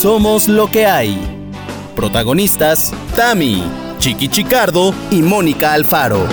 [0.00, 1.14] Somos lo que hay.
[1.94, 3.62] Protagonistas, Tami,
[3.98, 6.26] Chiqui Chicardo y Mónica Alfaro.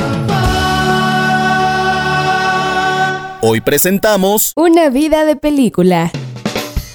[3.42, 6.12] Hoy presentamos Una vida de película.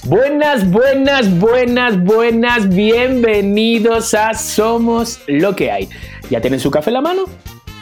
[0.04, 5.90] Buenas, buenas, buenas, buenas, bienvenidos a Somos lo que hay.
[6.30, 7.24] ¿Ya tienen su café en la mano?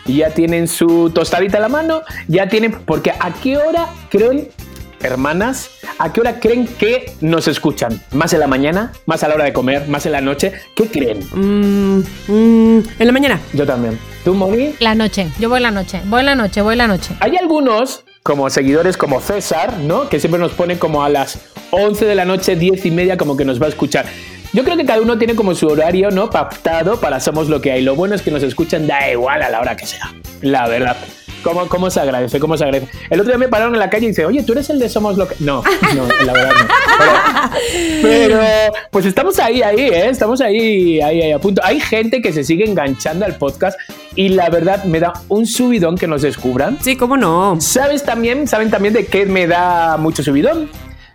[0.07, 2.00] ¿Ya tienen su tostadita en la mano?
[2.27, 2.72] ¿Ya tienen...?
[2.72, 4.48] Porque ¿a qué hora creen,
[5.02, 8.00] hermanas, a qué hora creen que nos escuchan?
[8.12, 8.92] ¿Más en la mañana?
[9.06, 9.88] ¿Más a la hora de comer?
[9.88, 10.52] ¿Más en la noche?
[10.74, 11.20] ¿Qué creen?
[11.32, 13.41] Mm, mm, en la mañana.
[13.52, 13.98] Yo también.
[14.24, 14.74] ¿Tú, Moni?
[14.80, 15.28] La noche.
[15.38, 16.00] Yo voy la noche.
[16.06, 17.14] Voy la noche, voy la noche.
[17.20, 20.08] Hay algunos, como seguidores como César, ¿no?
[20.08, 21.38] Que siempre nos ponen como a las
[21.70, 24.06] 11 de la noche, 10 y media, como que nos va a escuchar.
[24.52, 26.28] Yo creo que cada uno tiene como su horario, ¿no?
[26.28, 27.82] Pactado para Somos lo que hay.
[27.82, 30.12] Lo bueno es que nos escuchan, da igual a la hora que sea.
[30.42, 30.96] La verdad.
[31.42, 32.38] ¿Cómo, ¿Cómo se agradece?
[32.38, 32.90] ¿Cómo se agradece?
[33.08, 34.88] El otro día me pararon en la calle y dice, oye, ¿tú eres el de
[34.88, 35.36] Somos lo que...?
[35.40, 35.62] No,
[35.94, 37.50] no, la verdad no.
[38.02, 40.08] Pero, pero, pues estamos ahí, ahí, ¿eh?
[40.08, 41.62] Estamos ahí, ahí, ahí, a punto.
[41.64, 43.78] Hay gente que se sigue enganchando al podcast
[44.14, 46.78] y la verdad me da un subidón que nos descubran.
[46.80, 47.60] Sí, cómo no.
[47.60, 50.69] ¿Sabes también, saben también de qué me da mucho subidón?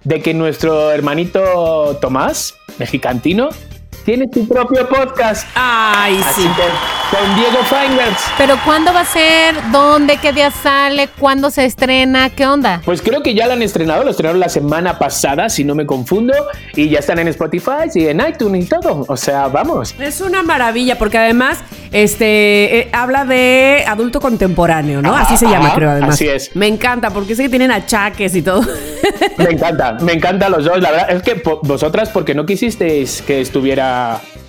[0.04, 3.50] De que nuestro hermanito Tomás, mexicantino,
[4.06, 5.48] tiene su propio podcast.
[5.56, 6.48] Ay, Así sí.
[6.56, 8.24] que con Diego Feinbergs.
[8.38, 9.56] Pero ¿cuándo va a ser?
[9.72, 10.18] ¿Dónde?
[10.18, 11.08] ¿Qué día sale?
[11.20, 12.30] ¿Cuándo se estrena?
[12.30, 12.82] ¿Qué onda?
[12.86, 15.86] Pues creo que ya lo han estrenado, lo estrenaron la semana pasada, si no me
[15.86, 16.34] confundo,
[16.76, 19.06] y ya están en Spotify y en iTunes y todo.
[19.08, 19.96] O sea, vamos.
[20.00, 21.60] Es una maravilla porque además
[21.92, 25.16] este eh, habla de adulto contemporáneo, ¿no?
[25.16, 26.16] Así se llama, creo, además.
[26.16, 26.56] así es.
[26.56, 28.62] Me encanta porque sé que tienen achaques y todo.
[29.38, 30.80] Me encanta, me encantan los dos.
[30.82, 33.95] La verdad es que vosotras, porque no quisisteis que estuviera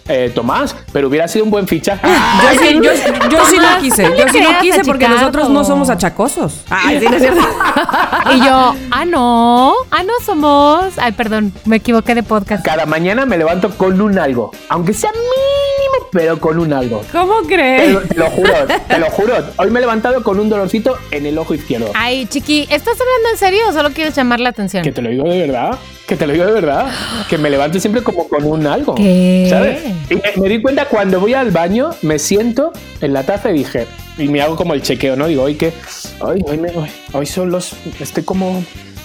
[0.08, 2.06] eh, Tomás, pero hubiera sido un buen fichaje.
[2.42, 5.64] Yo sí, yo, yo sí no quise, yo sí no creas quise porque nosotros no
[5.64, 6.62] somos achacosos.
[6.70, 7.40] Ay, sí, no es cierto.
[8.34, 9.72] Y yo, ah, no.
[9.90, 10.98] Ah, no somos.
[10.98, 12.64] Ay, perdón, me equivoqué de podcast.
[12.64, 17.02] Cada mañana me levanto con un algo, aunque sea mínimo, pero con un algo.
[17.12, 17.92] ¿Cómo Te, crees?
[17.92, 18.52] lo- te lo juro,
[18.88, 19.34] te lo juro.
[19.58, 21.90] Hoy me he levantado con un dolorcito en el ojo izquierdo.
[21.94, 24.82] Ay, chiqui, ¿estás hablando en serio o solo quieres llamar la atención?
[24.82, 26.86] Que te lo digo de verdad, que te lo digo de verdad,
[27.28, 28.94] que me levanto siempre como con un algo.
[28.94, 29.46] ¿Qué?
[29.50, 29.82] ¿Sabes?
[30.08, 33.54] Y me, me di cuenta cuando voy al baño, me siento en la taza y
[33.58, 33.86] dije,
[34.18, 35.26] y me hago como el chequeo, ¿no?
[35.26, 35.72] Digo, hoy que,
[36.20, 38.62] hoy, hoy, me- hoy, hoy son los, estoy como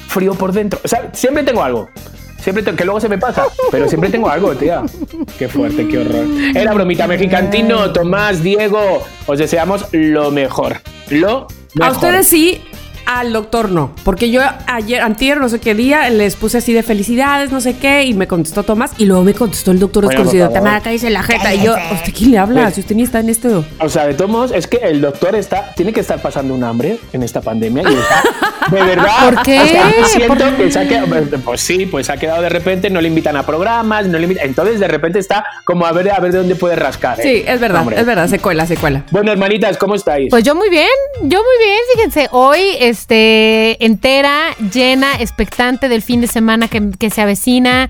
[0.07, 0.79] frío por dentro.
[0.83, 1.89] O sea, siempre tengo algo.
[2.39, 4.81] Siempre tengo, que luego se me pasa, pero siempre tengo algo, tía.
[5.37, 6.25] Qué fuerte, qué horror.
[6.55, 10.77] Era bromita mexicantino, Tomás, Diego, os deseamos lo mejor.
[11.09, 11.87] Lo mejor.
[11.87, 12.61] A ustedes sí,
[13.19, 13.91] al doctor no.
[14.03, 17.77] Porque yo ayer, antier, no sé qué día, les puse así de felicidades, no sé
[17.77, 20.49] qué, y me contestó Tomás, y luego me contestó el doctor Bueno, desconocido.
[20.49, 21.53] Tamara, cállese la jeta.
[21.53, 22.63] Y yo, ¿usted quién le habla?
[22.63, 23.65] Pues- Si usted ni está en esto.
[23.79, 26.63] O sea, de todos modos, es que el doctor está, tiene que estar pasando un
[26.63, 28.23] hambre en esta pandemia y está,
[28.75, 29.11] de verdad.
[29.25, 29.59] ¿Por qué?
[29.59, 31.07] o sea, siento ¿Por que se ha quedado,
[31.43, 34.23] pues sí, pues se ha quedado de repente, no le invitan a programas, no le
[34.23, 37.19] invitan, entonces de repente está como a ver, a ver de dónde puede rascar.
[37.19, 37.23] ¿eh?
[37.23, 37.99] Sí, es verdad, Hombre.
[37.99, 39.03] es verdad, se cuela, se cuela.
[39.11, 40.29] Bueno, hermanitas, ¿cómo estáis?
[40.29, 40.87] Pues yo muy bien,
[41.23, 42.61] yo muy bien, fíjense, hoy
[43.01, 47.87] este entera, llena, expectante del fin de semana que, que se avecina.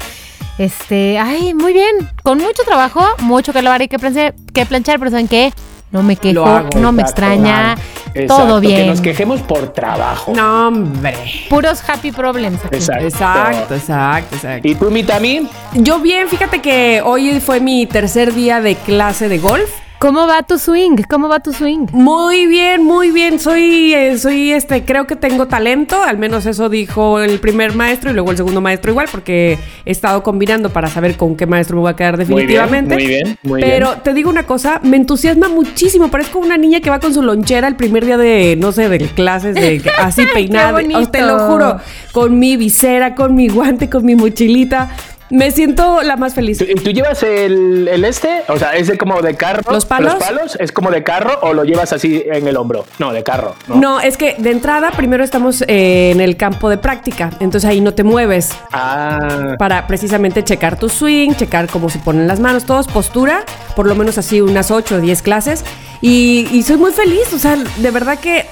[0.58, 5.00] Este, ay, muy bien, con mucho trabajo, mucho que lavar y que planchar, que planchar
[5.00, 5.54] pero ¿saben qué?
[5.92, 7.76] No me quejo, hago, no me extraña,
[8.14, 8.88] exacto, todo Que bien.
[8.88, 10.32] nos quejemos por trabajo.
[10.34, 11.16] No, hombre.
[11.50, 12.76] Puros happy problems aquí.
[12.76, 13.06] Exacto.
[13.06, 14.68] Exacto, exacto, exacto.
[14.68, 15.50] ¿Y tú, Mitami?
[15.74, 19.70] Yo bien, fíjate que hoy fue mi tercer día de clase de golf.
[20.02, 20.96] ¿Cómo va tu swing?
[21.08, 21.86] ¿Cómo va tu swing?
[21.92, 23.40] Muy bien, muy bien.
[23.40, 26.02] Soy, eh, soy, este, creo que tengo talento.
[26.02, 29.92] Al menos eso dijo el primer maestro y luego el segundo maestro igual, porque he
[29.92, 32.96] estado combinando para saber con qué maestro me voy a quedar definitivamente.
[32.96, 33.70] Muy bien, muy bien.
[33.70, 36.10] Pero te digo una cosa, me entusiasma muchísimo.
[36.10, 38.98] Parezco una niña que va con su lonchera el primer día de, no sé, de
[39.02, 40.72] clases, de así peinada.
[40.72, 41.00] bonito.
[41.00, 41.78] Oh, te lo juro,
[42.12, 44.90] con mi visera, con mi guante, con mi mochilita.
[45.32, 46.58] Me siento la más feliz.
[46.58, 48.44] ¿Tú, tú llevas el, el este?
[48.50, 49.64] O sea, ¿es de como de carro?
[49.72, 50.16] ¿Los palos?
[50.60, 52.86] ¿Es como de carro o lo llevas así en el hombro?
[53.00, 53.56] No, de carro.
[53.68, 53.76] No.
[53.76, 57.82] No, es que de entrada primero estamos eh, en el campo de práctica, entonces ahí
[57.82, 62.66] no te mueves Ah, para precisamente checar tu swing, checar cómo se ponen las manos,
[62.66, 63.46] todo es postura,
[63.76, 65.64] por lo menos así unas 8 o 10 clases
[66.02, 68.46] y, y soy muy feliz, o sea, de verdad que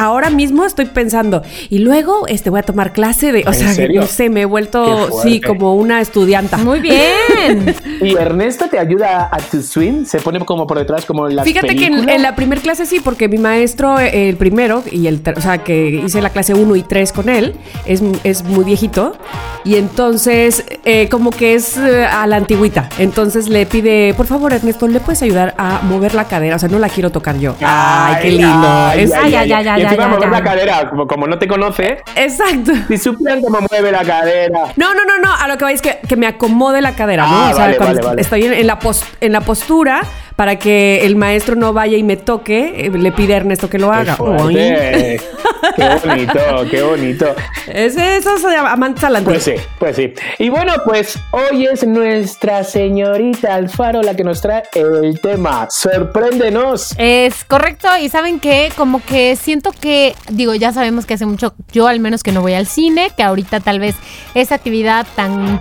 [0.00, 3.72] ahora mismo estoy pensando y luego este voy a tomar clase de, o ¿En sea,
[3.72, 4.00] serio?
[4.00, 6.56] no sé, me he vuelto sí como una estudianta.
[6.56, 7.74] Muy bien.
[8.00, 10.04] ¿Y Ernesto te ayuda a tu swing?
[10.06, 13.00] ¿Se pone como por detrás como en las Fíjate que en, la primera clase sí,
[13.00, 16.82] porque mi maestro, el primero, y el o sea, que hice la clase 1 y
[16.82, 17.54] 3 con él,
[17.84, 19.16] es, es muy viejito.
[19.64, 22.88] y entonces eh, como que es eh, a la antigüita.
[22.98, 26.56] Entonces le pide, por favor Ernesto, ¿le puedes ayudar a mover la cadera?
[26.56, 27.54] O sea, no la quiero tocar yo.
[27.60, 28.66] Ay, qué lindo.
[28.68, 31.38] Ay, Es- Ay, ay, ay, ay, y encima ay, mover la cadera, como, como no
[31.38, 32.72] te conoce, Exacto.
[32.88, 34.60] si supieran cómo mueve la cadera.
[34.76, 35.34] No, no, no, no.
[35.34, 37.32] A lo que va es que, que me acomode la cadera, ¿no?
[37.32, 38.22] Ah, o sea, vale, cuando vale, vale.
[38.22, 40.02] estoy en, en la pos- en la postura
[40.36, 43.78] para que el maestro no vaya y me toque, eh, le pide a Ernesto que
[43.78, 44.16] lo Qué haga.
[45.76, 46.40] Qué bonito,
[46.70, 47.34] qué bonito.
[47.66, 50.12] Es esos amantes al Pues sí, pues sí.
[50.38, 55.68] Y bueno, pues hoy es nuestra señorita Alfaro la que nos trae el tema.
[55.70, 56.94] Sorpréndenos.
[56.98, 61.54] Es correcto, y saben que como que siento que, digo, ya sabemos que hace mucho,
[61.72, 63.94] yo al menos que no voy al cine, que ahorita tal vez
[64.34, 65.60] esa actividad tan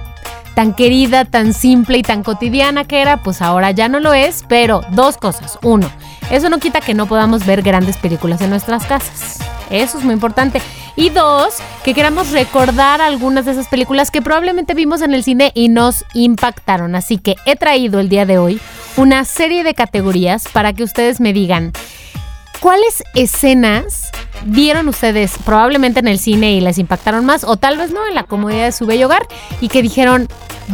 [0.56, 4.44] tan querida, tan simple y tan cotidiana que era, pues ahora ya no lo es,
[4.50, 5.57] pero dos cosas.
[5.62, 5.90] Uno,
[6.30, 9.40] eso no quita que no podamos ver grandes películas en nuestras casas.
[9.70, 10.62] Eso es muy importante.
[10.96, 15.52] Y dos, que queramos recordar algunas de esas películas que probablemente vimos en el cine
[15.56, 16.96] y nos impactaron.
[16.96, 18.60] Así que he traído el día de hoy
[18.98, 21.72] una serie de categorías para que ustedes me digan
[22.60, 24.12] cuáles escenas
[24.44, 28.16] vieron ustedes probablemente en el cine y les impactaron más o tal vez no en
[28.16, 29.26] la comodidad de su bello hogar
[29.62, 30.28] y que dijeron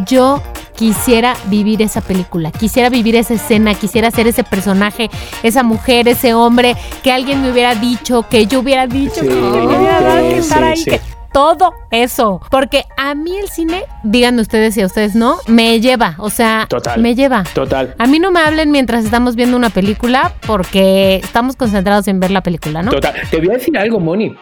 [0.06, 0.42] yo
[0.76, 5.10] quisiera vivir esa película, quisiera vivir esa escena, quisiera ser ese personaje,
[5.44, 9.34] esa mujer, ese hombre, que alguien me hubiera dicho, que yo hubiera dicho, Sí, que
[9.34, 10.92] yo hubiera dado que estar ahí, sí.
[10.92, 11.02] que
[11.32, 16.16] todo eso, porque a mí el cine, díganme ustedes y a ustedes no, me lleva,
[16.20, 17.02] o sea, Total.
[17.02, 17.44] me lleva.
[17.54, 17.94] Total.
[17.98, 22.32] A mí no me hablen mientras estamos viendo una película porque estamos concentrados en ver
[22.32, 22.92] la película, ¿no?
[22.92, 23.16] Total.
[23.30, 24.34] Te voy a decir algo, Moni.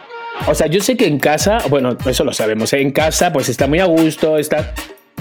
[0.46, 2.80] O sea, yo sé que en casa, bueno, eso lo sabemos, ¿eh?
[2.80, 4.72] en casa pues está muy a gusto, está...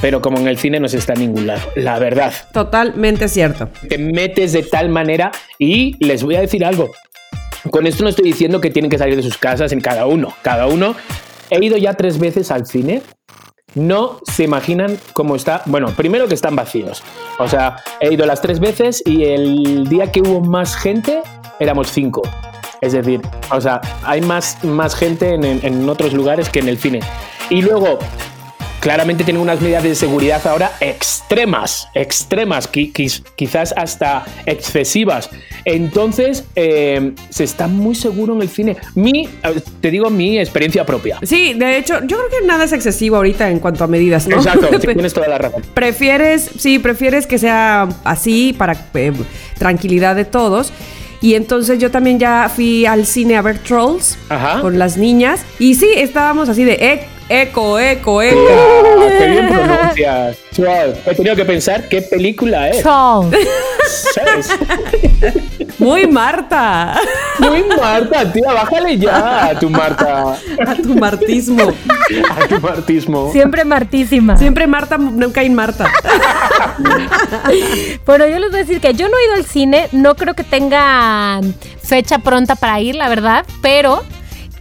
[0.04, 2.34] Pero como en el cine no se está en ningún lado, la verdad.
[2.52, 3.70] Totalmente cierto.
[3.88, 6.92] Te metes de tal manera y les voy a decir algo.
[7.72, 10.34] Con esto no estoy diciendo que tienen que salir de sus casas en cada uno.
[10.42, 10.94] Cada uno.
[11.50, 13.02] He ido ya tres veces al cine.
[13.76, 15.62] No se imaginan cómo está.
[15.68, 17.02] Bueno, primero que están vacíos.
[17.40, 21.22] O sea, he ido las tres veces y el día que hubo más gente
[21.62, 22.24] éramos cinco.
[22.82, 23.22] Es decir,
[23.52, 27.00] o sea, hay más, más gente en, en- en otros lugares que en el cine.
[27.50, 28.00] Y luego,
[28.84, 35.30] claramente tienen unas medidas de seguridad ahora extremas, extremas, quizás hasta excesivas.
[35.64, 38.76] Entonces, eh, se está muy seguro en el cine.
[38.94, 41.18] Mi, eh, te digo mi experiencia propia.
[41.24, 44.36] Sí, de hecho, yo creo que nada es excesivo ahorita en cuanto a medidas, ¿no?
[44.36, 45.64] Exacto, tienes toda la razón.
[45.74, 49.14] prefieres, sí, prefieres que sea así para eh,
[49.58, 50.74] tranquilidad de todos.
[51.22, 54.60] Y entonces yo también ya fui al cine a ver Trolls Ajá.
[54.60, 55.40] con las niñas.
[55.58, 58.48] Y sí, estábamos así de "Ec- eco, eco, eco.
[58.50, 60.38] Ah, qué bien pronuncias.
[61.06, 62.84] He tenido que pensar qué película es.
[62.84, 64.50] ¿Sabes?
[65.80, 66.96] Muy Marta.
[67.40, 70.38] Muy Marta, tía, bájale ya a tu Marta.
[70.66, 71.74] A tu martismo.
[72.30, 73.32] A tu martismo.
[73.32, 74.38] Siempre martísima.
[74.38, 75.92] Siempre Marta, nunca hay Marta.
[78.06, 80.36] Pero yo les voy a decir que yo no he ido al cine, no creo
[80.36, 81.42] que tenga
[81.82, 84.04] fecha pronta para ir, la verdad, pero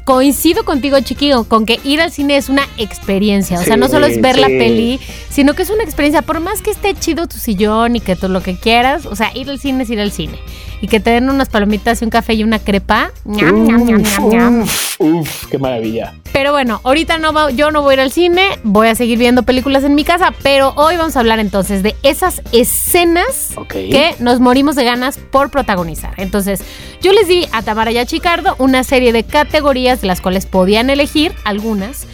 [0.04, 3.58] coincido contigo, chiquillo, con que ir al cine es una experiencia.
[3.58, 5.00] O sea, Sí, no solo es ver la peli,
[5.30, 6.22] sino que es una experiencia.
[6.22, 9.30] Por más que esté chido tu sillón y que tú lo que quieras, o sea,
[9.34, 10.38] ir al cine es ir al cine.
[10.80, 13.12] Y que te den unas palomitas y un café y una crepa.
[13.24, 14.66] ñam, ñam, ñam, ñam, ñam.
[14.98, 16.12] Uf, qué maravilla.
[16.32, 19.16] Pero bueno, ahorita no va- yo no voy a ir al cine, voy a seguir
[19.18, 24.14] viendo películas en mi casa, pero hoy vamos a hablar entonces de esas escenas que
[24.18, 26.14] nos morimos de ganas por protagonizar.
[26.16, 26.62] Entonces,
[27.00, 30.46] yo les di a Tamara y a Chicardo una serie de categorías de las cuales
[30.46, 32.06] podían elegir algunas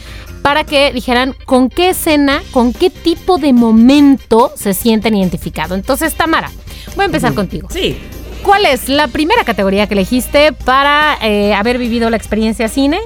[0.43, 5.77] para que dijeran con qué escena, con qué tipo de momento se sienten identificados.
[5.77, 6.51] Entonces, Tamara,
[6.97, 7.69] voy a empezar contigo.
[7.71, 7.99] Sí.
[8.43, 12.99] ¿Cuál es la primera categoría que elegiste para eh, haber vivido la experiencia cine?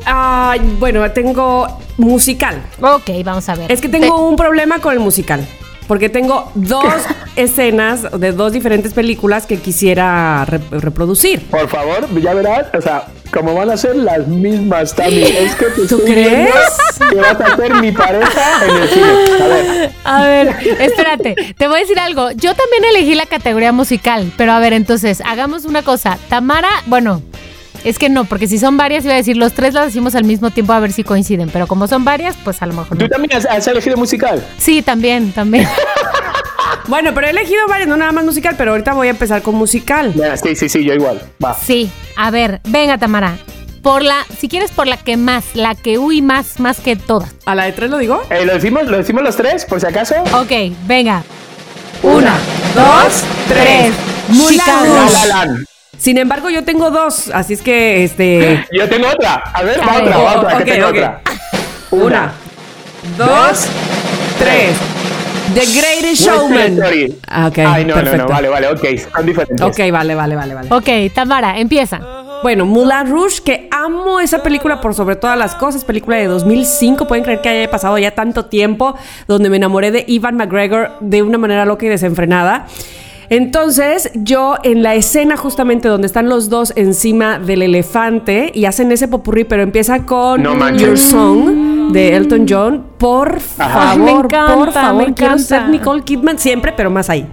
[0.78, 2.62] Bueno, tengo musical.
[2.80, 3.72] Ok, vamos a ver.
[3.72, 5.46] Es que tengo un problema con el musical.
[5.88, 6.84] Porque tengo dos
[7.36, 11.40] escenas de dos diferentes películas que quisiera rep- reproducir.
[11.46, 15.34] Por favor, ya verás, o sea, como van a ser las mismas también.
[15.46, 16.50] Es que te ¿Tú crees?
[17.10, 19.06] que vas a ser mi pareja en el cine.
[19.42, 22.30] A ver, A ver, espérate, te voy a decir algo.
[22.32, 26.18] Yo también elegí la categoría musical, pero a ver, entonces, hagamos una cosa.
[26.28, 27.22] Tamara, bueno,
[27.84, 30.24] es que no, porque si son varias, iba a decir, los tres las decimos al
[30.24, 33.04] mismo tiempo a ver si coinciden, pero como son varias, pues a lo mejor ¿tú
[33.04, 33.08] no.
[33.10, 34.44] también has, has elegido musical?
[34.58, 35.68] Sí, también, también.
[36.88, 39.54] Bueno, pero he elegido varias, no nada más musical, pero ahorita voy a empezar con
[39.54, 40.12] musical.
[40.14, 41.22] Ya, sí, sí, sí, yo igual.
[41.42, 41.54] Va.
[41.54, 43.36] Sí, a ver, venga, Tamara.
[43.82, 47.30] Por la, si quieres, por la que más, la que uy más, más que todas.
[47.46, 48.22] ¿A la de tres lo digo?
[48.30, 50.14] Eh, ¿lo, decimos, ¿Lo decimos los tres, por si acaso?
[50.34, 51.22] Ok, venga.
[52.02, 52.36] Una,
[52.74, 53.92] dos, tres.
[54.28, 55.26] Mulan La.
[55.26, 55.64] La.
[55.96, 58.64] Sin embargo, yo tengo dos, así es que este.
[58.72, 59.34] Yo tengo otra.
[59.52, 61.20] A ver, va otra, va otra, ok, que tengo otra.
[61.90, 62.32] Una,
[63.16, 63.66] dos,
[64.38, 64.76] tres.
[65.54, 66.78] The Greatest Showman.
[67.28, 68.26] Ah, ok, Ay, no, no, perfecto.
[68.26, 68.84] no, vale, vale, ok,
[69.14, 69.60] son diferentes.
[69.60, 70.68] Ok, vale, vale, vale, vale.
[70.74, 72.00] Ok, Tamara, empieza.
[72.42, 77.06] Bueno, Moulin Rouge, que amo esa película por sobre todas las cosas, película de 2005,
[77.06, 78.96] pueden creer que haya pasado ya tanto tiempo,
[79.28, 82.66] donde me enamoré de Ivan McGregor de una manera loca y desenfrenada.
[83.32, 88.92] Entonces, yo en la escena justamente donde están los dos encima del elefante y hacen
[88.92, 90.68] ese popurrí, pero empieza con No.
[90.76, 95.42] Your Song de Elton John, por Ay, me favor, encanta, por me favor, quiero encanta.
[95.44, 97.26] ser Nicole Kidman siempre, pero más ahí.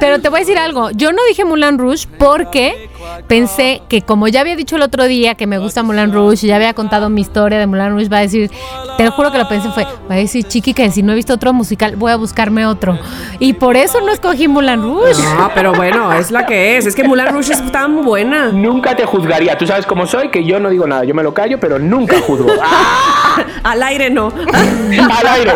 [0.00, 0.90] Pero te voy a decir algo.
[0.90, 2.88] Yo no dije Moulin Rouge porque
[3.26, 6.48] pensé que como ya había dicho el otro día que me gusta Moulin Rouge y
[6.48, 8.50] ya había contado mi historia de Moulin Rouge, va a decir,
[8.96, 11.16] te lo juro que lo pensé fue, va a decir Chiqui que si no he
[11.16, 12.98] visto otro musical voy a buscarme otro.
[13.38, 15.22] Y por eso no escogí Moulin Rouge.
[15.36, 16.86] No, pero bueno, es la que es.
[16.86, 18.48] Es que Moulin Rouge es tan buena.
[18.48, 19.56] Nunca te juzgaría.
[19.56, 21.04] Tú sabes cómo soy, que yo no digo nada.
[21.04, 22.48] Yo me lo callo, pero nunca juzgo.
[22.62, 23.44] ¡Ah!
[23.62, 24.28] Al aire no.
[24.30, 25.52] Al aire.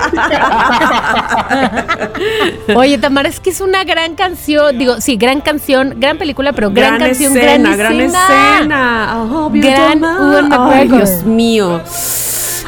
[2.74, 4.78] Oye, Tamara, es que es una gran canción.
[4.78, 9.28] Digo, sí, gran canción, gran película, pero gran, canción, escena, gran gran escena.
[9.30, 10.98] Oh, Gran Ewan Ay, McGregor.
[10.98, 11.80] Dios mío.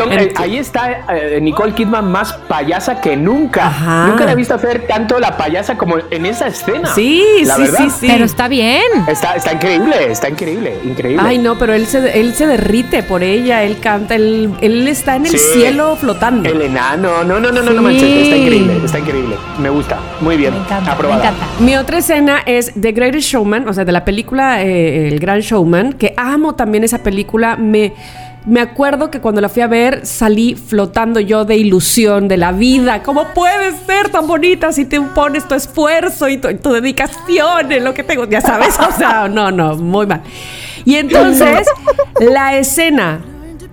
[0.03, 3.67] Eh, ahí está eh, Nicole Kidman más payasa que nunca.
[3.67, 4.07] Ajá.
[4.09, 6.95] Nunca la he visto hacer tanto la payasa como en esa escena.
[6.95, 7.79] Sí, La sí, verdad.
[7.79, 8.07] sí, sí.
[8.09, 8.83] Pero está bien.
[9.09, 11.23] Está, está increíble, está increíble, increíble.
[11.25, 15.17] Ay, no, pero él se, él se derrite por ella, él canta, él, él está
[15.17, 15.39] en el Sí.
[15.55, 16.49] cielo flotando.
[16.49, 17.77] El enano, no, no, no, no, Sí.
[17.77, 19.37] no manches, está increíble, está increíble.
[19.59, 20.53] Me gusta, muy bien.
[20.55, 21.23] Me encanta, aprobada.
[21.23, 21.47] me encanta.
[21.61, 25.41] Mi otra escena es The Greatest Showman, o sea, de la película eh, El Gran
[25.41, 27.57] Showman, que amo también esa película.
[27.57, 27.93] Me,
[28.47, 32.53] me acuerdo que cuando la fui a ver salí flotando yo de ilusión de la
[32.53, 33.03] vida.
[33.03, 37.85] ¿Cómo puedes ser tan bonita si te pones tu esfuerzo y tu, tu dedicación en
[37.85, 38.27] lo que tengo?
[38.27, 40.23] Ya sabes, o sea, no, no, muy mal.
[40.85, 41.67] Y entonces,
[42.21, 43.21] la escena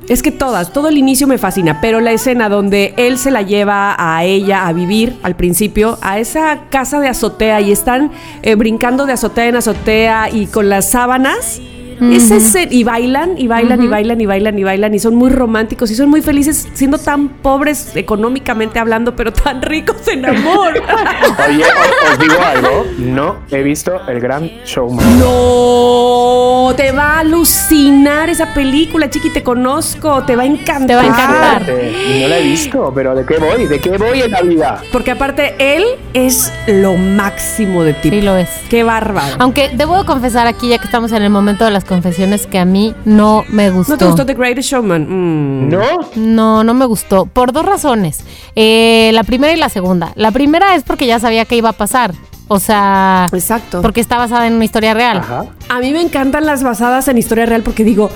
[0.07, 3.41] es que todas, todo el inicio me fascina, pero la escena donde él se la
[3.41, 8.11] lleva a ella a vivir al principio, a esa casa de azotea y están
[8.41, 11.61] eh, brincando de azotea en azotea y con las sábanas.
[12.01, 15.29] Esa escena- y bailan, y bailan, y bailan, y bailan, y bailan, y son muy
[15.29, 20.74] románticos y son muy felices siendo tan pobres económicamente hablando, pero tan ricos en amor.
[21.48, 25.05] Oye, o- os digo algo, no he visto el gran showman.
[25.20, 30.88] No, te va a alucinar esa película, chiqui, te conozco, te va a encantar.
[30.88, 31.62] Te va a encantar.
[31.67, 33.67] No la he visto, pero ¿de qué voy?
[33.67, 34.81] ¿De qué voy en la vida?
[34.91, 38.15] Porque aparte, él es lo máximo de tipo.
[38.15, 38.50] Sí lo es.
[38.70, 39.36] Qué bárbaro.
[39.39, 42.63] Aunque debo confesar aquí, ya que estamos en el momento de las confesiones, que a
[42.63, 43.91] mí no me gustó.
[43.91, 45.07] ¿No te gustó The Greatest Showman?
[45.10, 45.69] Mm.
[45.69, 46.00] ¿No?
[46.15, 47.25] No, no me gustó.
[47.25, 48.24] Por dos razones.
[48.55, 50.13] Eh, la primera y la segunda.
[50.15, 52.13] La primera es porque ya sabía que iba a pasar.
[52.53, 53.81] O sea, Exacto.
[53.81, 55.20] porque está basada en una historia real.
[55.20, 55.46] Ajá.
[55.70, 58.10] A mí me encantan las basadas en historia real porque digo,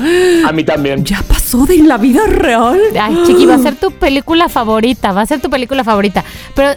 [0.45, 1.05] A mí también.
[1.05, 2.77] ¿ya pasó de la vida real?
[3.01, 6.25] Ay, chiqui, va a ser tu película favorita, va a ser tu película favorita.
[6.53, 6.71] Pero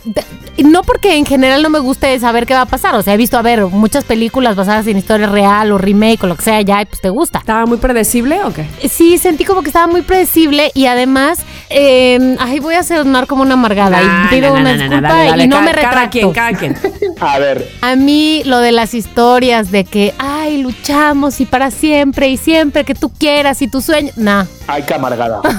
[0.65, 2.95] no porque en general no me guste saber qué va a pasar.
[2.95, 6.27] O sea, he visto, a ver, muchas películas basadas en historia real o remake o
[6.29, 7.39] lo que sea ya, y pues te gusta.
[7.41, 8.67] ¿Estaba muy predecible o qué?
[8.89, 13.43] Sí, sentí como que estaba muy predecible y además, eh, ay, voy a sonar como
[13.43, 15.95] una amargada y pido una disculpa y no me retracto.
[15.95, 16.77] Cada quien, cada quien.
[17.21, 22.29] A ver, A mí lo de las historias de que, ay, luchamos y para siempre
[22.29, 24.45] y siempre que tú quieras y tu sueño, nah.
[24.67, 25.41] ay, qué amargada.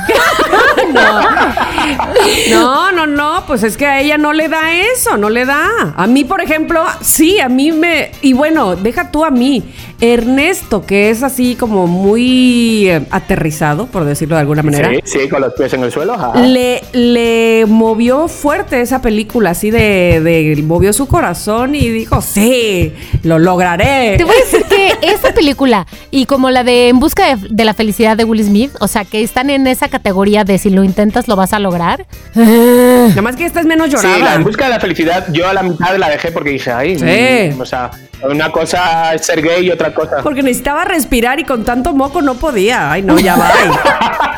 [2.50, 5.94] No, no, no, pues es que a ella no le da eso, no le da.
[5.96, 8.12] A mí, por ejemplo, sí, a mí me...
[8.22, 9.63] Y bueno, deja tú a mí.
[10.01, 14.89] Ernesto, que es así como muy eh, aterrizado, por decirlo de alguna manera.
[15.04, 15.99] Sí, sí, con los pies en el suelo.
[16.10, 16.39] Ajá.
[16.41, 22.94] Le, le movió fuerte esa película, así de, de- movió su corazón y dijo, sí,
[23.24, 24.15] lo lograré.
[24.18, 27.65] Te voy a decir que esta película y como la de En busca de, de
[27.65, 30.84] la felicidad de Will Smith, o sea, que están en esa categoría de si lo
[30.84, 32.06] intentas lo vas a lograr.
[32.36, 34.15] Nada más que esta es menos llorada.
[34.15, 36.72] Sí, la en busca de la felicidad, yo a la mitad la dejé porque dije,
[36.72, 37.60] ay, Sí.
[37.60, 37.91] o sea,
[38.29, 40.18] una cosa es ser gay y otra cosa.
[40.24, 42.91] Porque necesitaba respirar y con tanto moco no podía.
[42.91, 43.51] Ay, no, ya va.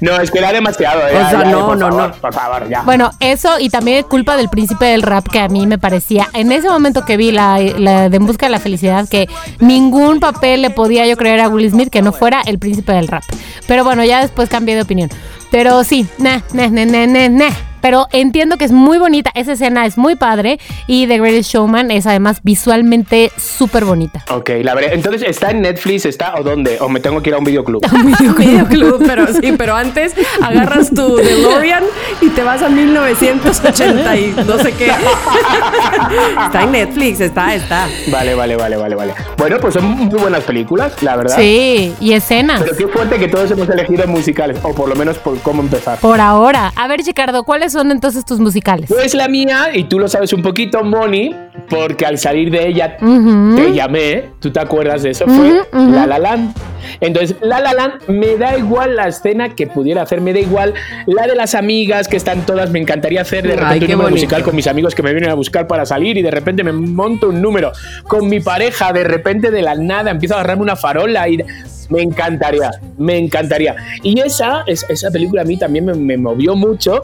[0.00, 0.77] No, es que era demasiado.
[0.84, 2.20] Eh, O sea, ya, no, no, favor, no.
[2.20, 2.82] Por favor, ya.
[2.82, 6.52] Bueno, eso y también culpa del príncipe del rap que a mí me parecía, en
[6.52, 9.28] ese momento que vi la, la de En busca de la felicidad, que
[9.60, 13.08] ningún papel le podía yo creer a Will Smith que no fuera el príncipe del
[13.08, 13.22] rap.
[13.66, 15.10] Pero bueno, ya después cambié de opinión.
[15.50, 17.67] Pero sí, nah, nah, nah, nah, nah, nah.
[17.80, 19.30] Pero entiendo que es muy bonita.
[19.34, 24.24] Esa escena es muy padre y The Greatest Showman es además visualmente súper bonita.
[24.30, 24.94] Ok, la veré.
[24.94, 26.06] Entonces, ¿está en Netflix?
[26.06, 26.78] ¿Está o dónde?
[26.80, 27.82] ¿O me tengo que ir a un videoclub?
[28.38, 31.84] videoclub, pero sí, pero antes agarras tu DeLorean
[32.20, 34.86] y te vas a 1980 y no sé qué.
[36.46, 37.88] está en Netflix, está, está.
[38.10, 39.14] Vale, vale, vale, vale, vale.
[39.36, 41.36] Bueno, pues son muy buenas películas, la verdad.
[41.36, 42.62] Sí, y escenas.
[42.62, 45.98] Pero qué fuerte que todos hemos elegido musicales, o por lo menos por cómo empezar.
[45.98, 46.72] Por ahora.
[46.76, 48.86] A ver, Ricardo, ¿cuáles son entonces tus musicales?
[48.88, 51.34] Pues la mía, y tú lo sabes un poquito, Moni,
[51.68, 53.56] porque al salir de ella Ujú.
[53.56, 55.26] te llamé, ¿tú te acuerdas de eso?
[55.26, 56.54] Fue La La Land.
[57.00, 60.72] Entonces, La La Land me da igual la escena que pudiera hacer, me da igual
[61.06, 63.98] la de las amigas que están todas, me encantaría hacer de Ay, repente qué un
[63.98, 64.16] número bonito.
[64.26, 66.72] musical con mis amigos que me vienen a buscar para salir y de repente me
[66.72, 67.72] monto un número
[68.06, 71.38] con mi pareja, de repente de la nada empiezo a agarrarme una farola y
[71.90, 73.74] me encantaría, me encantaría.
[74.02, 77.02] Y esa, es- esa película a mí también me, me movió mucho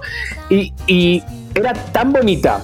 [0.87, 1.23] y,
[1.55, 2.63] era tan bonita,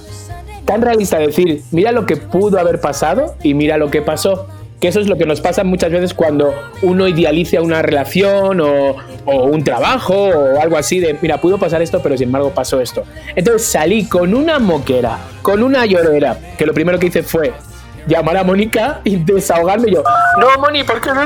[0.65, 4.47] tan realista decir, mira lo que pudo haber pasado y mira lo que pasó.
[4.81, 8.95] Que eso es lo que nos pasa muchas veces cuando uno idealiza una relación o,
[9.25, 12.81] o un trabajo o algo así de, mira, pudo pasar esto, pero sin embargo pasó
[12.81, 13.03] esto.
[13.35, 17.53] Entonces salí con una moquera, con una llorera, que lo primero que hice fue
[18.07, 20.03] llamar a Mónica y desahogarme y yo,
[20.39, 21.21] no, Moni, ¿por qué no?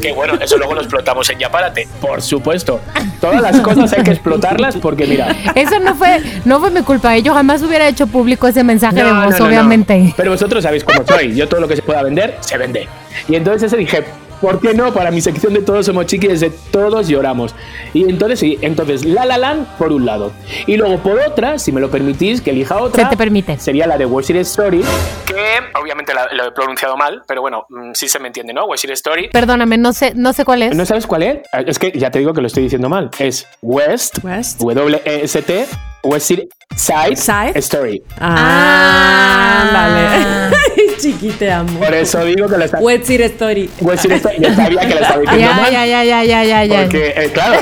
[0.00, 2.80] Que bueno, eso luego lo explotamos en Yapárate, por supuesto.
[3.20, 7.16] Todas las cosas hay que explotarlas porque mira, Eso no fue, no fue mi culpa.
[7.18, 9.46] Yo jamás hubiera hecho público ese mensaje de voz, no, no, no.
[9.46, 10.14] obviamente.
[10.16, 11.34] Pero vosotros sabéis cómo soy.
[11.34, 12.88] Yo todo lo que se pueda vender, se vende.
[13.28, 14.04] Y entonces ese dije,
[14.42, 14.92] ¿por qué no?
[14.92, 17.54] Para mi sección de Todos somos chiquis, de Todos lloramos.
[17.94, 20.32] Y entonces sí, entonces La La Land por un lado.
[20.66, 23.04] Y luego por otra, si me lo permitís, que elija otra.
[23.04, 23.58] Se te permite.
[23.58, 24.82] Sería la de West Side Story.
[25.26, 28.66] Que obviamente la- lo he pronunciado mal, pero bueno, mm, sí se me entiende, ¿no?
[28.66, 29.28] West Side Story.
[29.32, 30.76] Perdóname, no sé, no sé cuál es.
[30.76, 31.38] ¿No sabes cuál es?
[31.66, 33.10] Es que ya te digo que lo estoy diciendo mal.
[33.18, 34.60] Es West, West.
[34.60, 35.66] W-E-S-T,
[36.04, 37.52] West Side, Side, Side.
[37.60, 38.02] Story.
[38.20, 40.56] Ah, vale.
[40.98, 41.78] Chiqui, te amo.
[41.80, 42.78] Por eso digo que lo está...
[42.78, 43.70] Wet Side Story.
[43.80, 44.36] West Side Story.
[44.38, 45.72] Ya sabía que lo estaba diciendo Ya, mal.
[45.72, 46.80] ya, ya, ya, ya, ya, ya.
[46.82, 47.60] Porque, eh, claro,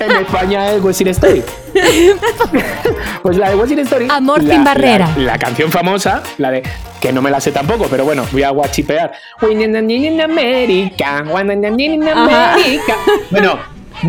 [0.00, 1.42] en España es West Side Story.
[3.22, 4.08] pues la de West Side Story.
[4.10, 5.08] Amor la- sin barrera.
[5.16, 6.62] La, la canción famosa, la de.
[7.00, 9.12] Que no me la sé tampoco, pero bueno, voy a guachipear.
[9.42, 9.76] When in
[10.20, 12.94] America, when in America.
[13.30, 13.58] Bueno,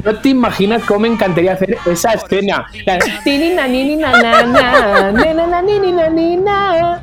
[0.04, 2.66] no te imaginas cómo me encantaría hacer esa escena.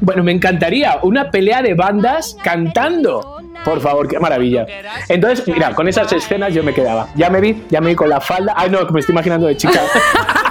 [0.00, 3.40] Bueno, me encantaría una pelea de bandas cantando.
[3.64, 4.66] Por favor, qué maravilla.
[5.08, 7.08] Entonces, mira, con esas escenas yo me quedaba.
[7.14, 8.52] Ya me vi, ya me vi con la falda.
[8.56, 9.80] Ay, no, me estoy imaginando de chica.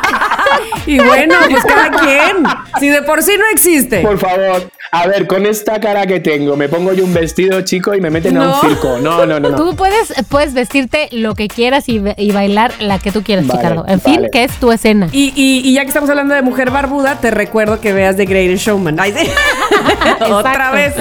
[0.86, 2.44] Y bueno, pues cada quien.
[2.80, 4.02] Si de por sí no existe.
[4.02, 7.94] Por favor, a ver, con esta cara que tengo, me pongo yo un vestido chico
[7.96, 8.56] y me meten a No.
[8.56, 8.98] un circo.
[9.00, 9.56] No, no, no, no.
[9.58, 13.62] Tú puedes, puedes vestirte lo que quieras y, y bailar la que tú quieras, Vale,
[13.62, 13.86] Ricardo.
[13.88, 14.30] En fin, vale.
[14.32, 15.08] que es tu escena.
[15.12, 18.26] Y, y- y ya que estamos hablando de mujer barbuda, te recuerdo que veas The
[18.26, 19.00] Greatest Showman.
[19.00, 19.28] Ay, sí.
[20.32, 20.94] Otra vez.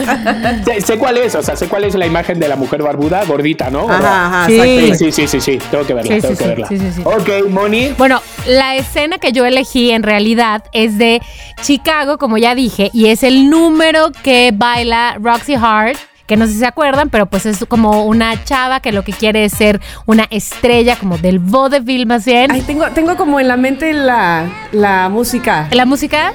[0.64, 3.24] Sé, sé cuál es, o sea, sé cuál es la imagen de la mujer barbuda,
[3.24, 3.88] gordita, ¿no?
[3.90, 4.92] Ajá, ajá, Sí.
[4.94, 6.66] Sí, sí, sí, sí, tengo que verla, Sí, tengo sí, que sí, verla.
[6.68, 7.02] sí, sí, sí.
[7.04, 7.94] Ok, Moni.
[7.98, 11.20] Bueno, la escena que yo elegí en realidad es de
[11.62, 15.98] Chicago, como ya dije, y es el número que baila Roxy Hart.
[16.26, 19.12] Que no sé si se acuerdan, pero pues es como una chava que lo que
[19.12, 22.50] quiere es ser una estrella, como del vaudeville más bien.
[22.50, 25.68] Ay, tengo, tengo como en la mente la, la música.
[25.72, 26.32] La música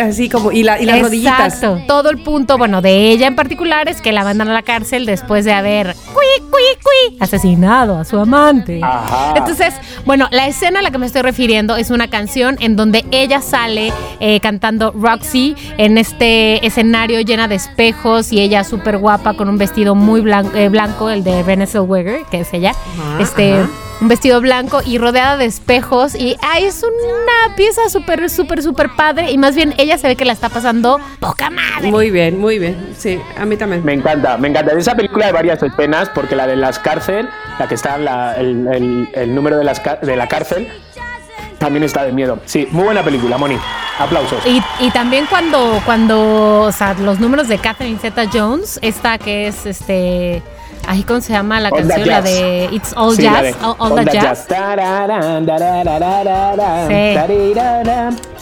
[0.00, 1.54] Así como, y, la, y las rodillitas.
[1.54, 1.82] Exacto.
[1.86, 5.06] Todo el punto, bueno, de ella en particular es que la mandan a la cárcel
[5.06, 8.80] después de haber cui, cui, cui, asesinado a su amante.
[8.82, 9.34] Ajá.
[9.36, 13.04] Entonces, bueno, la escena a la que me estoy refiriendo es una canción en donde
[13.10, 19.34] ella sale eh, cantando Roxy en este escenario llena de espejos y ella súper guapa
[19.34, 22.70] con un vestido muy blan- eh, blanco, el de Renée Zellweger, que es ella.
[22.70, 23.54] Ajá, este.
[23.54, 23.68] ajá.
[24.00, 26.14] Un vestido blanco y rodeada de espejos.
[26.16, 29.30] Y ay, es una pieza súper, súper, súper padre.
[29.30, 31.90] Y más bien ella se ve que la está pasando poca madre.
[31.90, 32.88] Muy bien, muy bien.
[32.98, 33.84] Sí, a mí también.
[33.84, 34.74] Me encanta, me encanta.
[34.74, 38.04] De esa película hay varias escenas, porque la de las cárcel, la que está en
[38.04, 40.68] la- el, el- el número de, las, de la cárcel,
[41.58, 42.38] también está de miedo.
[42.44, 43.58] Sí, muy buena película, Moni.
[43.98, 44.44] Aplausos.
[44.46, 49.48] Y, y también cuando, cuando, o sea, los números de Catherine Zeta Jones, esta que
[49.48, 50.42] es este.
[50.86, 52.08] Ay, ¿cómo se llama la All canción?
[52.08, 53.42] La de It's All Sí, la Jazz.
[53.42, 54.46] de All, All That Jazz.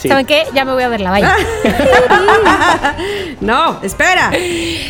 [0.00, 0.08] Sí.
[0.08, 0.44] ¿Saben qué?
[0.54, 1.36] Ya me voy a ver la valla.
[3.40, 4.30] No, espera.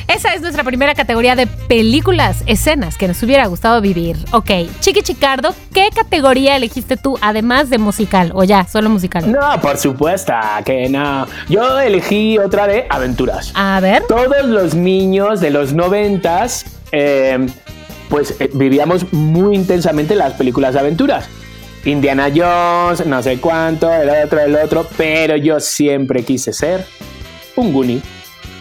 [0.09, 4.17] Esa es nuestra primera categoría de películas, escenas que nos hubiera gustado vivir.
[4.33, 8.31] Ok, Chiqui Chicardo, ¿qué categoría elegiste tú además de musical?
[8.35, 9.31] O ya, solo musical.
[9.33, 10.35] No, por supuesto
[10.67, 11.27] que no.
[11.49, 13.53] Yo elegí otra de aventuras.
[13.55, 14.03] A ver.
[14.07, 17.47] Todos los niños de los noventas, eh,
[18.09, 21.29] pues eh, vivíamos muy intensamente las películas de aventuras.
[21.85, 26.87] Indiana Jones, no sé cuánto, el otro, el otro, pero yo siempre quise ser
[27.57, 28.01] un Goonie.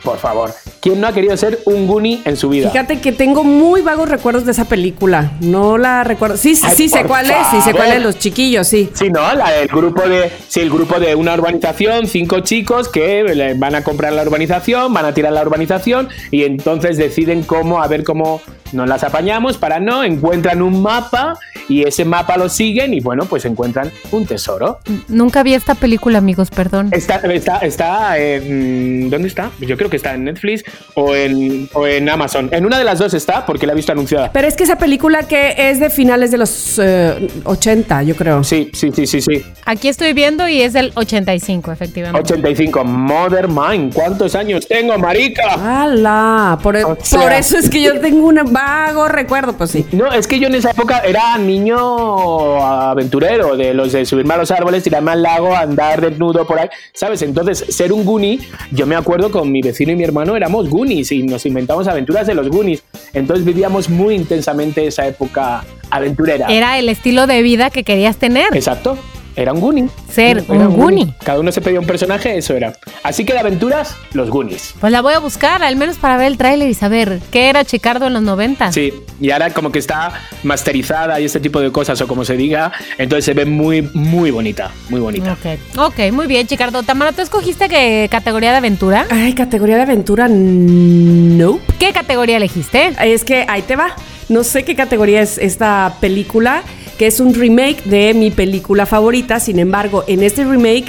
[0.04, 2.70] Por favor, ¿quién no ha querido ser un Goonie en su vida?
[2.70, 5.32] Fíjate que tengo muy vagos recuerdos de esa película.
[5.40, 6.36] No la recuerdo.
[6.36, 7.38] Sí, sí, Ay, sí sé cuál es.
[7.52, 7.98] Sí sé cuál favor.
[7.98, 8.90] es, los chiquillos, sí.
[8.94, 9.34] Sí, ¿no?
[9.34, 10.32] La del grupo de.
[10.48, 15.06] Sí, el grupo de una urbanización, cinco chicos que van a comprar la urbanización, van
[15.06, 18.42] a tirar la urbanización y entonces deciden cómo, a ver cómo
[18.74, 23.26] nos las apañamos para no, encuentran un mapa y ese mapa lo siguen y bueno,
[23.26, 24.80] pues encuentran un tesoro.
[25.08, 26.90] Nunca vi esta película, amigos, perdón.
[26.92, 29.10] Está, está, está en.
[29.10, 29.52] ¿Dónde está?
[29.60, 30.64] Yo creo que está en Netflix
[30.96, 32.50] o en, o en Amazon.
[32.52, 34.32] En una de las dos está porque la he visto anunciada.
[34.32, 38.44] Pero es que esa película que es de finales de los eh, 80, yo creo.
[38.44, 39.44] Sí, sí, sí, sí, sí.
[39.66, 42.34] Aquí estoy viendo y es del 85, efectivamente.
[42.34, 43.94] 85, Mother Mind.
[43.94, 45.54] ¿Cuántos años tengo, marica?
[45.54, 46.58] ¡Hala!
[46.62, 49.86] Por, O sea- por eso es que yo tengo un vago recuerdo, pues sí.
[49.92, 54.38] No, es que yo en esa época era niño aventurero, de los de subirme a
[54.38, 57.22] los árboles, tirarme al lago, andar desnudo por ahí, ¿sabes?
[57.22, 58.40] Entonces, ser un Goonie,
[58.72, 62.28] yo me acuerdo con mi vecino y mi hermano éramos Goonies y nos inventamos aventuras
[62.28, 62.84] de los Goonies.
[63.14, 66.48] Entonces vivíamos muy intensamente esa época aventurera.
[66.48, 68.48] Era el estilo de vida que querías tener.
[68.54, 68.98] Exacto.
[69.36, 69.88] Era un Goonie.
[70.12, 71.14] Ser Era un Goonie.
[71.24, 72.74] Cada uno se pedía un personaje, eso era.
[73.04, 74.76] Así que de aventuras, los Goonies.
[74.80, 77.64] Pues la voy a buscar, al menos para ver el tráiler y saber qué era
[77.64, 78.72] Chicardo en los 90.
[78.72, 80.14] Sí, y ahora como que está
[80.44, 84.32] masterizada y este tipo de cosas, o como se diga, entonces se ve muy, muy
[84.32, 85.34] bonita, muy bonita.
[85.34, 86.84] Ok, ok, muy bien, Chicardo.
[86.84, 89.06] Tamara, ¿tú escogiste qué categoría de aventura?
[89.10, 91.60] Ay, categoría de aventura, no.
[91.80, 92.94] ¿Qué categoría elegiste?
[93.02, 93.96] Es que ahí te va.
[94.30, 96.64] No sé qué categoría es esta película,
[97.02, 99.40] que es un remake de mi película favorita.
[99.40, 100.86] Sin embargo, en este remake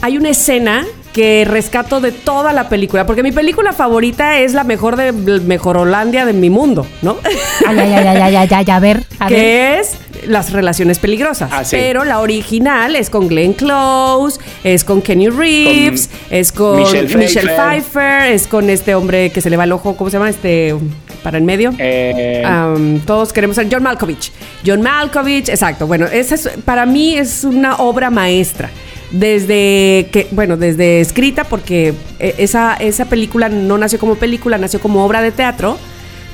[0.00, 4.62] hay una escena que rescato de toda la película, porque mi película favorita es la
[4.62, 7.16] mejor de mejor Holandia de mi mundo, ¿no?
[7.66, 9.36] Ay, ay, ay, ay, ay, ay, ay, a ver, a ver.
[9.36, 9.94] que es
[10.28, 11.50] las relaciones peligrosas.
[11.52, 11.74] Ah, sí.
[11.74, 17.48] Pero la original es con Glenn Close, es con Kenny Reeves, es con Michelle Michelle,
[17.48, 17.82] Pfeiffer.
[17.82, 20.30] Pfeiffer, es con este hombre que se le va el ojo, ¿cómo se llama?
[20.30, 20.76] Este
[21.22, 21.72] para en medio.
[21.78, 24.32] Eh, Um, todos queremos ser John Malkovich.
[24.66, 25.86] John Malkovich, exacto.
[25.86, 28.70] Bueno, esa es, para mí es una obra maestra.
[29.10, 34.80] Desde que, bueno, desde escrita, porque eh, esa, esa película no nació como película, nació
[34.80, 35.78] como obra de teatro,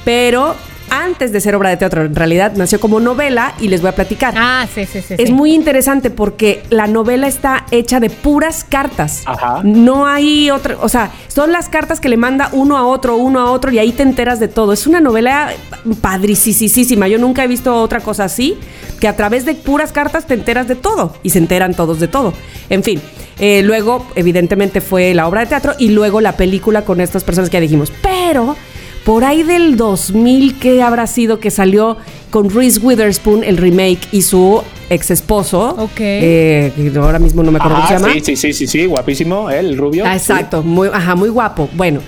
[0.05, 0.57] pero
[0.90, 3.94] antes de ser obra de teatro, en realidad nació como novela y les voy a
[3.94, 4.35] platicar.
[4.37, 5.14] Ah, sí, sí, sí.
[5.18, 5.33] Es sí.
[5.33, 9.23] muy interesante porque la novela está hecha de puras cartas.
[9.27, 9.61] Ajá.
[9.64, 13.40] No hay otra, o sea, son las cartas que le manda uno a otro, uno
[13.40, 14.73] a otro y ahí te enteras de todo.
[14.73, 15.53] Es una novela
[16.01, 17.09] padricisísima.
[17.09, 18.57] Yo nunca he visto otra cosa así,
[19.01, 22.09] que a través de puras cartas te enteras de todo y se enteran todos de
[22.09, 22.33] todo.
[22.70, 23.01] En fin,
[23.38, 27.51] eh, luego evidentemente fue la obra de teatro y luego la película con estas personas
[27.51, 27.92] que ya dijimos.
[28.03, 28.57] Pero
[29.05, 31.99] por ahí del 2000 que habrá sido que salió
[32.31, 35.77] con Reese Witherspoon el remake y su ex esposo.
[35.79, 36.01] Ok.
[36.01, 38.14] eh, ahora mismo no me acuerdo ajá, cómo se llama.
[38.14, 39.61] sí, sí, sí, sí, sí, guapísimo, ¿eh?
[39.61, 40.05] el rubio.
[40.07, 41.69] Ah, exacto, muy, ajá, muy guapo.
[41.75, 42.01] Bueno,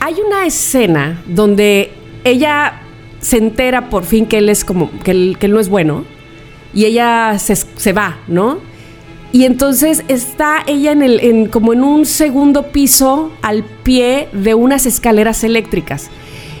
[0.00, 2.82] hay una escena donde ella
[3.20, 6.04] se entera por fin que él es como, que él, que él no es bueno
[6.72, 8.58] y ella se, se va, ¿no?
[9.34, 14.54] Y entonces está ella en el, en, como en un segundo piso al pie de
[14.54, 16.08] unas escaleras eléctricas.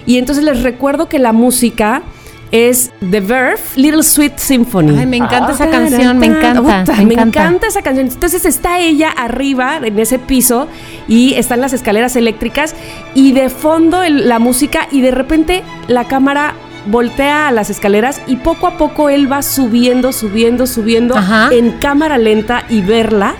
[0.06, 2.02] Y entonces les recuerdo que la música
[2.50, 4.98] es The Verve, Little Sweet Symphony.
[4.98, 5.52] Ay, me encanta Ah.
[5.52, 6.84] esa canción, me encanta.
[6.96, 7.40] Me, me encanta.
[7.42, 8.08] encanta esa canción.
[8.08, 10.66] Entonces está ella arriba en ese piso
[11.06, 12.74] y están las escaleras eléctricas
[13.14, 16.54] y de fondo el- la música y de repente la cámara
[16.86, 21.48] voltea a las escaleras y poco a poco él va subiendo, subiendo, subiendo Ajá.
[21.52, 23.34] en cámara lenta y verla.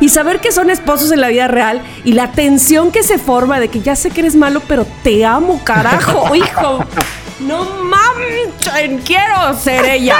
[0.00, 3.58] Y saber que son esposos en la vida real y la tensión que se forma
[3.58, 6.84] de que ya sé que eres malo, pero te amo, carajo, hijo.
[7.40, 10.16] No mames, quiero ser ella.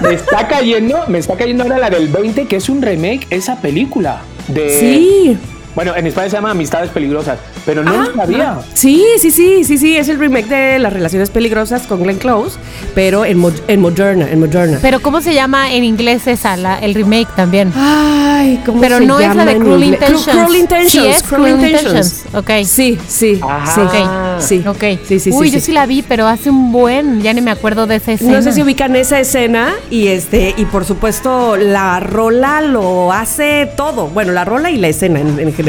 [0.00, 3.56] Me está cayendo, me está cayendo ahora la del 20, que es un remake, esa
[3.60, 4.20] película.
[4.48, 5.38] De, Sí.
[5.74, 8.58] Bueno, en España se llama Amistades Peligrosas, pero no lo sabía.
[8.74, 12.58] Sí, sí, sí, sí, sí, es el remake de Las Relaciones Peligrosas con Glenn Close,
[12.94, 14.78] pero en, mo- en Moderna, en Moderna.
[14.80, 17.72] Pero ¿cómo se llama en inglés esa, la- el remake también?
[17.76, 19.84] Ay, ¿cómo Pero se no es la llama de Cruel?
[19.84, 20.28] Intentions.
[20.28, 20.92] Cru- Cruel Intentions.
[20.92, 22.24] Sí, es Cruel Intentions.
[22.34, 22.50] Ok.
[22.64, 23.74] Sí, sí, Ajá.
[23.74, 23.80] sí.
[23.80, 24.40] Ok.
[24.40, 25.00] Sí, Ok.
[25.08, 25.66] sí, sí, Uy, sí, yo sí.
[25.66, 28.32] sí la vi, pero hace un buen, ya ni me acuerdo de esa escena.
[28.32, 33.68] No sé si ubican esa escena y este y por supuesto la rola lo hace
[33.76, 34.06] todo.
[34.08, 35.63] Bueno, la rola y la escena en, en general.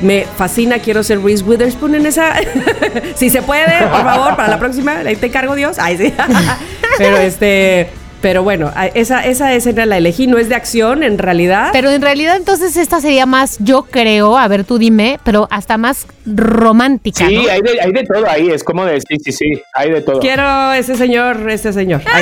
[0.00, 2.34] Me fascina, quiero ser Reese Witherspoon en esa.
[3.14, 5.78] si se puede, por favor, para la próxima, ahí te encargo Dios.
[5.78, 6.14] Ay, sí.
[6.98, 7.88] Pero este.
[8.20, 11.70] Pero bueno, esa, esa escena la elegí, no es de acción en realidad.
[11.72, 15.78] Pero en realidad entonces esta sería más, yo creo, a ver tú dime, pero hasta
[15.78, 17.26] más romántica.
[17.26, 17.50] Sí, ¿no?
[17.50, 20.20] hay de, hay de todo ahí, es como de, sí, sí, sí, hay de todo.
[20.20, 22.02] Quiero ese señor, este señor.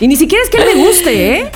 [0.00, 1.50] Y ni siquiera es que le guste, ¿eh?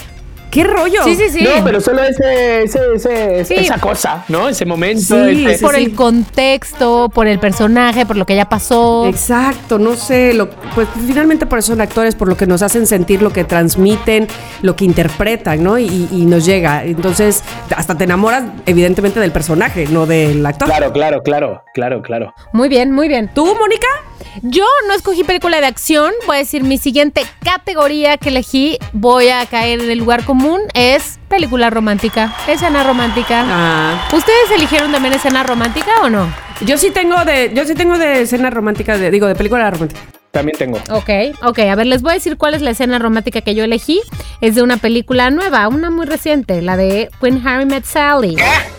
[0.51, 1.03] ¿Qué rollo?
[1.05, 1.45] Sí, sí, sí.
[1.45, 3.55] No, pero solo ese, ese, ese- Sí.
[3.55, 4.49] esa cosa, ¿no?
[4.49, 5.01] Ese momento.
[5.29, 5.83] Sí, ese- sí, por sí.
[5.85, 9.07] el contexto, por el personaje, por lo que ya pasó.
[9.07, 12.87] Exacto, no sé, lo, pues finalmente por eso son actores, por lo que nos hacen
[12.87, 14.29] sentir, lo que transmiten,
[14.63, 15.79] lo que interpretan, ¿no?
[15.79, 16.85] Y, y nos llega.
[16.85, 17.43] Entonces,
[17.77, 20.69] hasta te enamoras, evidentemente, del personaje, no del actor.
[20.69, 22.35] Claro, claro, claro, claro, claro.
[22.53, 23.29] Muy bien, muy bien.
[23.35, 23.87] ¿Tú, Mónica?
[24.43, 26.13] Yo no escogí película de acción.
[26.27, 28.79] Voy a decir mi siguiente categoría que elegí.
[28.93, 30.61] Voy a caer en el lugar común.
[30.75, 32.35] Es película romántica.
[32.47, 33.45] Escena romántica.
[33.47, 36.47] Ah, ¿Ustedes eligieron también escena romántica o no?
[36.65, 40.01] yo sí tengo de, yo sí tengo de escena romántica, de, digo, de película romántica.
[40.31, 40.79] También tengo.
[40.91, 41.09] Ok,
[41.43, 41.59] ok.
[41.61, 44.03] A ver, les voy a decir cuál es la escena romántica que yo elegí.
[44.43, 48.37] Es de una película nueva, una muy reciente, la de When Harry Met Sally.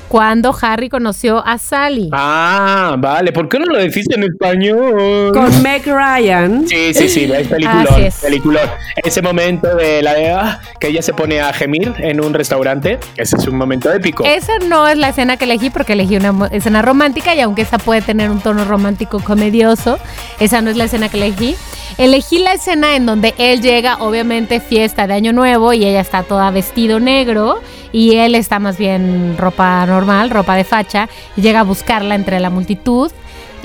[0.07, 2.09] Cuando Harry conoció a Sally.
[2.13, 3.33] Ah, vale.
[3.33, 5.31] ¿Por qué no lo decís en español?
[5.33, 6.65] Con Meg Ryan.
[6.67, 8.15] Sí, sí, sí, es peliculón, Así es.
[8.15, 8.69] peliculón.
[9.03, 12.99] Ese momento de la de ah, que ella se pone a gemir en un restaurante,
[13.17, 14.23] ese es un momento épico.
[14.23, 17.77] Esa no es la escena que elegí porque elegí una escena romántica y aunque esa
[17.77, 19.99] puede tener un tono romántico comedioso,
[20.39, 21.55] esa no es la escena que elegí.
[21.97, 26.23] Elegí la escena en donde él llega, obviamente fiesta de Año Nuevo y ella está
[26.23, 27.59] toda vestido negro
[27.91, 32.39] y él está más bien ropa normal, ropa de facha, y llega a buscarla entre
[32.39, 33.11] la multitud.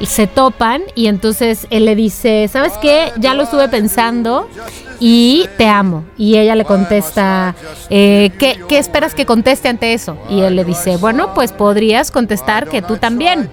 [0.03, 3.13] Se topan y entonces él le dice, ¿sabes qué?
[3.19, 4.49] Ya lo estuve pensando
[4.99, 6.05] y te amo.
[6.17, 7.55] Y ella le contesta,
[7.91, 10.17] eh, ¿qué, ¿qué esperas que conteste ante eso?
[10.29, 13.51] Y él le dice, bueno, pues podrías contestar que tú también.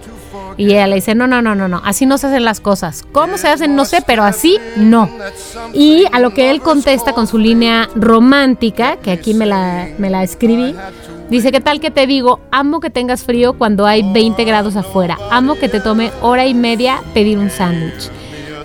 [0.59, 3.05] Y ella le dice, no, no, no, no, no, así no se hacen las cosas.
[3.13, 3.77] ¿Cómo se hacen?
[3.77, 5.09] No sé, pero así no.
[5.71, 10.09] Y a lo que él contesta con su línea romántica, que aquí me la, me
[10.09, 10.75] la escribí,
[11.29, 12.41] dice, ¿qué tal que te digo?
[12.51, 15.17] Amo que tengas frío cuando hay 20 grados afuera.
[15.31, 18.11] Amo que te tome hora y media pedir un sándwich.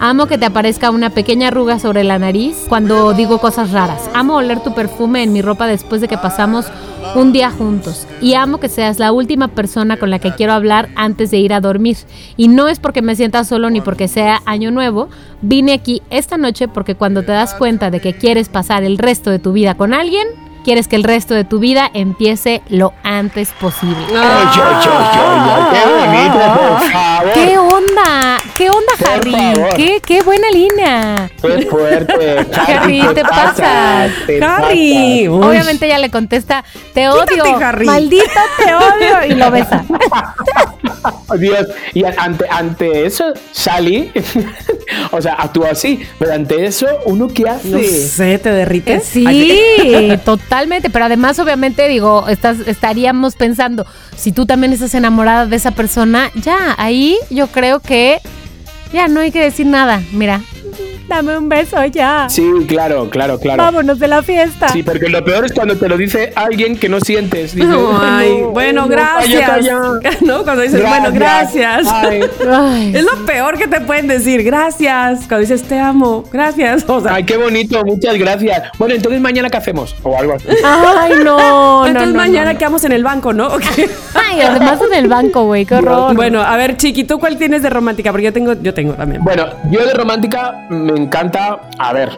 [0.07, 4.11] Amo que te aparezca una pequeña arruga sobre la nariz cuando digo cosas raras.
[4.13, 6.67] Amo oler tu perfume en mi ropa después de que pasamos
[7.15, 8.07] un día juntos.
[8.21, 11.55] Y amo que seas la última persona con la que quiero hablar antes de ir
[11.55, 11.97] a dormir.
[12.37, 15.09] Y no es porque me sienta solo ni porque sea año nuevo.
[15.41, 19.31] Vine aquí esta noche porque cuando te das cuenta de que quieres pasar el resto
[19.31, 20.27] de tu vida con alguien,
[20.65, 24.05] quieres que el resto de tu vida empiece lo antes posible.
[24.11, 27.33] Ay, ay, ay, ay, qué bonito, por favor.
[27.35, 28.39] ¿Qué onda?
[28.57, 29.33] ¿Qué onda, Por Harry?
[29.33, 29.75] favor.
[29.77, 31.31] ¿Qué, qué buena línea.
[31.41, 32.47] Qué fuerte.
[32.67, 34.11] Harry, ¿qué te pasas.
[34.27, 35.27] Te Harry.
[35.29, 35.49] pasas.
[35.49, 37.87] Obviamente ella le contesta, te odio, Harry.
[37.87, 38.25] maldito
[38.59, 39.85] te odio, y lo besa.
[41.29, 44.11] Oh, Dios, y ante, ante eso, Sally,
[45.11, 47.69] o sea, actúa así, pero ante eso, ¿uno qué hace?
[47.69, 49.05] No sé, ¿te derrites?
[49.05, 50.21] Sí, Ay,
[50.55, 53.85] totalmente, pero además obviamente digo, estás, estaríamos pensando,
[54.17, 58.21] si tú también estás enamorada de esa persona, ya, ahí yo creo que
[58.93, 60.41] ya no hay que decir nada, mira,
[61.09, 63.63] dame un beso ya, Sí, claro, claro, claro.
[63.63, 64.69] vámonos de la fiesta.
[64.69, 67.55] Sí, porque lo peor es cuando te lo dice alguien que no sientes.
[67.55, 69.49] Dices, Ay, no, bueno, no, gracias.
[69.49, 70.19] calla, calla.
[70.23, 70.43] ¿No?
[70.45, 71.87] Cuando dices, bueno, gracias.
[71.91, 75.21] Ay, Ay, Es lo peor que te pueden decir, gracias.
[75.29, 76.85] Cuando dices, te amo, gracias.
[76.95, 78.63] O sea, ay, qué bonito, muchas gracias.
[78.79, 79.97] Bueno, entonces mañana qué hacemos?
[80.05, 80.47] O algo así.
[80.65, 82.59] Ay, no, entonces no, mañana no.
[82.59, 83.49] quedamos en el banco, ¿no?
[84.15, 86.15] Ay, además en el banco, güey, qué horror.
[86.15, 88.13] Bueno, a ver, Chiqui, ¿tú cuál tienes de romántica?
[88.13, 89.25] Porque yo tengo, yo tengo también.
[89.25, 92.11] Bueno, yo de romántica me encanta, a ver,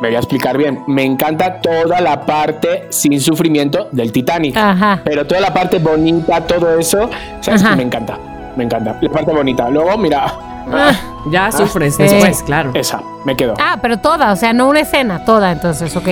[0.00, 4.56] me voy a explicar bien, me encanta toda la parte sin sufrimiento del Titanic.
[4.56, 5.00] Ajá.
[5.04, 7.08] Pero toda la parte bonita, todo eso,
[7.40, 7.62] ¿sabes?
[7.62, 7.76] Ajá.
[7.76, 8.18] Me encanta,
[8.56, 8.96] me encanta.
[9.00, 9.68] La parte bonita.
[9.68, 10.32] Luego, mira,
[10.72, 10.92] Ah,
[11.32, 12.02] Ya sufres sí.
[12.04, 12.70] después, claro.
[12.74, 13.54] esa, me quedo.
[13.58, 16.06] Ah, pero toda, o sea, no una escena, toda, entonces, ok.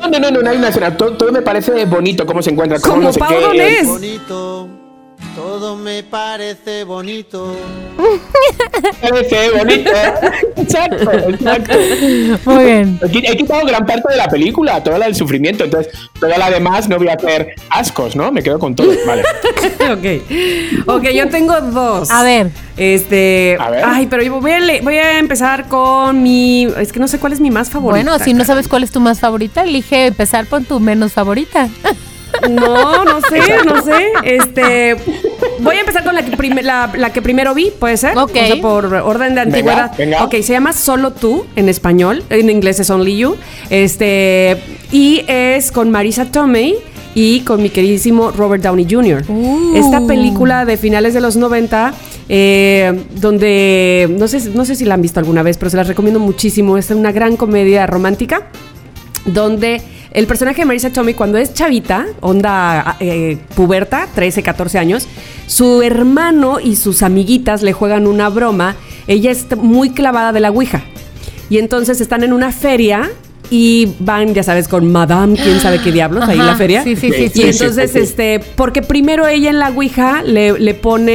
[0.00, 0.96] No, no, no, no, no hay una escena.
[0.96, 3.40] Todo, todo me parece bonito, cómo se encuentra, cómo Como no sé Pau qué.
[3.40, 3.86] Donés.
[3.88, 4.68] bonito,
[5.36, 7.54] todo me parece bonito.
[9.00, 9.90] Parece bonito.
[10.56, 11.74] exacto, exacto.
[12.44, 12.98] Muy bien.
[13.02, 15.64] He qui- he quitado gran parte de la película, toda la del sufrimiento.
[15.64, 18.32] Entonces, toda la demás no voy a hacer ascos, ¿no?
[18.32, 18.92] Me quedo con todo.
[19.06, 19.22] Vale.
[20.86, 20.88] ok.
[20.88, 22.10] Ok, yo tengo dos.
[22.10, 22.50] A ver.
[22.76, 23.56] Este.
[23.60, 23.84] A ver.
[23.86, 26.64] Ay, pero yo voy a, voy a empezar con mi.
[26.78, 28.02] Es que no sé cuál es mi más favorita.
[28.10, 31.68] Bueno, si no sabes cuál es tu más favorita, elige empezar con tu menos favorita.
[32.50, 34.06] No, no sé, no sé.
[34.24, 34.96] Este.
[35.60, 38.16] Voy a empezar con la que, prim- la, la que primero vi, ¿puede ser?
[38.16, 38.30] Ok.
[38.30, 39.92] O sea, por orden de Venga, antigüedad.
[39.96, 40.24] venga.
[40.24, 42.22] Ok, se llama Solo tú en español.
[42.30, 43.36] En inglés es Only You.
[43.70, 44.56] Este.
[44.92, 46.76] Y es con Marisa Tomei
[47.14, 49.24] y con mi queridísimo Robert Downey Jr.
[49.28, 49.74] Uh.
[49.76, 51.94] Esta película de finales de los 90
[52.28, 55.88] eh, donde no sé, no sé si la han visto alguna vez, pero se las
[55.88, 56.76] recomiendo muchísimo.
[56.76, 58.48] Es una gran comedia romántica
[59.24, 59.80] donde
[60.16, 65.06] el personaje de Marisa Tomei cuando es chavita, onda eh, puberta, 13, 14 años,
[65.46, 68.76] su hermano y sus amiguitas le juegan una broma.
[69.06, 70.82] Ella está muy clavada de la Ouija.
[71.50, 73.10] Y entonces están en una feria
[73.50, 76.82] y van, ya sabes, con Madame, quién sabe qué diablos, ahí en la Ajá, feria.
[76.82, 77.42] sí, sí, sí, Y sí.
[77.42, 78.04] entonces, sí, sí.
[78.04, 81.12] este, porque primero ella en la Ouija le, le pone,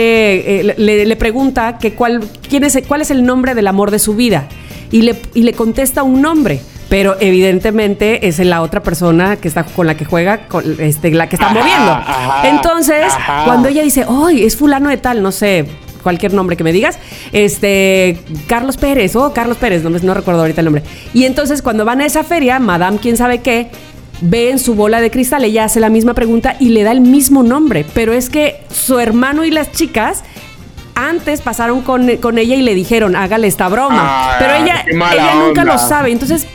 [0.60, 3.98] eh, le, le pregunta que cuál, quién es, cuál es el nombre del amor de
[3.98, 4.48] su vida.
[4.92, 6.62] Y le, y le contesta un nombre.
[6.92, 11.30] Pero evidentemente es la otra persona que está con la que juega, con, este, la
[11.30, 11.90] que está Ajá, moviendo.
[11.90, 13.46] ajá, Entonces, ajá.
[13.46, 15.24] cuando ella dice, ¡ay, es fulano de tal!
[15.24, 15.68] No sé,
[16.04, 17.00] cualquier nombre que me digas,
[17.32, 20.84] este, Carlos Pérez, oh, Carlos Pérez, no, no recuerdo ahorita el nombre.
[21.14, 23.70] Y entonces cuando van a esa feria, Madame, quién sabe qué,
[24.20, 27.00] ve en su bola de cristal, ella hace la misma pregunta y le da el
[27.00, 30.26] mismo nombre, pero es que su hermano y las chicas
[30.94, 34.02] antes pasaron con, con ella y le dijeron, hágale esta broma.
[34.04, 35.64] Ah, pero ella, ella nunca onda.
[35.64, 36.12] lo sabe.
[36.12, 36.46] Entonces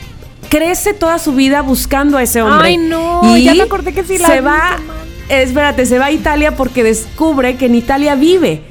[0.48, 2.68] crece toda su vida buscando a ese hombre.
[2.68, 4.78] Ay, no, ya me acordé que sí la se vi, va,
[5.28, 8.62] espérate, se va a Italia porque descubre que en Italia vive.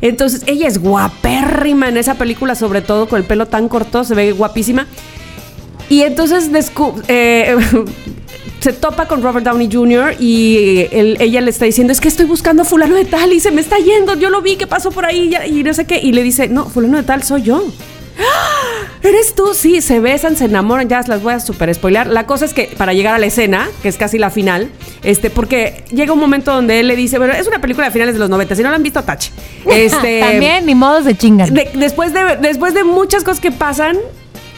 [0.00, 4.14] Entonces, ella es guapérrima en esa película, sobre todo con el pelo tan corto, se
[4.14, 4.86] ve guapísima.
[5.88, 6.50] Y entonces
[7.08, 7.56] eh,
[8.60, 10.16] se topa con Robert Downey Jr.
[10.18, 13.40] y él- ella le está diciendo, es que estoy buscando a fulano de tal y
[13.40, 15.98] se me está yendo, yo lo vi que pasó por ahí y no sé qué.
[16.02, 17.64] Y le dice, no, fulano de tal soy yo.
[18.18, 18.53] ¡Ah!
[19.04, 19.52] ¿Eres tú?
[19.54, 22.06] Sí, se besan, se enamoran, ya las voy a super spoilear.
[22.06, 24.70] La cosa es que para llegar a la escena, que es casi la final,
[25.02, 28.14] este, porque llega un momento donde él le dice, bueno, es una película de finales
[28.14, 29.30] de los 90, si no la han visto, tache.
[29.70, 31.52] Este, También, ni modos de chingan.
[31.52, 33.98] de- después, de, después de muchas cosas que pasan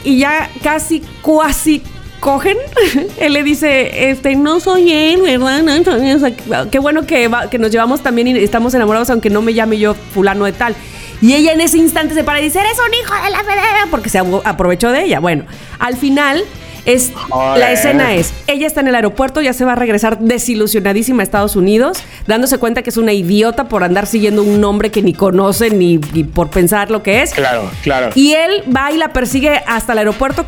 [0.05, 1.81] y ya casi, cuasi
[2.21, 2.57] cogen,
[3.19, 5.61] él le dice, este, no soy él, ¿verdad?
[5.61, 9.09] No, no, o sea, qué bueno que, va- que nos llevamos también y estamos enamorados,
[9.09, 10.73] aunque no me llame yo fulano de tal.
[11.21, 13.87] Y ella en ese instante se para y dice, eres un hijo de la federa,
[13.89, 15.19] porque se aprovechó de ella.
[15.19, 15.45] Bueno,
[15.79, 16.43] al final...
[16.85, 17.59] Es, Joder.
[17.59, 21.23] la escena es, ella está en el aeropuerto, ya se va a regresar desilusionadísima a
[21.23, 25.13] Estados Unidos, dándose cuenta que es una idiota por andar siguiendo un nombre que ni
[25.13, 27.33] conoce ni, ni por pensar lo que es.
[27.33, 28.11] Claro, claro.
[28.15, 30.45] Y él va y la persigue hasta el aeropuerto,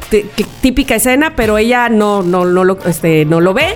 [0.61, 3.75] típica escena, pero ella no, no, no, lo, este, no lo ve.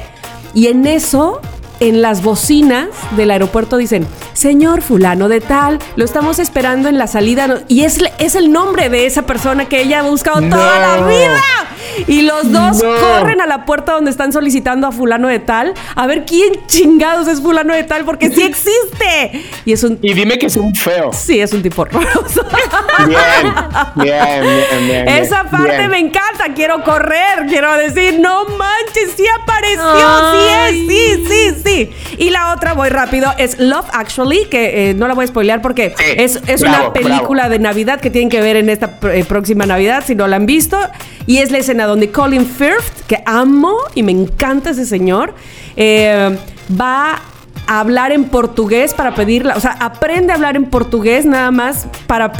[0.53, 1.41] Y en eso,
[1.79, 7.07] en las bocinas del aeropuerto dicen, señor fulano de tal, lo estamos esperando en la
[7.07, 7.47] salida.
[7.47, 7.59] no-".
[7.67, 11.41] Y es, es el nombre de esa persona que ella ha buscado toda la vida.
[12.07, 12.89] Y los dos No.
[12.99, 17.27] corren a la puerta donde están solicitando a fulano de tal, a ver quién chingados
[17.27, 19.43] es fulano de tal, porque sí existe.
[19.65, 19.99] Y es un...
[20.01, 21.11] Y dime que es un feo.
[21.13, 22.43] Sí, es un tipo horroroso.
[23.07, 23.19] Bien,
[23.95, 25.07] bien, bien, bien.
[25.07, 25.89] Esa parte bien.
[25.91, 30.85] me encanta, quiero correr, quiero decir, no manches, sí apareció, Ay.
[30.87, 31.62] sí es, sí, sí, sí.
[32.17, 35.61] Y la otra, voy rápido, es Love Actually, que eh, no la voy a spoilear
[35.61, 38.99] porque Sí, es, es bravo, una película de Navidad que tienen que ver en esta
[39.11, 40.77] eh, próxima Navidad, si no la han visto.
[41.25, 45.33] Y es la escena donde Colin Firth, que amo y me encanta ese señor,
[45.75, 46.37] eh,
[46.79, 47.21] va
[47.67, 51.87] a hablar en portugués para pedirla, o sea, aprende a hablar en portugués nada más
[52.07, 52.33] para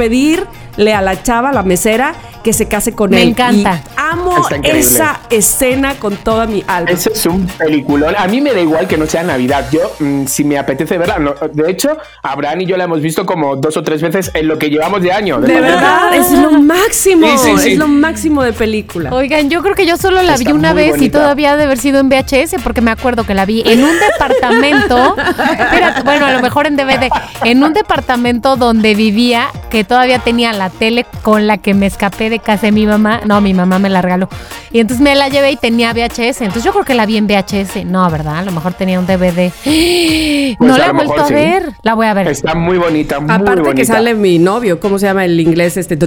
[0.76, 3.30] pedirle a la chava, a la mesera, que se case con Me él.
[3.30, 3.82] encanta.
[3.86, 4.80] Y amo increíble.
[4.80, 6.90] esa escena con toda mi alma.
[6.92, 8.16] Ese es un peliculón.
[8.18, 9.66] A mí me da igual que no sea Navidad.
[9.72, 13.26] Yo, mm, si me apetece verla, no- de hecho, Abraham y yo la hemos visto
[13.26, 15.40] como dos o tres veces en lo que llevamos de año.
[15.40, 17.72] De verdad, es lo máximo, Sí, sí, sí.
[17.74, 19.14] es lo máximo de película.
[19.14, 21.64] Oigan, yo creo que yo solo la Está vi una vez y todavía ha de
[21.64, 26.26] haber sido en VHS porque me acuerdo que la vi en un departamento, espérate, bueno,
[26.26, 27.10] a lo mejor en DVD,
[27.44, 32.30] en un departamento donde vivía que todavía tenía la tele con la que me escapé
[32.30, 34.30] de casa de mi mamá, no, mi mamá me la regaló.
[34.72, 37.28] Y entonces me la llevé y tenía VHS, entonces yo creo que la vi en
[37.28, 38.38] VHS, no, ¿verdad?
[38.38, 39.52] A lo mejor tenía un DVD.
[40.58, 41.34] Pues no la he vuelto mejor a sí.
[41.34, 42.28] ver, la voy a ver.
[42.28, 43.74] Está muy bonita, muy Aparte bonita.
[43.76, 45.78] que sale mi novio, ¿cómo se llama el inglés?
[45.78, 45.98] Este,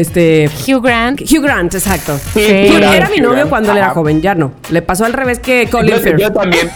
[0.00, 1.20] este Hugh Grant.
[1.20, 2.16] Hugh Grant, exacto.
[2.32, 2.68] Sí, Sí.
[2.70, 3.48] Hugh Grant, Era mi novio Grant.
[3.50, 3.94] cuando él era Ajá.
[3.94, 4.52] joven, ya no.
[4.70, 6.18] Le pasó al revés que Colin Yo, Firth.
[6.20, 6.70] yo también.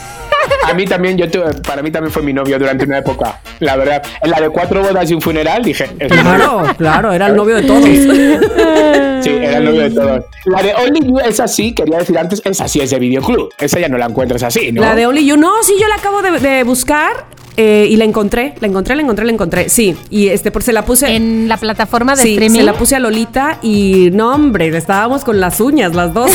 [0.68, 3.40] A mí también, yo tuve- para mí también fue mi novio durante una época.
[3.60, 5.86] La verdad, en la de cuatro bodas y un funeral, dije.
[6.08, 7.84] Claro, claro, era el novio de todos.
[7.84, 10.24] Sí, era el novio de todos.
[10.46, 13.50] La de Only You es así, quería decir antes, esa sí es de videoclub.
[13.58, 14.80] Esa ya no la encuentras así, ¿no?
[14.82, 18.04] La de Only You, no, sí, yo la acabo de, de buscar eh, y la
[18.04, 19.68] encontré, la encontré, la encontré, la encontré.
[19.68, 21.14] Sí, y este, por se la puse.
[21.14, 22.58] En la plataforma de sí, streaming.
[22.60, 26.30] se la puse a Lolita y no, hombre, estábamos con las uñas las dos.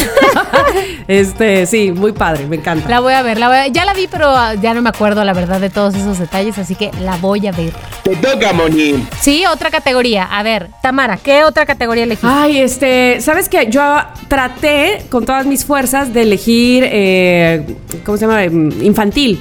[1.07, 2.89] este, sí, muy padre, me encanta.
[2.89, 4.89] La voy a ver, la voy a- ya la vi, pero ah, ya no me
[4.89, 7.71] acuerdo la verdad de todos esos detalles, así que la voy a ver.
[8.03, 9.05] Te toca, Moni.
[9.19, 10.23] Sí, otra categoría.
[10.25, 12.27] A ver, Tamara, ¿qué otra categoría elegiste?
[12.29, 13.67] Ay, este, ¿sabes qué?
[13.69, 13.81] Yo
[14.27, 17.63] traté con todas mis fuerzas de elegir, eh,
[18.05, 18.43] ¿cómo se llama?
[18.45, 19.39] Infantil.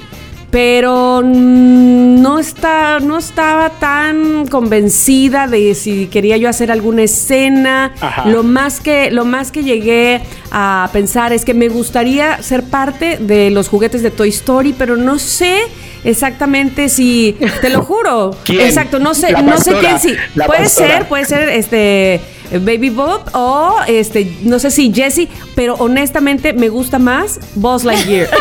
[0.55, 7.93] Pero no, está, no estaba tan convencida de si quería yo hacer alguna escena.
[8.01, 8.29] Ajá.
[8.29, 10.21] Lo más, que, lo más que llegué
[10.53, 14.97] a pensar es que me gustaría ser parte de los juguetes de Toy Story, pero
[14.97, 15.59] no sé
[16.05, 18.31] exactamente si, te lo juro.
[18.45, 18.61] ¿Quién?
[18.61, 20.15] Exacto, no sé, La no sé quién sí.
[20.37, 20.99] Puede pastora.
[20.99, 22.21] ser, puede ser este
[22.59, 28.29] Baby Bob o este, no sé si Jesse, pero honestamente me gusta más Buzz Lightyear.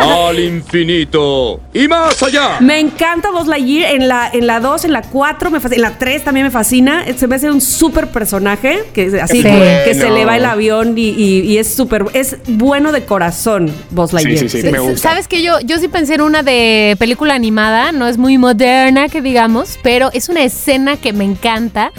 [0.00, 2.56] Al infinito y más allá.
[2.60, 5.92] me encanta Buzz Lightyear en la en la 2, en la 4, me fascina, en
[5.92, 7.04] la 3 también me fascina.
[7.16, 11.08] Se me hace un súper personaje que así que, se le va el avión y,
[11.10, 14.38] y- y es súper es bueno de corazón Buzz Lightyear.
[14.38, 15.10] sí, sí, me gusta.
[15.10, 19.08] Sabes que yo, yo sí pensé en una de película animada, no es muy moderna
[19.08, 21.92] que digamos, pero es una escena que me encanta.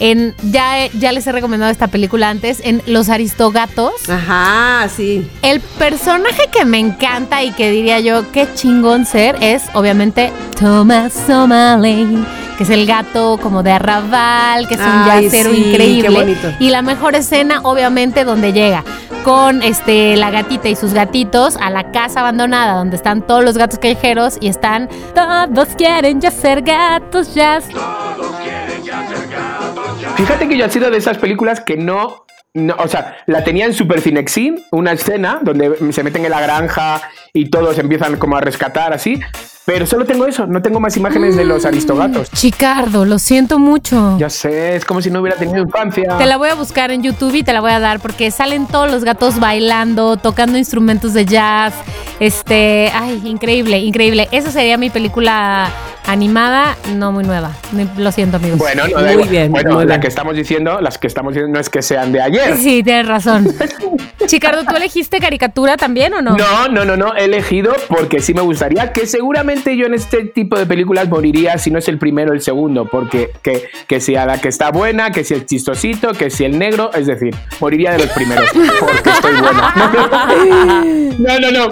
[0.00, 3.92] En, ya, ya les he recomendado esta película antes, en Los Aristogatos.
[4.08, 5.28] Ajá, sí.
[5.42, 11.28] El personaje que me encanta y que diría yo qué chingón ser es obviamente Thomas
[11.28, 12.24] O'Malley,
[12.56, 16.10] que es el gato como de arrabal, que es un yacero sí, qué increíble.
[16.10, 16.52] bonito.
[16.60, 18.84] Y la mejor escena, obviamente, donde llega
[19.24, 23.58] con este la gatita y sus gatitos a la casa abandonada donde están todos los
[23.58, 27.60] gatos callejeros y están todos quieren ya ser gatos ya.
[30.18, 32.26] Fíjate que yo he sido de esas películas que no.
[32.52, 36.40] no, o sea, la tenía en Super Cinexin, una escena donde se meten en la
[36.40, 37.00] granja
[37.32, 39.20] y todos empiezan como a rescatar así.
[39.64, 42.30] Pero solo tengo eso, no tengo más imágenes de los aristogatos.
[42.32, 44.18] Chicardo, lo siento mucho.
[44.18, 46.18] Ya sé, es como si no hubiera tenido infancia.
[46.18, 48.66] Te la voy a buscar en YouTube y te la voy a dar porque salen
[48.66, 51.74] todos los gatos bailando, tocando instrumentos de jazz.
[52.18, 54.26] Este, ay, increíble, increíble.
[54.32, 55.70] Esa sería mi película
[56.08, 57.52] animada, no muy nueva.
[57.98, 58.58] Lo siento, amigos.
[58.58, 59.28] Bueno, no, Muy igual.
[59.28, 60.00] bien, Bueno, muy la bien.
[60.00, 62.56] que estamos diciendo, las que estamos diciendo no es que sean de ayer.
[62.56, 63.46] Sí, tienes razón.
[64.26, 66.36] Chicardo, ¿tú elegiste caricatura también o no?
[66.36, 70.24] No, no, no, no, he elegido porque sí me gustaría que seguramente yo en este
[70.24, 74.16] tipo de películas moriría si no es el primero el segundo, porque que, que si
[74.16, 77.34] a la que está buena, que si el chistosito, que si el negro, es decir,
[77.60, 78.50] moriría de los primeros,
[78.80, 79.74] porque estoy buena.
[81.18, 81.70] No, no, no.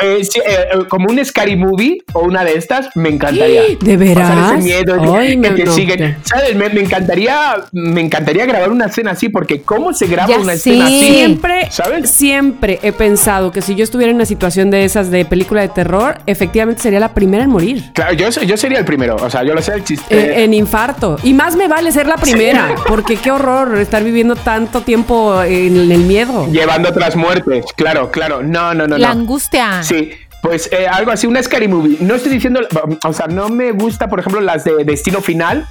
[0.00, 3.62] Eh, sí, eh, eh, como un Scary Movie o una de estas, me encantaría.
[3.80, 4.30] ¿De veras?
[4.30, 5.98] Pasar ese miedo de Ay, que no, te no, siguen.
[5.98, 6.18] ya.
[6.24, 6.54] ¿Sabes?
[6.56, 10.54] Me, me encantaría, me encantaría grabar una escena así, porque ¿cómo se graba Ya una
[10.54, 11.00] escena así?
[11.00, 12.10] Siempre, ¿Sabes?
[12.10, 15.68] siempre he pensado que si yo estuviera en una situación de esas de película de
[15.68, 17.84] terror, efectivamente sería la primera en morir.
[17.94, 19.16] Claro, yo, yo sería el primero.
[19.16, 20.14] O sea, yo lo sé el chiste.
[20.14, 21.16] Eh, en infarto.
[21.22, 25.90] Y más me vale ser la primera, porque qué horror estar viviendo tanto tiempo en
[25.92, 26.48] el miedo.
[26.50, 28.42] Llevando otras muertes, claro, claro.
[28.42, 29.20] No, no, no, La no.
[29.20, 29.82] angustia.
[29.82, 30.10] Sí,
[30.42, 31.98] pues eh, algo así, una scary movie.
[32.00, 32.60] No estoy diciendo,
[33.04, 35.66] o sea, no me gusta, por ejemplo, las de Destino Final,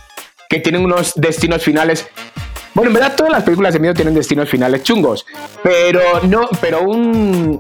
[0.49, 2.07] que tienen unos destinos finales.
[2.73, 5.25] Bueno, en verdad todas las películas de miedo tienen destinos finales chungos,
[5.63, 7.57] pero no, pero un,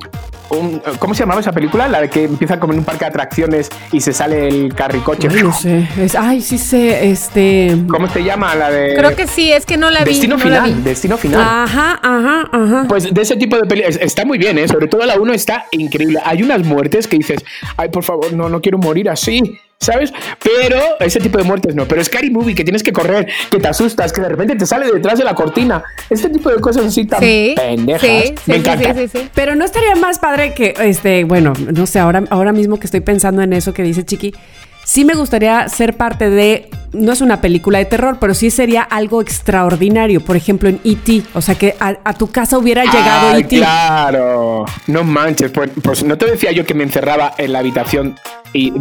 [0.49, 1.87] un- ¿cómo se llamaba esa película?
[1.87, 5.27] La de que empieza como en un parque de atracciones y se sale el carricoche.
[5.29, 5.87] Ay, no sé.
[5.99, 7.75] Es- ay, sí sé, este.
[7.89, 8.95] ¿Cómo se llama la de?
[8.95, 10.11] Creo que sí, es que no la vi.
[10.11, 10.81] Destino no Final, vi.
[10.81, 11.41] Destino Final.
[11.41, 12.85] Ajá, ajá, ajá.
[12.87, 14.67] Pues de ese tipo de películas está muy bien, ¿eh?
[14.67, 16.19] sobre todo la 1 está increíble.
[16.23, 17.43] Hay unas muertes que dices,
[17.75, 19.41] ay, por favor, no, no quiero morir así,
[19.79, 20.11] ¿sabes?
[20.43, 21.85] Pero ese tipo de muertes no.
[21.87, 24.91] Pero Scary Movie, que tienes que correr, que te asustas, que de repente te sale
[24.91, 25.83] detrás de la cortina.
[26.09, 28.01] Este tipo de cosas así tan Sí, pendejas.
[28.01, 28.93] sí, sí, Me sí, encanta.
[28.95, 29.29] sí, sí, sí.
[29.33, 33.01] Pero no estaría más padre que, este, bueno, no sé, ahora, ahora mismo que estoy
[33.01, 34.33] pensando en eso que dice Chiqui,
[34.83, 38.81] sí me gustaría ser parte de, no es una película de terror, pero sí sería
[38.81, 43.29] algo extraordinario, por ejemplo en E.T., o sea que a, a tu casa hubiera llegado
[43.33, 43.57] Ay, E.T.
[43.57, 48.15] Claro, no manches, pues, pues no te decía yo que me encerraba en la habitación
[48.53, 48.73] y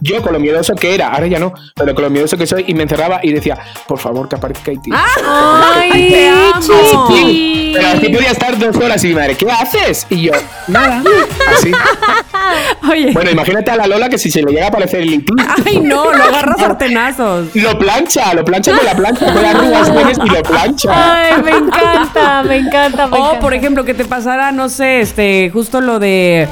[0.00, 2.64] yo con lo miedoso que era, ahora ya no, pero con lo miedoso que soy
[2.66, 4.90] y me encerraba y decía, por favor que aparezca Haití.
[5.26, 7.08] Ay, te amo.
[7.72, 10.06] Pero así podía estar dos horas y mi madre, ¿qué haces?
[10.10, 10.32] Y yo,
[10.68, 11.02] nada,
[11.56, 11.70] así.
[12.90, 15.32] Oye, Bueno, imagínate a la Lola que si se le llega a aparecer el Haití,
[15.66, 17.48] ay no, lo agarras sartenazos.
[17.54, 20.90] lo plancha, lo plancha con la plancha, con las tienes y lo plancha.
[21.36, 23.40] Ay, me encanta, me encanta, me O, encanta.
[23.40, 26.48] por ejemplo, que te pasara, no sé, este, justo lo de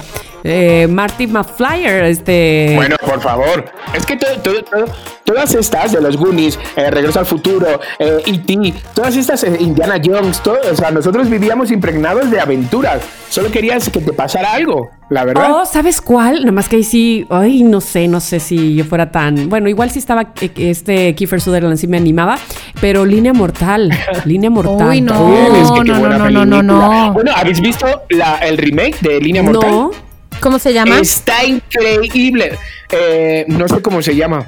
[0.49, 2.73] eh, Marty McFlyer, este...
[2.77, 3.65] Bueno, por favor.
[3.95, 4.85] Es que todo- todo- todo-
[5.25, 10.01] todas estas de los Goonies, eh, Regreso al Futuro, eh, E.T., todas estas eh, Indiana
[10.03, 13.03] Jones, todo, o sea, nosotros vivíamos impregnados de aventuras.
[13.29, 15.51] Solo querías que te pasara algo, la verdad.
[15.53, 16.41] Oh, ¿sabes cuál?
[16.41, 19.69] Nada más que ahí sí, ay, no sé, no sé si yo fuera tan, bueno,
[19.69, 22.39] igual sí estaba eh, este Kiefer Sutherland sí me animaba,
[22.81, 23.91] pero Línea Mortal,
[24.25, 24.89] Línea Mortal.
[24.89, 25.27] Uy, no.
[25.27, 27.13] Uy, es que qué no, no, no, no, no, no.
[27.13, 29.71] Bueno, ¿habéis visto la- el remake de Línea Mortal?
[29.71, 29.91] No,
[30.41, 30.99] ¿Cómo se llama?
[31.01, 32.59] Está increíble.
[32.91, 34.47] Eh, no sé cómo se llama.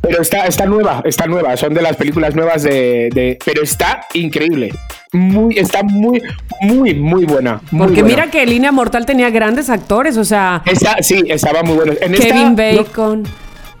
[0.00, 1.56] Pero está, está nueva, está nueva.
[1.56, 3.08] Son de las películas nuevas de.
[3.14, 4.72] de- pero está increíble.
[5.12, 6.20] Muy, está muy,
[6.62, 7.60] muy, muy buena.
[7.70, 8.16] muy Porque buena.
[8.22, 11.92] mira que Línea Mortal tenía grandes actores, o sea, Esta, sí, estaba muy bueno.
[12.00, 13.22] En esta, Kevin no- Bacon.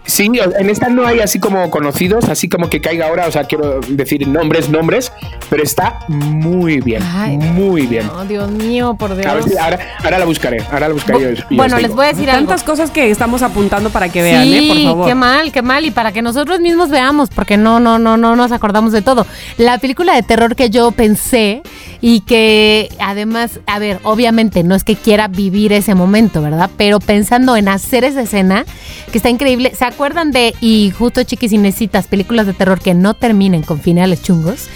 [0.04, 3.44] Sí, en esta no hay así como conocidos, así como que caiga ahora, o sea,
[3.44, 5.12] quiero decir nombres, nombres,
[5.48, 8.08] pero está muy bien, Ay, muy bien.
[8.14, 9.26] Oh, Dios mío, por Dios.
[9.26, 11.20] A ver si ahora, ahora la buscaré, ahora la buscaré.
[11.20, 12.46] y os- y os bueno, les voy a decir algo.
[12.48, 14.68] Tantas cosas que estamos apuntando para que vean, sí, ¿eh?
[14.68, 15.06] Por favor.
[15.08, 15.84] qué mal, qué mal.
[15.86, 19.26] Y para que nosotros mismos veamos, porque no, no, no, no nos acordamos de todo.
[19.58, 21.62] La película de terror que yo pensé
[22.00, 26.68] y que además, a ver, obviamente no es que quiera vivir ese momento, ¿verdad?
[26.76, 28.64] Pero pensando en hacer esa escena,
[29.10, 29.72] que está increíble.
[29.74, 33.80] ¿Se acuerdan de, y justo chiquis y necesitas, películas de terror que no terminen con
[33.80, 34.68] finales chungos?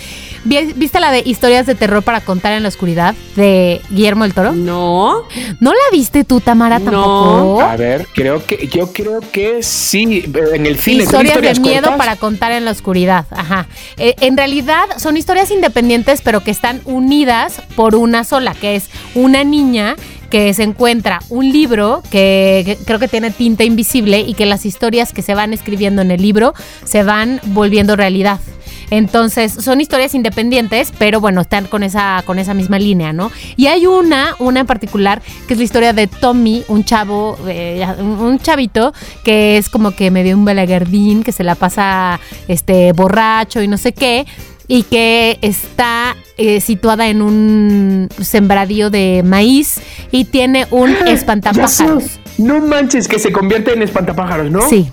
[0.44, 4.32] Vi- ¿Viste la de historias de terror para contar en la oscuridad de Guillermo del
[4.32, 4.52] Toro?
[4.52, 5.24] No.
[5.58, 6.84] ¿No la viste tú, Tamara, No.
[6.84, 7.60] tampoco?
[7.62, 11.04] A ver, creo que, yo creo que sí, en el cine.
[11.04, 11.98] son Historias de historias miedo cortas.
[11.98, 13.26] para contar en la oscuridad.
[13.32, 13.66] Ajá.
[13.96, 18.88] Eh, en realidad son historias independientes, pero que están unidas por una sola, que es
[19.16, 19.96] una niña
[20.30, 25.12] que se encuentra un libro que, creo que tiene tinta invisible y que las historias
[25.12, 26.54] que se van escribiendo en el libro
[26.84, 28.40] se van volviendo realidad.
[28.90, 33.32] Entonces, son historias independientes, pero bueno, están con esa, con esa misma línea, ¿no?
[33.56, 37.84] Y hay una, una en particular, que es la historia de Tommy, un chavo, eh,
[37.98, 38.92] un un chavito,
[39.24, 43.78] que es como que medio un balagardín, que se la pasa este borracho y no
[43.78, 44.26] sé qué.
[44.68, 49.80] Y que está eh, situada en un sembradío de maíz
[50.10, 51.12] y tiene un sé.
[51.12, 52.20] espantapájaros.
[52.38, 54.60] No manches, que se convierte en espantapájaros, ¿no?
[54.68, 54.90] Sí.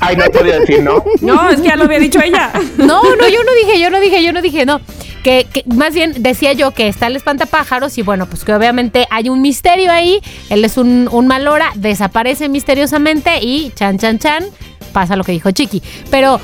[0.00, 1.04] Ay, no podía decir, ¿no?
[1.20, 2.50] No, es que ya lo había dicho ella.
[2.78, 4.80] No, no, yo no dije, yo no dije, yo no dije, no.
[5.22, 9.06] Que, que más bien decía yo que está el espantapájaros y bueno, pues que obviamente
[9.10, 10.20] hay un misterio ahí.
[10.48, 14.44] Él es un, un mal hora, desaparece misteriosamente y chan, chan, chan,
[14.92, 15.82] pasa lo que dijo Chiqui.
[16.10, 16.40] Pero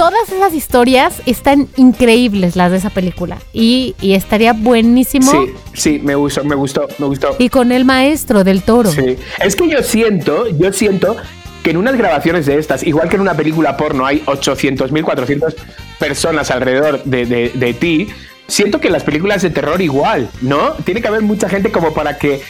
[0.00, 3.36] todas esas historias están increíbles, las de esa película.
[3.52, 5.30] Y, y estaría buenísimo.
[5.30, 7.36] Sí, sí, me gustó, me gustó, me gustó.
[7.38, 8.90] Y con el maestro del toro.
[8.90, 9.18] Sí.
[9.44, 11.18] Es que yo siento, yo siento
[11.62, 15.54] que en unas grabaciones de estas, igual que en una película porno hay 800.000, 400
[15.98, 18.08] personas alrededor de, de- de ti,
[18.46, 20.70] siento que en las películas de terror igual, ¿no?
[20.82, 22.40] Tiene que haber mucha gente como para que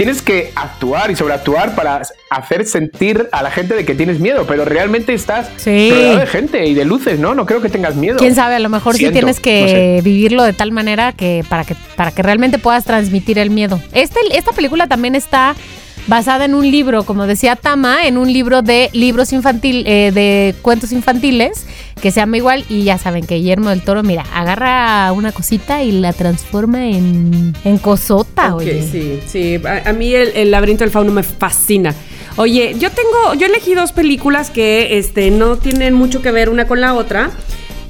[0.00, 4.46] tienes que actuar y sobreactuar para hacer sentir a la gente de que tienes miedo,
[4.48, 5.90] pero realmente estás Sí.
[5.90, 7.34] rodeado de gente y de luces, ¿no?
[7.34, 8.16] No creo que tengas miedo.
[8.16, 10.00] Quién sabe, a lo mejor sí tienes que no sé.
[10.02, 13.78] vivirlo de tal manera que para que para que realmente puedas transmitir el miedo.
[13.92, 15.54] Este, esta película también está
[16.06, 20.54] basada en un libro, como decía Tama, en un libro de libros infantil, eh, de
[20.62, 21.66] cuentos infantiles
[22.00, 25.82] que se llama igual y ya saben que Guillermo del Toro, mira, agarra una cosita
[25.82, 28.82] y la transforma en, en cosota, oye.
[28.82, 29.60] sí, sí.
[29.66, 31.94] A, a mí el, el laberinto del fauno me fascina.
[32.36, 36.66] Oye, yo tengo, yo elegí dos películas que este, no tienen mucho que ver una
[36.66, 37.30] con la otra,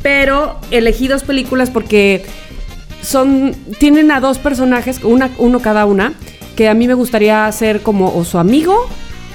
[0.02, 2.24] pero elegí dos películas porque
[3.02, 6.14] son, tienen a dos personajes, una, uno cada una,
[6.56, 8.88] que a mí me gustaría ser como o su amigo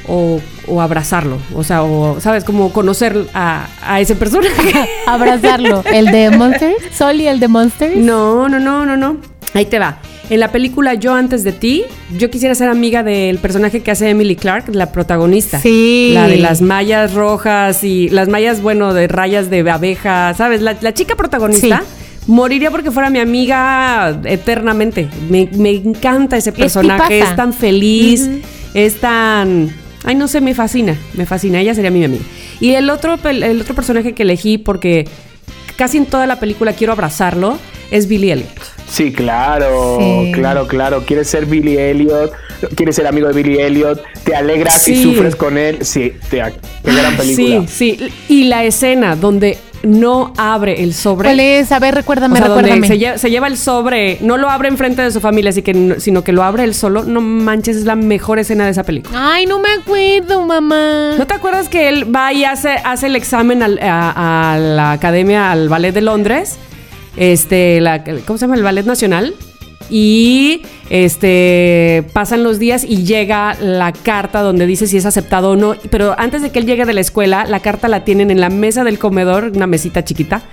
[0.07, 1.38] o, o abrazarlo.
[1.53, 2.43] O sea, o, ¿sabes?
[2.43, 4.89] Como conocer a, a ese personaje.
[5.07, 5.84] Abrazarlo.
[5.91, 6.76] ¿El de Monsters?
[6.95, 7.95] ¿Sol y el de Monsters?
[7.97, 9.18] No, no, no, no, no.
[9.53, 9.99] Ahí te va.
[10.30, 11.84] En la película Yo antes de ti,
[12.18, 15.59] yo quisiera ser amiga del personaje que hace Emily Clark, la protagonista.
[15.59, 16.11] Sí.
[16.13, 20.61] La de las mallas rojas y las mallas, bueno, de rayas de abeja, ¿sabes?
[20.61, 21.84] La, la chica protagonista.
[22.28, 25.07] Moriría porque fuera mi amiga eternamente.
[25.30, 27.20] Me, me encanta ese personaje.
[27.20, 28.30] Es, tan feliz,
[28.74, 29.72] es tan...
[30.06, 30.97] Ay, no sé, me fascina.
[31.16, 31.60] Me fascina.
[31.60, 32.24] Ella sería mi amiga.
[32.60, 35.06] Y el otro, el otro personaje que elegí porque
[35.76, 37.58] casi en toda la película quiero abrazarlo
[37.91, 38.49] es Billy Elliot.
[38.88, 40.32] Sí, claro, Sí.
[40.34, 41.03] claro, claro.
[41.06, 42.32] Quieres ser Billy Elliot,
[42.76, 45.80] quieres ser amigo de Billy Elliot, te alegras y sufres con él.
[45.84, 46.38] Sí, te,
[46.84, 47.66] qué gran película.
[47.68, 48.08] Sí, sí.
[48.30, 51.27] Y la escena donde no abre el sobre.
[51.29, 51.71] ¿Cuál es?
[51.71, 52.88] A ver, recuérdame, O sea, recuérdame.
[52.88, 55.73] se lleva, se lleva el sobre, no lo abre enfrente de su familia, así que,
[55.73, 57.03] no- sino que lo abre él solo.
[57.03, 59.17] No manches, es la mejor escena de esa película.
[59.33, 61.13] Ay, no me acuerdo, mamá.
[61.17, 64.91] ¿No te acuerdas que él va y hace, hace el examen al- a, a la
[64.91, 66.57] academia, al ballet de Londres?
[67.17, 68.55] Este, la, ¿cómo se llama?
[68.55, 69.33] El ballet nacional.
[69.89, 75.55] Y este pasan los días y llega la carta donde dice si es aceptado o
[75.55, 75.75] no.
[75.89, 78.49] Pero antes de que él llegue de la escuela, la carta la tienen en la
[78.49, 80.43] mesa del comedor, una mesita chiquita.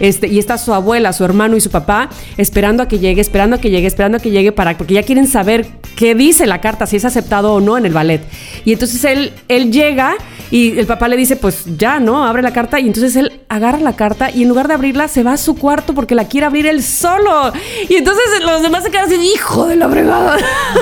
[0.00, 3.56] Este, y está su abuela, su hermano y su papá esperando a que llegue, esperando
[3.56, 5.66] a que llegue, esperando a que llegue para, porque ya quieren saber
[5.96, 8.20] qué dice la carta, si es aceptado o no en el ballet.
[8.64, 10.16] Y entonces él, él llega
[10.50, 12.26] y el papá le dice, pues ya, ¿no?
[12.26, 12.78] Abre la carta.
[12.78, 15.56] Y entonces él agarra la carta y en lugar de abrirla, se va a su
[15.56, 17.52] cuarto porque la quiere abrir él solo.
[17.88, 20.36] Y entonces los demás se quedan así, hijo de la fregada.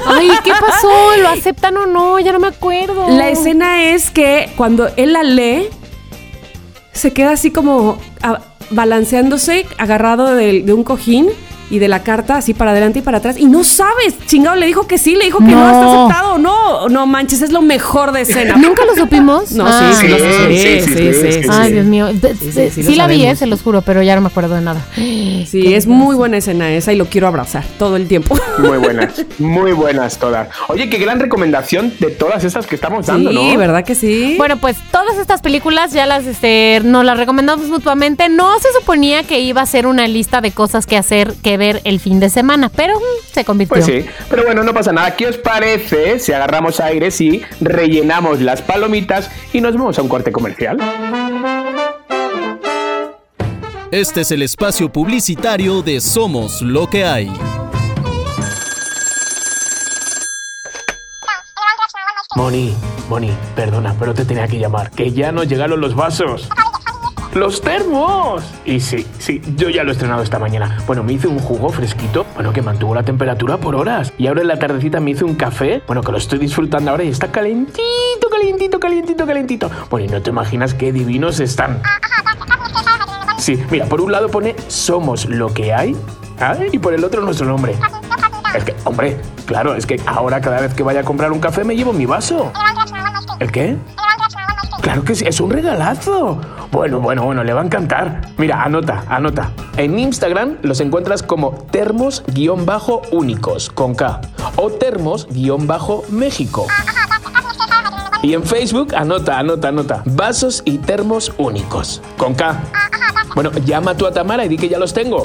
[0.06, 0.88] Ay, ¿qué pasó?
[1.22, 2.18] ¿Lo aceptan o no?
[2.20, 3.08] Ya no me acuerdo.
[3.10, 5.68] La escena es que cuando él la lee,
[6.92, 8.40] se queda así como a-
[8.70, 11.30] balanceándose, agarrado de, un cojín
[11.70, 13.36] y de la carta así para adelante y para atrás.
[13.38, 15.70] Y no sabes, chingado, le dijo que sí, le dijo que no, No.
[15.70, 16.38] está aceptado.
[16.38, 18.56] No, no manches, es lo mejor de escena.
[18.56, 19.52] ¿Nunca lo supimos?
[19.60, 19.92] No, Ah.
[20.00, 21.72] sí, sí, sí, sí, Sí, sí, sí, sí, sí, sí, Ay, sí.
[21.74, 22.06] Dios mío.
[22.12, 24.54] De- Sí, sí, Sí, la vi, eh, se los juro, pero ya no me acuerdo
[24.56, 24.80] de nada.
[24.94, 25.44] Sí,
[25.74, 28.36] es muy buena escena esa y lo quiero abrazar todo el tiempo.
[28.58, 30.48] Muy buenas, muy buenas todas.
[30.68, 33.56] Oye, qué gran recomendación de todas estas que estamos dando, sí, ¿no?
[33.56, 34.34] ¿verdad que sí?
[34.36, 38.28] Bueno, pues todas estas películas ya las este, nos las recomendamos mutuamente.
[38.28, 41.80] No se suponía que iba a ser una lista de cosas que hacer, que ver
[41.84, 43.76] el fin de semana, pero mm, se convirtió.
[43.76, 45.14] Pues sí, pero bueno, no pasa nada.
[45.14, 50.08] ¿Qué os parece si agarramos aire, si rellenamos las palomitas y nos vamos a un
[50.08, 50.78] corte comercial?
[53.92, 57.30] Este es el espacio publicitario de Somos lo que hay.
[62.36, 62.74] Moni,
[63.08, 66.48] Moni, perdona, pero te tenía que llamar, que ya nos llegaron los vasos.
[67.34, 68.42] ¡Los termos!
[68.64, 70.78] Y sí, sí, yo ya lo he estrenado esta mañana.
[70.86, 74.12] Bueno, me hice un jugo fresquito, bueno, que mantuvo la temperatura por horas.
[74.18, 77.04] Y ahora en la tardecita me hice un café, bueno, que lo estoy disfrutando ahora
[77.04, 79.70] y está calentito, calentito, calentito, calentito.
[79.90, 81.80] Bueno, y no te imaginas qué divinos están.
[83.38, 85.96] Sí, mira, por un lado pone Somos lo que hay,
[86.40, 86.56] ¿ah?
[86.72, 87.76] y por el otro nuestro nombre.
[88.56, 91.62] Es que, hombre, claro, es que ahora cada vez que vaya a comprar un café
[91.62, 92.52] me llevo mi vaso.
[93.38, 93.76] ¿El qué?
[94.82, 96.40] Claro que sí, es un regalazo.
[96.72, 98.20] Bueno, bueno, bueno, le va a encantar.
[98.38, 99.50] Mira, anota, anota.
[99.76, 104.20] En Instagram los encuentras como termos-únicos con K
[104.56, 106.66] o termos-méxico.
[108.22, 110.02] Y en Facebook, anota, anota, anota.
[110.04, 112.60] Vasos y termos únicos con K.
[113.34, 115.22] Bueno, llama tú a Tamara y di que ya los tengo.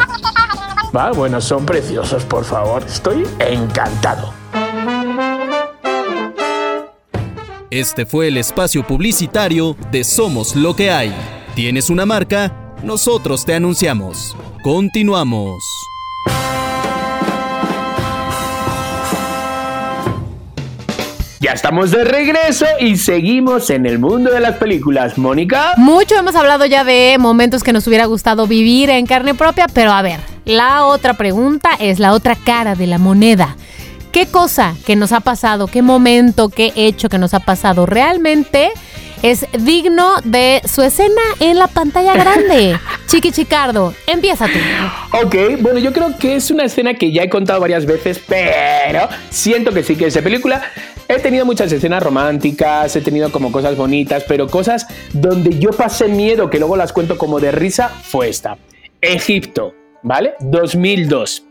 [0.96, 2.84] Va, bueno, son preciosos, por favor.
[2.84, 4.34] Estoy encantado.
[7.70, 11.14] Este fue el espacio publicitario de Somos lo que hay.
[11.56, 12.76] ¿Tienes una marca?
[12.84, 14.36] Nosotros te anunciamos.
[14.62, 15.64] Continuamos.
[21.40, 25.18] Ya estamos de regreso y seguimos en el mundo de las películas.
[25.18, 25.72] Mónica.
[25.78, 29.94] Mucho hemos hablado ya de momentos que nos hubiera gustado vivir en carne propia, pero
[29.94, 33.56] a ver, la otra pregunta es la otra cara de la moneda.
[34.12, 38.72] ¿Qué cosa que nos ha pasado, qué momento, qué hecho que nos ha pasado realmente
[39.26, 42.80] es digno de su escena en la pantalla grande?
[43.08, 44.60] Chiqui Chicardo, empieza tú.
[45.20, 49.10] Ok, bueno, yo creo que es una escena que ya he contado varias veces, pero
[49.32, 50.62] siento que sí que es de película.
[51.08, 56.08] He tenido muchas escenas románticas, he tenido como cosas bonitas, pero cosas donde yo pasé
[56.08, 58.60] miedo, que luego las cuento como de risa, fue esta.
[59.02, 59.74] Egipto,
[60.04, 60.36] ¿vale?
[60.40, 61.44] 2002.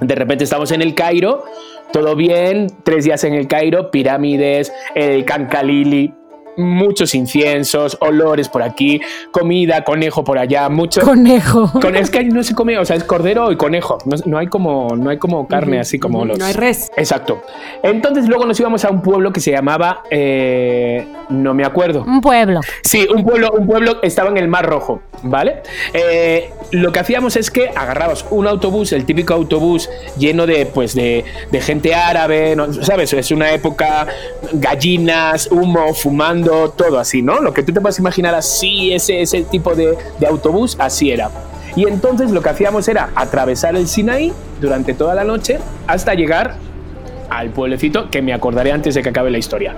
[0.00, 1.44] De repente estamos en el Cairo,
[1.92, 6.12] todo bien, tres días en el Cairo, pirámides, el Cancalili,
[6.56, 9.00] muchos inciensos, olores por aquí,
[9.30, 11.00] comida, conejo por allá, mucho...
[11.00, 11.70] Conejo.
[11.80, 13.98] Con, es que no se come, o sea, es cordero y conejo.
[14.04, 16.38] No, no hay como, no hay como carne así como los.
[16.38, 16.90] No hay res.
[16.96, 17.42] Exacto.
[17.82, 22.02] Entonces luego nos íbamos a un pueblo que se llamaba, eh, no me acuerdo.
[22.02, 22.60] Un pueblo.
[22.82, 25.62] Sí, un pueblo, un pueblo estaba en el Mar Rojo, ¿vale?
[25.92, 29.88] Eh, lo que hacíamos es que agarrabas un autobús, el típico autobús
[30.18, 32.72] lleno de, pues, de, de gente árabe, ¿no?
[32.72, 33.12] ¿sabes?
[33.12, 34.06] Es una época,
[34.52, 37.40] gallinas, humo, fumando, todo así, ¿no?
[37.40, 41.30] Lo que tú te puedes imaginar así, ese, ese tipo de, de autobús, así era.
[41.74, 46.56] Y entonces lo que hacíamos era atravesar el Sinaí durante toda la noche hasta llegar
[47.30, 49.74] al pueblecito que me acordaré antes de que acabe la historia.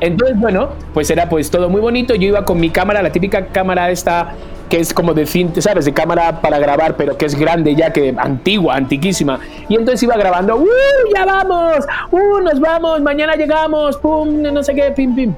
[0.00, 2.14] Entonces, bueno, pues era pues todo muy bonito.
[2.14, 4.34] Yo iba con mi cámara, la típica cámara esta
[4.68, 5.86] que es como de cinta, ¿sabes?
[5.86, 9.40] De cámara para grabar, pero que es grande ya, que antigua, antiquísima.
[9.68, 10.66] Y entonces iba grabando, ¡uh!
[11.14, 11.86] ¡Ya vamos!
[12.10, 12.40] ¡uh!
[12.42, 13.00] ¡Nos vamos!
[13.00, 13.96] ¡Mañana llegamos!
[13.96, 14.42] ¡pum!
[14.42, 15.34] No sé qué, pim, pim.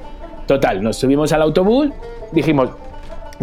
[0.51, 1.91] Total, nos subimos al autobús,
[2.33, 2.71] dijimos,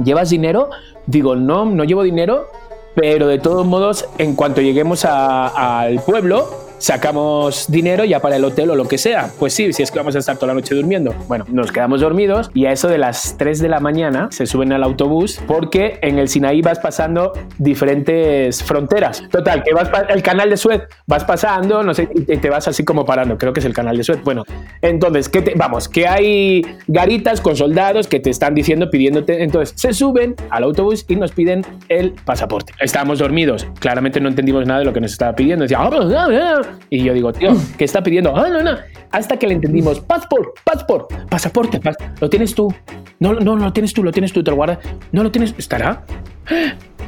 [0.05, 0.69] ¿llevas dinero?
[1.07, 2.49] Digo, no, no llevo dinero,
[2.95, 8.71] pero de todos modos, en cuanto lleguemos al pueblo, sacamos dinero ya para el hotel
[8.71, 9.31] o lo que sea.
[9.39, 11.15] Pues sí, si es que vamos a estar toda la noche durmiendo.
[11.29, 14.73] Bueno, nos quedamos dormidos y a eso de las 3 de la mañana se suben
[14.73, 19.23] al autobús porque en el Sinaí vas pasando diferentes fronteras.
[19.31, 22.85] Total, que vas el canal de Suez, vas pasando, no sé, y te, vas así
[22.85, 23.39] como parando.
[23.39, 24.23] Creo que es el canal de Suez.
[24.25, 24.45] Bueno,
[24.83, 29.43] entonces, ¿qué te- vamos, que hay garitas con soldados que te están diciendo, pidiéndote.
[29.43, 32.73] Entonces, se suben al autobús y nos piden el pasaporte.
[32.81, 35.63] Estábamos dormidos, claramente no entendimos nada de lo que nos estaba pidiendo.
[35.65, 36.63] Decía, "Ah, ah".
[36.91, 38.37] Y yo digo, tío, ¿qué está pidiendo?
[38.37, 38.77] Ah, no, no.
[39.11, 42.73] Hasta que le entendimos, pasport, pasport, pasaporte, pas- lo tienes tú.
[43.21, 44.79] No, no, no lo tienes tú, lo tienes tú, te lo guardas.
[45.13, 46.05] No lo tienes, ¿estará?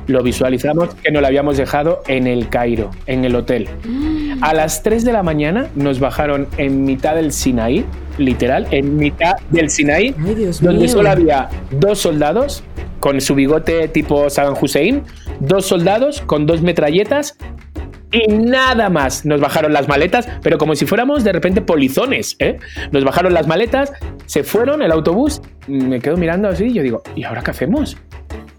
[0.07, 3.69] Lo visualizamos que nos lo habíamos dejado en el Cairo, en el hotel.
[4.41, 7.85] A las 3 de la mañana nos bajaron en mitad del Sinaí,
[8.19, 10.89] literal, en mitad del Sinaí, Ay, donde mío.
[10.89, 12.65] solo había dos soldados
[12.99, 15.03] con su bigote tipo Saddam Hussein,
[15.39, 17.37] dos soldados con dos metralletas
[18.13, 19.25] y nada más.
[19.25, 22.59] Nos bajaron las maletas, pero como si fuéramos de repente polizones, ¿eh?
[22.93, 23.93] Nos bajaron las maletas,
[24.27, 27.97] se fueron el autobús, me quedo mirando así y yo digo, ¿y ahora qué hacemos?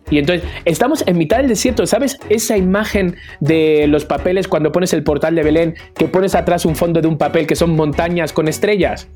[0.09, 2.19] Y entonces, estamos en mitad del desierto, ¿sabes?
[2.29, 6.75] Esa imagen de los papeles cuando pones el portal de Belén, que pones atrás un
[6.75, 9.07] fondo de un papel que son montañas con estrellas.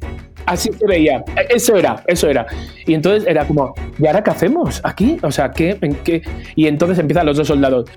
[0.45, 1.23] Así se veía.
[1.49, 2.45] Eso era, eso era.
[2.85, 5.17] Y entonces era como, ¿y ahora qué hacemos aquí?
[5.21, 5.77] O sea, ¿qué?
[5.81, 6.21] ¿En qué?
[6.55, 7.89] Y entonces empiezan los dos soldados.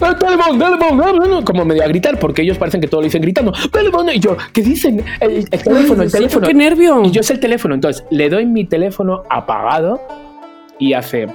[0.00, 3.22] "Eh, teléfono, teléfono, teléfono", Como medio a gritar, porque ellos parecen que todo lo dicen
[3.22, 3.52] gritando.
[3.72, 5.04] teléfono", Y yo, ¿qué dicen?
[5.20, 6.46] El, el teléfono, el teléfono.
[6.46, 7.02] qué nervio.
[7.04, 7.74] Y yo es el teléfono.
[7.74, 10.00] Entonces le doy mi teléfono apagado
[10.78, 11.26] y hace.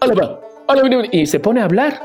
[0.00, 2.00] "Hola, hola, hola", Y se pone a hablar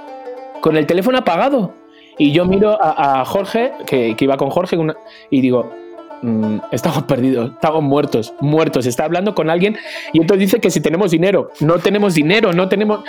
[0.61, 1.73] con el teléfono apagado.
[2.17, 4.95] Y yo miro a, a Jorge, que, que iba con Jorge, una-
[5.29, 5.71] y digo.
[6.21, 8.85] "Mm, estamos perdidos, estamos muertos, muertos.
[8.85, 9.75] Está hablando con alguien
[10.13, 13.01] y entonces dice que si tenemos dinero, no tenemos dinero, no tenemos.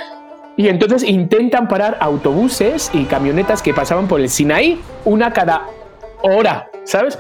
[0.57, 5.67] Y entonces intentan parar autobuses y camionetas que pasaban por el Sinaí, una cada
[6.23, 7.19] hora, ¿sabes?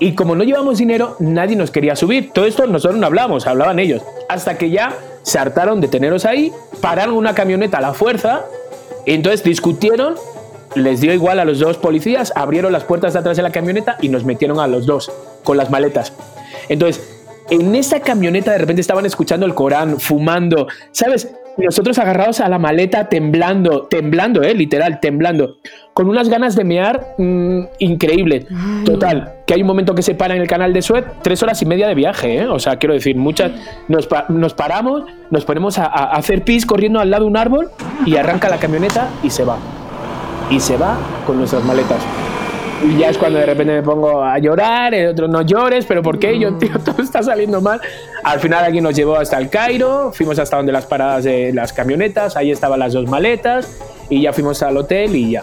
[0.00, 2.30] Y como no llevamos dinero, nadie nos quería subir.
[2.32, 4.02] Todo esto nosotros no hablábamos, hablaban ellos.
[4.28, 8.44] Hasta que ya se hartaron de teneros ahí, pararon una camioneta a la fuerza,
[9.04, 10.14] y entonces discutieron,
[10.74, 13.96] les dio igual a los dos policías, abrieron las puertas de atrás de la camioneta
[14.00, 15.10] y nos metieron a los dos
[15.44, 16.12] con las maletas.
[16.68, 17.02] Entonces,
[17.50, 21.28] en esa camioneta de repente estaban escuchando el Corán, fumando, ¿sabes?
[21.58, 24.54] Nosotros agarrados a la maleta, temblando, temblando, ¿eh?
[24.54, 25.56] Literal, temblando,
[25.92, 28.46] con unas ganas de mear mm, increíble.
[28.84, 31.60] Total, que hay un momento que se para en el canal de Suez, tres horas
[31.60, 32.46] y media de viaje, ¿eh?
[32.46, 33.50] O sea, quiero decir, muchas.
[33.88, 37.36] Nos, pa- nos paramos, nos ponemos a, a hacer pis corriendo al lado de un
[37.36, 37.70] árbol
[38.06, 39.56] y arranca la camioneta y se va.
[40.50, 40.96] Y se va
[41.26, 41.98] con nuestras maletas.
[42.86, 46.02] Y ya es cuando de repente me pongo a llorar, el otro no llores, pero
[46.02, 46.38] ¿por qué?
[46.38, 47.80] Yo, tío, todo está saliendo mal.
[48.22, 51.72] Al final alguien nos llevó hasta el Cairo, fuimos hasta donde las paradas de las
[51.72, 53.68] camionetas, ahí estaban las dos maletas
[54.08, 55.42] y ya fuimos al hotel y ya.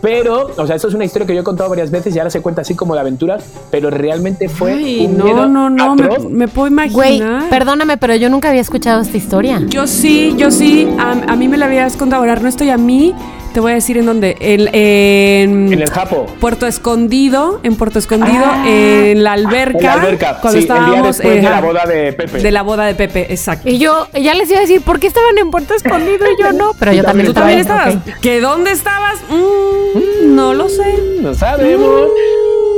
[0.00, 2.30] Pero, o sea, esto es una historia que yo he contado varias veces y ahora
[2.30, 5.96] se cuenta así como de aventuras, pero realmente fue Ay, un no, miedo no, no,
[5.96, 6.24] me, atroz.
[6.30, 7.50] me puedo Güey, imaginar.
[7.50, 9.60] perdóname, pero yo nunca había escuchado esta historia.
[9.66, 10.88] Yo sí, yo sí.
[11.00, 12.22] A, a mí me la habías contado.
[12.22, 13.12] Ahora no estoy a mí.
[13.58, 14.36] Te voy a decir en dónde.
[14.38, 16.26] En En el Japo.
[16.38, 18.62] Puerto Escondido, en Puerto Escondido, Ah.
[18.68, 19.78] en la alberca.
[19.78, 22.38] En la alberca, Cuando sí, el día estábamos después de eh, la boda de Pepe.
[22.38, 23.68] De la boda de Pepe, exacto.
[23.68, 26.52] Y yo ya les iba a decir, ¿por qué estaban en Puerto Escondido y yo
[26.56, 26.70] no?
[26.78, 27.46] Pero yo también ¿Tú estaba.
[27.48, 28.20] también estabas?
[28.20, 29.14] ¿Que dónde estabas?
[29.28, 30.94] Mm, no lo sé.
[31.20, 32.10] No sabemos.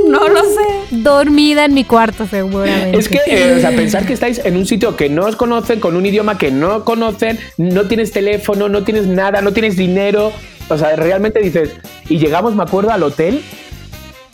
[0.07, 0.65] No lo sé.
[0.89, 2.97] Dormida en mi cuarto, seguramente.
[2.97, 5.79] Es que, eh, o sea, pensar que estáis en un sitio que no os conocen,
[5.79, 10.31] con un idioma que no conocen, no tienes teléfono, no tienes nada, no tienes dinero.
[10.71, 11.71] O sea, realmente dices.
[12.09, 13.41] Y llegamos, me acuerdo, al hotel.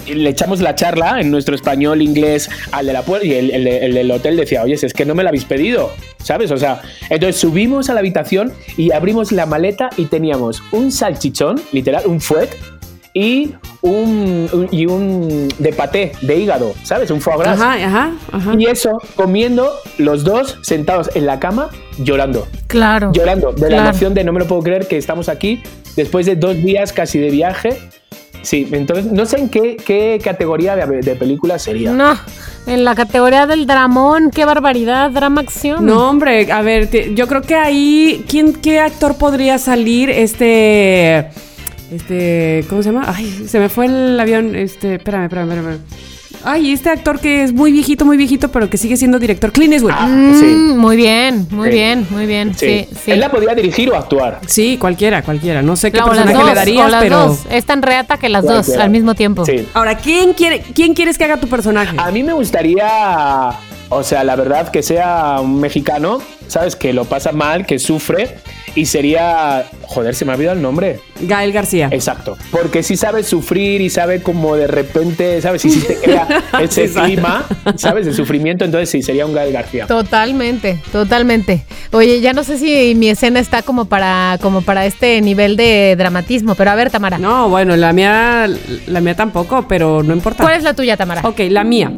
[0.07, 3.63] le echamos la charla en nuestro español, inglés al de la puerta y el, el
[3.65, 5.91] de- el del hotel decía, oye, es que no me la habéis pedido,
[6.23, 6.49] ¿sabes?
[6.51, 11.59] O sea, entonces subimos a la habitación y abrimos la maleta y teníamos un salchichón,
[11.73, 12.47] literal, un fuet
[13.13, 17.11] y un, un- y un de paté, de hígado, ¿sabes?
[17.11, 17.59] Un foie gras.
[17.59, 18.53] Ajá, ajá, ajá.
[18.57, 22.47] Y eso, comiendo los dos sentados en la cama, llorando.
[22.67, 23.11] Claro.
[23.13, 25.61] Llorando de la emoción de no me lo puedo creer que estamos aquí
[25.98, 27.78] después de dos días casi de viaje.
[28.43, 31.91] Sí, entonces no sé en qué, qué categoría de, de película sería.
[31.91, 32.18] No,
[32.66, 35.86] en la categoría del dramón, qué barbaridad, drama acción.
[35.86, 40.10] No, hombre, a ver, te- yo creo que ahí, ¿quién, ¿qué actor podría salir?
[40.10, 41.28] Este,
[41.91, 43.06] este, ¿cómo se llama?
[43.14, 45.80] Ay, se me fue el avión, este, espérame, espérame, espérame.
[46.43, 49.73] Ay, este actor que es muy viejito, muy viejito, pero que sigue siendo director, Clint
[49.73, 49.91] Eastwood.
[49.93, 50.77] Ah, Mm.
[50.77, 51.73] Muy bien, muy Sí.
[51.75, 52.53] bien, muy bien.
[52.55, 53.11] Sí, sí.
[53.11, 54.39] Él la podía dirigir o actuar.
[54.47, 55.61] Sí, cualquiera, cualquiera.
[55.61, 57.27] No sé qué La- o las personaje dos, le darías, o las pero...
[57.27, 57.39] dos.
[57.49, 59.45] Es tan reata que las dos al mismo tiempo.
[59.45, 59.67] Sí.
[59.73, 61.97] Ahora, ¿quién, quiere, ¿quién quieres que haga tu personaje?
[61.99, 63.49] A mí me gustaría,
[63.89, 66.75] o sea, la verdad, que sea un mexicano, ¿sabes?
[66.75, 68.38] Que lo pasa mal, que sufre.
[68.78, 69.65] Y sería.
[69.88, 70.99] Joder, se me ha olvidado el nombre.
[71.21, 71.89] Gael García.
[71.91, 72.38] Exacto.
[72.51, 75.63] Porque si sabe sufrir y sabe como de repente, ¿sabes?
[75.63, 76.28] Si, si te crea
[76.61, 77.43] ese clima,
[77.75, 78.05] ¿sabes?
[78.05, 79.88] De sufrimiento, entonces sí, sería un Gael García.
[79.88, 81.65] Totalmente, totalmente.
[81.91, 85.95] Oye, ya no sé si mi escena está como para, como para este nivel de
[85.97, 87.17] dramatismo, pero a ver, Tamara.
[87.17, 88.47] No, bueno, la mía,
[88.86, 90.43] la mía tampoco, pero no importa.
[90.43, 91.21] ¿Cuál es la tuya, Tamara?
[91.23, 91.91] Ok, la mía.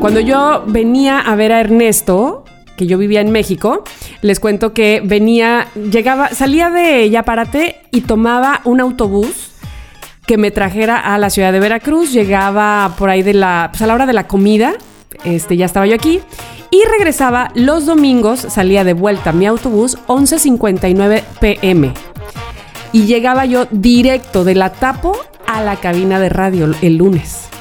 [0.00, 2.44] Cuando yo venía a ver a Ernesto,
[2.76, 3.84] que yo vivía en México,
[4.20, 9.52] les cuento que venía, llegaba, salía de Yaparate y tomaba un autobús
[10.26, 12.12] que me trajera a la ciudad de Veracruz.
[12.12, 14.74] Llegaba por ahí de la, pues a la hora de la comida,
[15.24, 16.20] este, ya estaba yo aquí.
[16.70, 21.92] Y regresaba los domingos, salía de vuelta mi autobús, 11.59 pm.
[22.92, 25.16] Y llegaba yo directo de la Tapo
[25.46, 27.53] a la cabina de radio el lunes.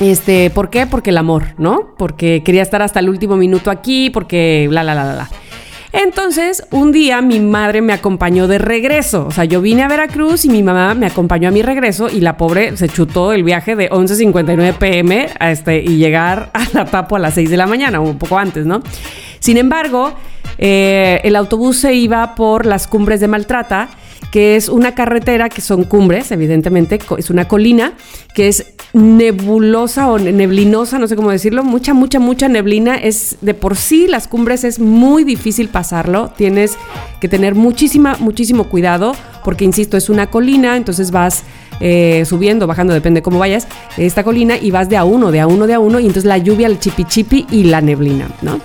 [0.00, 0.86] Este, ¿por qué?
[0.86, 1.94] Porque el amor, ¿no?
[1.98, 5.28] Porque quería estar hasta el último minuto aquí, porque bla, bla, bla, bla.
[5.92, 9.26] Entonces, un día mi madre me acompañó de regreso.
[9.26, 12.20] O sea, yo vine a Veracruz y mi mamá me acompañó a mi regreso y
[12.20, 16.84] la pobre se chutó el viaje de 11.59 pm a este, y llegar a la
[16.84, 18.82] Tapo a las 6 de la mañana, un poco antes, ¿no?
[19.40, 20.12] Sin embargo,
[20.58, 23.88] eh, el autobús se iba por las cumbres de Maltrata
[24.30, 27.94] que es una carretera que son cumbres, evidentemente, es una colina
[28.34, 32.96] que es nebulosa o neblinosa, no sé cómo decirlo, mucha, mucha, mucha neblina.
[32.96, 36.76] Es de por sí las cumbres es muy difícil pasarlo, tienes
[37.20, 39.14] que tener muchísima, muchísimo cuidado,
[39.44, 41.44] porque insisto, es una colina, entonces vas
[41.80, 43.66] eh, subiendo, bajando, depende cómo vayas,
[43.96, 46.24] esta colina y vas de a uno, de a uno, de a uno, y entonces
[46.24, 48.60] la lluvia, el chipi chipi y la neblina, ¿no?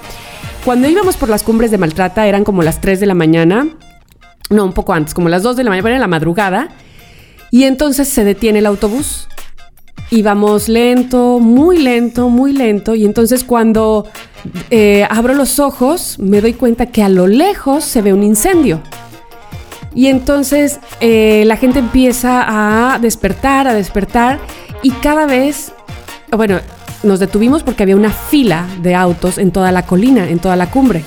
[0.66, 3.68] Cuando íbamos por las cumbres de Maltrata eran como las 3 de la mañana,
[4.49, 6.69] no, un poco antes, como las 2 de la mañana, en la madrugada.
[7.51, 9.27] Y entonces se detiene el autobús.
[10.09, 12.95] Íbamos lento, muy lento, muy lento.
[12.95, 14.07] Y entonces cuando
[14.69, 18.81] eh, abro los ojos, me doy cuenta que a lo lejos se ve un incendio.
[19.95, 24.39] Y entonces eh, la gente empieza a despertar, a despertar.
[24.81, 25.73] Y cada vez,
[26.35, 26.59] bueno,
[27.03, 30.69] nos detuvimos porque había una fila de autos en toda la colina, en toda la
[30.69, 31.03] cumbre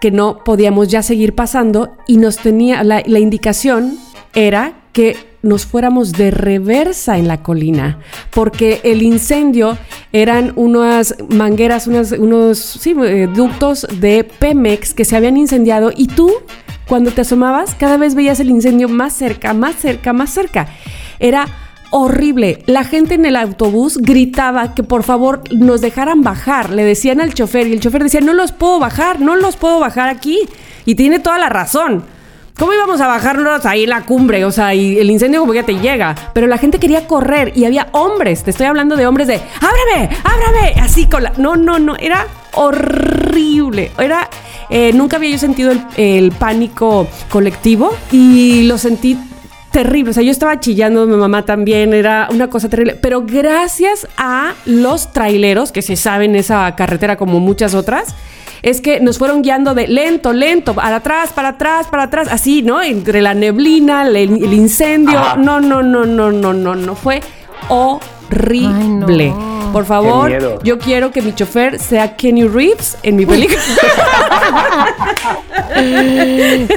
[0.00, 3.98] que no podíamos ya seguir pasando y nos tenía la, indicación
[4.34, 9.78] era que nos fuéramos de reversa en la colina, porque el incendio
[10.12, 16.32] eran unas mangueras, unas- unos eh, ductos de Pemex que se habían incendiado y tú,
[16.88, 20.68] cuando te asomabas, cada vez veías el incendio más cerca, más cerca, más cerca.
[21.18, 21.46] Era
[21.90, 22.62] horrible.
[22.66, 26.70] La gente en el autobús gritaba que por favor nos dejaran bajar.
[26.70, 29.80] Le decían al chofer y el chofer decía, no los puedo bajar, no los puedo
[29.80, 30.40] bajar aquí.
[30.84, 32.04] Y tiene toda la razón.
[32.58, 34.44] ¿Cómo íbamos a bajarnos ahí la cumbre?
[34.46, 36.14] O sea, y el incendio como ya te llega.
[36.32, 38.44] Pero la gente quería correr y había hombres.
[38.44, 40.80] Te estoy hablando de hombres de, ábrame, ábrame.
[40.80, 41.32] Así con la...
[41.36, 41.96] No, no, no.
[41.96, 43.90] Era horrible.
[43.98, 44.30] Era...
[44.70, 49.18] eh, nunca había yo sentido el pánico colectivo y lo sentí
[49.76, 50.10] terrible.
[50.10, 52.96] O sea, yo estaba chillando, mi mamá también, era una cosa terrible.
[52.98, 58.14] Pero gracias a los traileros, que se saben esa carretera como muchas otras,
[58.62, 62.62] es que nos fueron guiando de lento, lento, para atrás, para atrás, para atrás, así,
[62.62, 62.82] ¿no?
[62.82, 65.18] Entre la neblina, el, el incendio.
[65.18, 65.36] Ajá.
[65.36, 66.94] No, no, no, no, no, no, no.
[66.94, 67.20] Fue
[67.68, 68.15] horrible.
[68.30, 69.66] Ay, no.
[69.72, 73.60] Por favor, yo quiero que mi chofer sea Kenny Reeves en mi película.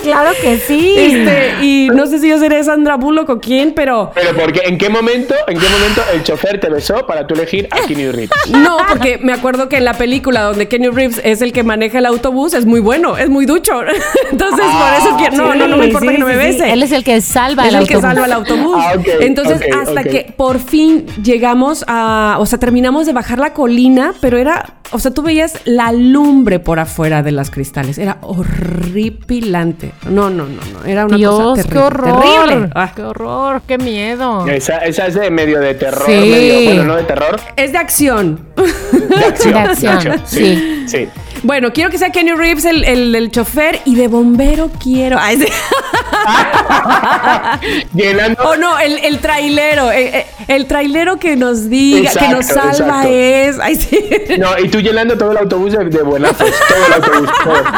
[0.02, 0.94] Claro que sí.
[0.98, 4.78] Este, y no sé si yo seré Sandra Bullock o quién, pero Pero porque ¿en
[4.78, 8.30] qué momento, en qué momento el chofer te besó para tú elegir a Keanu Reeves?
[8.50, 12.00] no, porque me acuerdo que en la película donde Kenny Reeves es el que maneja
[12.00, 13.74] el autobús es muy bueno, es muy ducho.
[14.32, 16.60] Entonces, por eso quiero, no, no, no me importa sí, que no me sí, sí.
[16.60, 16.74] bese.
[16.74, 18.14] Él es el que salva es el el que autobús.
[18.14, 18.78] salva el autobús.
[18.78, 21.06] Ah, Entonces, hasta que por fin
[21.40, 25.54] llegamos a, o sea, terminamos de bajar la colina, pero era, o sea, tú veías
[25.64, 27.98] la lumbre por afuera de las cristales.
[27.98, 29.94] Era horripilante.
[30.10, 30.86] No, no, no, no.
[30.86, 31.72] Era una Dios, cosa terrible.
[31.72, 32.22] qué horror.
[32.22, 32.70] Terrible.
[32.76, 32.92] Ah.
[32.94, 34.46] Qué horror, qué miedo.
[34.48, 36.12] Esa, esa es de medio de terror, Sí.
[36.12, 38.40] medio, bueno, no de terror, Es de acción.
[38.58, 39.54] de acción.
[39.80, 40.84] De acción, sí.
[40.88, 41.08] sí.
[41.44, 45.18] Bueno, quiero que sea Kenny Reeves el, el, el chofer y de bombero quiero.
[45.20, 45.48] Ay, sí.
[47.94, 48.44] Llenando.
[48.44, 49.92] O no, el, el trailero.
[49.92, 53.10] eh, eh, El, trailero que nos diga, que nos salva exacto.
[53.10, 53.60] es.
[53.60, 54.00] Ay, sí.
[54.38, 57.30] No, y tú llenando todo el autobús de, de todo el autobús.
[57.44, 57.64] todo.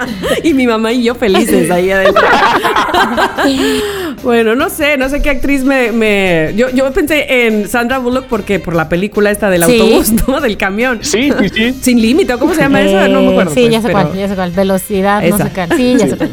[0.44, 2.22] Y mi mamá y yo felices ahí adentro.
[4.22, 5.92] bueno, no sé, no sé qué actriz me.
[5.92, 9.80] me- Yo, yo pensé en Sandra Bullock porque por la película esta del Sí.
[9.80, 10.40] autobús, ¿no?
[10.40, 11.00] Del camión.
[11.02, 11.72] Sí, sí, sí.
[11.80, 13.08] Sin límite, ¿o ¿cómo se llama eso?
[13.08, 13.52] No me acuerdo.
[13.54, 14.50] Sí, pues, ya sé pero- cuál, ya sé cuál.
[14.52, 15.68] Velocidad, no sé cuál.
[15.76, 16.30] Sí, ya sé cuál.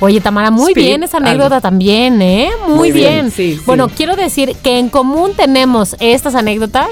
[0.00, 1.28] Oye, Tamara, muy Speed, bien esa algo.
[1.28, 2.48] anécdota también, ¿eh?
[2.66, 3.30] Muy, Muy bien, bien.
[3.30, 3.62] sí, sí.
[3.66, 6.88] Bueno, quiero decir que en común tenemos estas anécdotas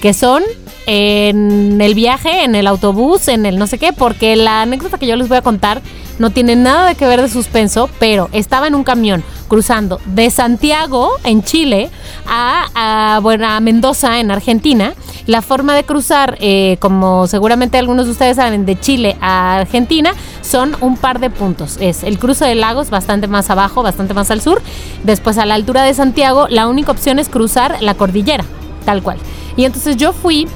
[0.00, 0.42] que son
[0.86, 5.06] en el viaje, en el autobús, en el no sé qué, porque la anécdota que
[5.06, 5.82] yo les voy a contar
[6.18, 10.30] no tiene nada de que ver de suspenso, pero estaba en un camión cruzando de
[10.30, 11.90] Santiago, en Chile,
[12.26, 14.94] a, a, bueno, a Mendoza, en Argentina.
[15.26, 20.14] La forma de cruzar, eh, como seguramente algunos de ustedes saben, de Chile a Argentina,
[20.40, 21.76] son un par de puntos.
[21.80, 24.62] Es el cruce de lagos, bastante más abajo, bastante más al sur.
[25.04, 28.44] Después, a la altura de Santiago, la única opción es cruzar la cordillera,
[28.84, 29.18] tal cual.
[29.56, 30.48] Y entonces yo fui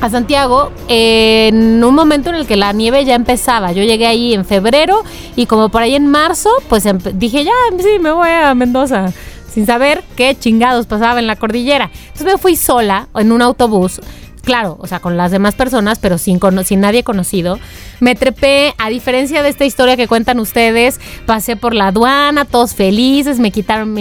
[0.00, 3.72] a Santiago en un momento en el que la nieve ya empezaba.
[3.72, 5.02] Yo llegué ahí en febrero
[5.36, 9.12] y como por ahí en marzo, pues empe- dije, ya, sí, me voy a Mendoza,
[9.52, 11.90] sin saber qué chingados pasaba en la cordillera.
[12.06, 14.00] Entonces me fui sola en un autobús.
[14.44, 17.58] Claro, o sea, con las demás personas, pero sin, sin nadie conocido.
[18.00, 22.74] Me trepé, a diferencia de esta historia que cuentan ustedes, pasé por la aduana, todos
[22.74, 23.94] felices, me quitaron,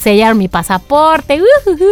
[0.00, 1.40] sellaron mi pasaporte,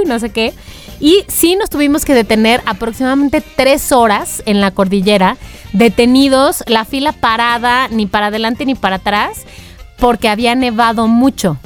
[0.06, 0.54] no sé qué.
[1.00, 5.38] Y sí nos tuvimos que detener aproximadamente tres horas en la cordillera,
[5.72, 9.46] detenidos, la fila parada, ni para adelante ni para atrás,
[9.98, 11.56] porque había nevado mucho.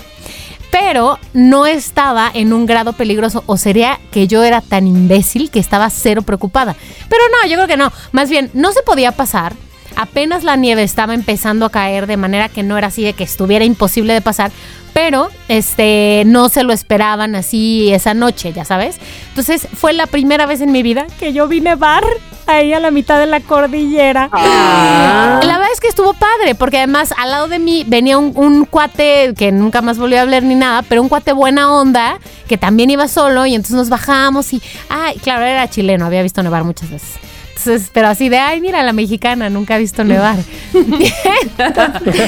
[0.70, 5.58] Pero no estaba en un grado peligroso, o sería que yo era tan imbécil que
[5.58, 6.76] estaba cero preocupada.
[7.08, 7.92] Pero no, yo creo que no.
[8.12, 9.54] Más bien, no se podía pasar.
[9.96, 13.22] Apenas la nieve estaba empezando a caer de manera que no era así de que
[13.22, 14.50] estuviera imposible de pasar,
[14.94, 18.96] pero este no se lo esperaban así esa noche, ya sabes.
[19.28, 22.04] Entonces fue la primera vez en mi vida que yo vi nevar
[22.46, 24.30] ahí a la mitad de la cordillera.
[24.32, 25.40] Ah.
[25.42, 28.64] La verdad es que estuvo padre, porque además al lado de mí venía un, un
[28.64, 32.18] cuate que nunca más volvió a hablar ni nada, pero un cuate buena onda
[32.48, 36.42] que también iba solo y entonces nos bajamos y, ay, claro, era chileno, había visto
[36.42, 37.14] nevar muchas veces.
[37.56, 40.36] Entonces, pero así de, ay, mira la mexicana, nunca ha visto nevar.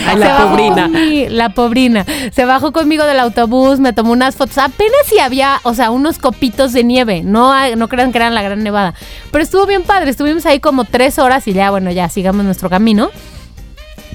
[0.07, 0.91] Ay, la pobrina.
[1.31, 2.07] la pobrina.
[2.33, 4.59] Se bajó conmigo del autobús, me tomó unas fotos.
[4.59, 7.23] Apenas si había, o sea, unos copitos de nieve.
[7.25, 8.95] No, hay- no crean que eran la gran nevada.
[9.31, 10.11] Pero estuvo bien padre.
[10.11, 13.11] Estuvimos ahí como tres horas y ya, bueno, ya sigamos nuestro camino.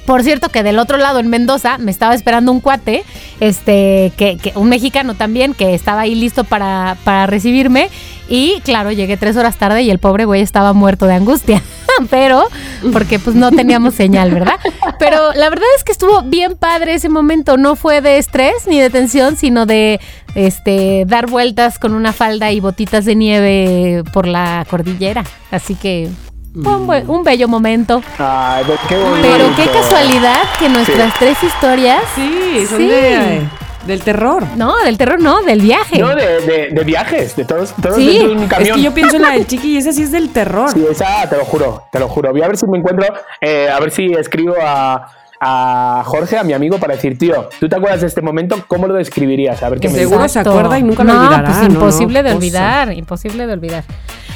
[0.06, 3.04] Por cierto, que del otro lado, en Mendoza, me estaba esperando un cuate,
[3.40, 7.88] este, que, que- un mexicano también, que estaba ahí listo para, para recibirme.
[8.28, 11.62] Y claro, llegué tres horas tarde y el pobre güey estaba muerto de angustia.
[12.10, 12.44] Pero,
[12.92, 14.54] porque pues no teníamos señal, ¿verdad?
[14.98, 17.56] Pero la verdad es que estuvo bien padre ese momento.
[17.56, 20.00] No fue de estrés ni de tensión, sino de
[20.34, 25.24] este dar vueltas con una falda y botitas de nieve por la cordillera.
[25.50, 26.08] Así que
[26.60, 28.02] fue un, un bello momento.
[28.18, 29.28] Ay, pues qué bonito.
[29.30, 32.02] Pero qué casualidad que nuestras tres historias.
[32.14, 32.88] Sí, son Sí.
[32.88, 33.42] de-
[33.86, 34.44] del terror.
[34.56, 35.98] No, del terror no, del viaje.
[35.98, 38.76] No, de, de- de viajes, de todos, todos Sí, dentro de un Es camión.
[38.76, 40.70] que yo pienso en la del chiqui y esa sí es del terror.
[40.72, 42.30] Sí, esa te lo juro, te lo juro.
[42.30, 43.06] Voy a ver si me encuentro,
[43.40, 45.08] eh, a ver si escribo a,
[45.40, 48.56] a Jorge, a mi amigo, para decir, tío, ¿tú te acuerdas de este momento?
[48.68, 49.60] ¿Cómo lo describirías?
[49.64, 50.06] A ver qué me dice.
[50.08, 52.36] Seguro se acuerda y nunca lo no, olvidará, Pues no, no, imposible de cosa.
[52.36, 53.84] olvidar, imposible de olvidar.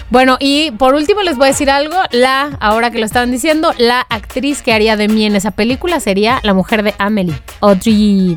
[0.09, 1.97] Bueno, y por último les voy a decir algo.
[2.13, 6.01] La, ahora que lo estaban diciendo, la actriz que haría de mí en esa película
[6.01, 8.37] sería la mujer de Amelie, Audrey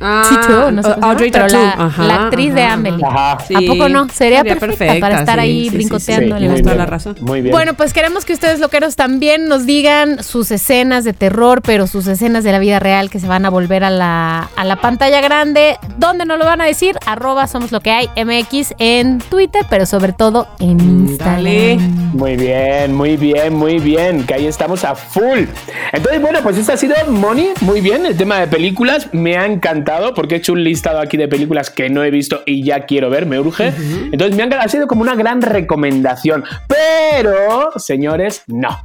[0.00, 3.04] Ah, Tautou, no sé cómo Audrey pero la, ajá, la actriz de Amelie.
[3.04, 3.38] Ajá.
[3.46, 3.54] Sí.
[3.54, 4.08] ¿A poco no?
[4.08, 6.38] Sería, Sería perfecta, perfecta, para estar sí, ahí sí, sí, brincoteando sí, en muy la
[6.38, 6.78] Tienes toda bien.
[6.78, 7.16] la razón.
[7.20, 7.52] Muy bien.
[7.52, 12.06] Bueno, pues queremos que ustedes loqueros también nos digan sus escenas de terror, pero sus
[12.06, 15.20] escenas de la vida real que se van a volver a la, a la pantalla
[15.20, 15.76] grande.
[15.98, 16.96] ¿Dónde nos lo van a decir?
[17.06, 21.36] Arroba somos lo que hay MX en Twitter, pero sobre todo en Instagram.
[21.36, 21.76] Dale.
[22.12, 25.44] Muy bien, muy bien, muy bien, que ahí estamos a full.
[25.92, 29.46] Entonces, bueno, pues esto ha sido Moni, muy bien, el tema de películas, me ha
[29.46, 32.86] encantado porque he hecho un listado aquí de películas que no he visto y ya
[32.86, 33.68] quiero ver, me urge.
[34.12, 38.80] Entonces, me ha encantado, ha sido como una gran recomendación, pero, señores, no.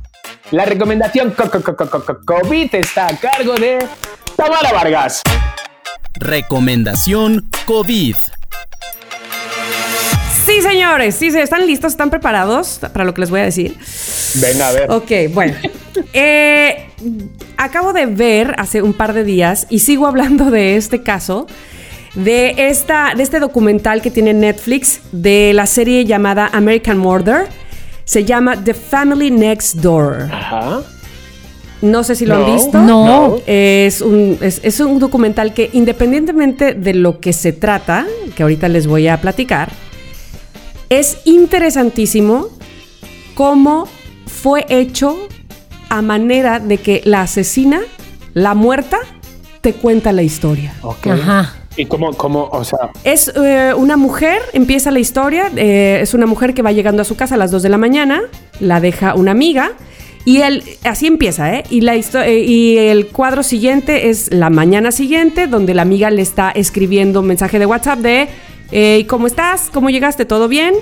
[0.51, 3.79] La recomendación co- co- co- co- co- co- COVID está a cargo de
[4.35, 5.21] Tamara Vargas.
[6.15, 8.15] Recomendación COVID.
[10.45, 11.93] Sí, señores, sí, sí, ¿están listos?
[11.93, 13.75] ¿Están preparados para lo que les voy a decir?
[14.35, 14.91] Venga, a ver.
[14.91, 15.53] Ok, bueno.
[16.13, 16.87] Eh,
[17.57, 21.47] acabo de ver hace un par de días y sigo hablando de este caso,
[22.15, 27.47] de, esta, de este documental que tiene Netflix de la serie llamada American Murder.
[28.05, 30.29] Se llama The Family Next Door.
[30.31, 30.81] Ajá.
[31.81, 32.45] No sé si lo No.
[32.45, 32.77] han visto.
[32.81, 33.37] No.
[33.47, 38.67] Es un, es, es un documental que independientemente de lo que se trata, que ahorita
[38.69, 39.71] les voy a platicar,
[40.89, 42.47] es interesantísimo
[43.33, 43.87] cómo
[44.27, 45.17] fue hecho
[45.89, 47.81] a manera de que la asesina,
[48.33, 48.97] la muerta,
[49.61, 50.73] te cuenta la historia.
[50.81, 51.07] Ok.
[51.07, 51.53] Ajá.
[51.77, 56.25] ¿Y cómo, cómo, o sea, Es eh, una mujer, empieza la historia, eh, es una
[56.25, 58.21] mujer que va llegando a su casa a las 2 de la mañana,
[58.61, 59.73] la deja una amiga
[60.23, 61.63] y él, así empieza, ¿eh?
[61.69, 66.23] Y, la eh, y el cuadro siguiente es la mañana siguiente, donde la amiga le
[66.23, 68.27] está escribiendo un mensaje de WhatsApp de,
[68.71, 69.69] "Hey, ¿cómo estás?
[69.71, 70.25] ¿Cómo llegaste?
[70.25, 70.75] ¿Todo bien?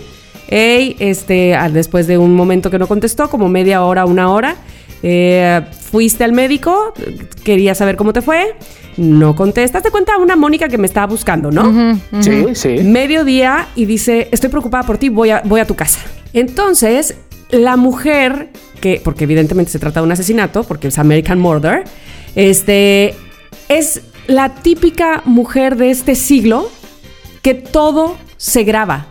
[0.48, 4.56] Hey, este, después de un momento que no contestó, como media hora, una hora,
[5.02, 5.62] eh,
[5.92, 6.94] fuiste al médico,
[7.44, 8.56] quería saber cómo te fue,
[8.98, 12.00] no contestas, te cuenta una Mónica que me estaba buscando, ¿no?
[12.22, 12.70] sí, sí.
[12.84, 16.00] mediodía y dice, estoy preocupada por ti, voy a, voy a tu casa.
[16.34, 17.16] Entonces,
[17.52, 21.84] la mujer, que, porque evidentemente se trata de un asesinato, porque es American Murder,
[22.36, 23.16] este,
[23.70, 26.70] es la típica mujer de este siglo
[27.44, 29.06] que todo se graba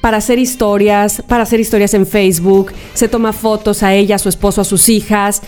[0.00, 4.28] para hacer historias, para hacer historias en Facebook, se toma fotos a ella, a su
[4.28, 5.42] esposo, a sus hijas.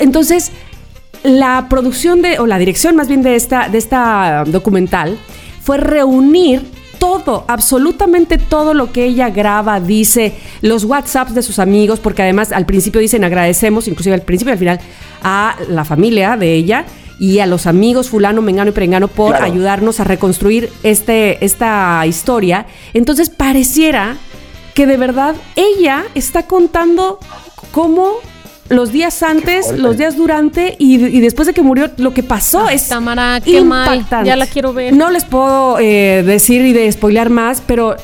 [0.00, 0.52] Entonces,
[1.24, 5.18] la producción de, o la dirección más bien de esta, de esta documental
[5.62, 6.62] fue reunir
[6.98, 12.52] todo, absolutamente todo lo que ella graba, dice, los WhatsApps de sus amigos, porque además
[12.52, 14.80] al principio dicen agradecemos, inclusive al principio y al final,
[15.22, 16.84] a la familia de ella
[17.22, 19.44] y a los amigos fulano, mengano y prengano por Claro.
[19.44, 22.66] ayudarnos a reconstruir este, esta historia.
[22.94, 24.16] Entonces pareciera
[24.74, 27.20] que de verdad ella está contando
[27.70, 28.14] cómo
[28.70, 32.64] los días antes, los días durante y, y después de que murió lo que pasó
[32.66, 33.94] Ay, es Tamara, qué mal.
[33.94, 34.26] impactante.
[34.26, 34.92] Ya la quiero ver.
[34.92, 37.94] No les puedo eh, decir y de spoilear más, pero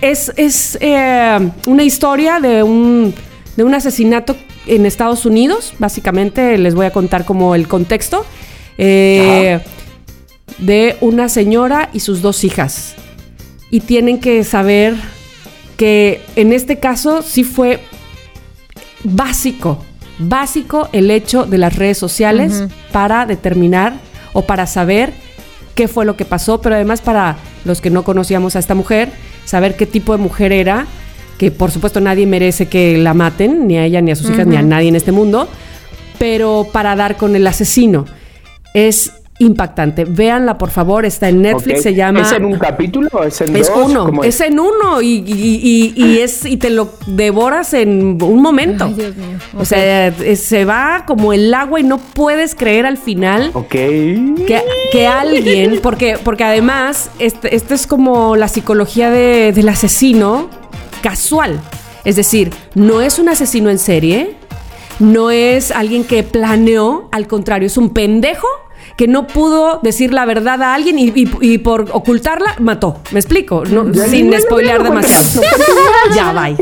[0.00, 3.12] es, es eh, una historia de un,
[3.56, 4.34] de un asesinato
[4.66, 5.74] en Estados Unidos.
[5.78, 8.24] Básicamente les voy a contar como el contexto.
[8.78, 9.60] Eh,
[10.58, 12.94] de una señora y sus dos hijas.
[13.70, 14.94] Y tienen que saber
[15.76, 17.80] que en este caso sí fue
[19.04, 19.84] básico,
[20.18, 23.94] básico el hecho de las redes sociales para determinar
[24.32, 25.12] o para saber
[25.74, 29.10] qué fue lo que pasó, pero además para los que no conocíamos a esta mujer,
[29.44, 30.86] saber qué tipo de mujer era,
[31.38, 34.46] que por supuesto nadie merece que la maten, ni a ella, ni a sus hijas,
[34.46, 35.48] ni a nadie en este mundo,
[36.18, 38.06] pero para dar con el asesino.
[38.74, 40.06] Es impactante.
[40.06, 42.22] Véanla, por favor, está en Netflix, se llama...
[42.22, 43.90] ¿Es en un capítulo o es en Es dos?
[43.90, 48.16] uno, ¿Cómo es en uno y, y- y- y es, y te lo devoras en
[48.22, 48.84] un momento.
[48.86, 49.36] Ay, Dios mío.
[49.58, 53.68] O sea, es- se va como el agua y no puedes creer al final Ok.
[53.68, 60.48] que, que alguien, porque, porque además, este, esto es como la psicología de- del asesino
[61.02, 61.60] casual.
[62.06, 64.34] Es decir, no es un asesino en serie,
[64.98, 68.46] no es alguien que planeó, al contrario, es un pendejo
[68.96, 72.98] que no pudo decir la verdad a alguien y, y- y por ocultarla mató.
[73.10, 73.64] ¿Me explico?
[73.66, 75.42] No, Ya, sin ya, spoilear demasiado.
[76.14, 76.56] ya, bye.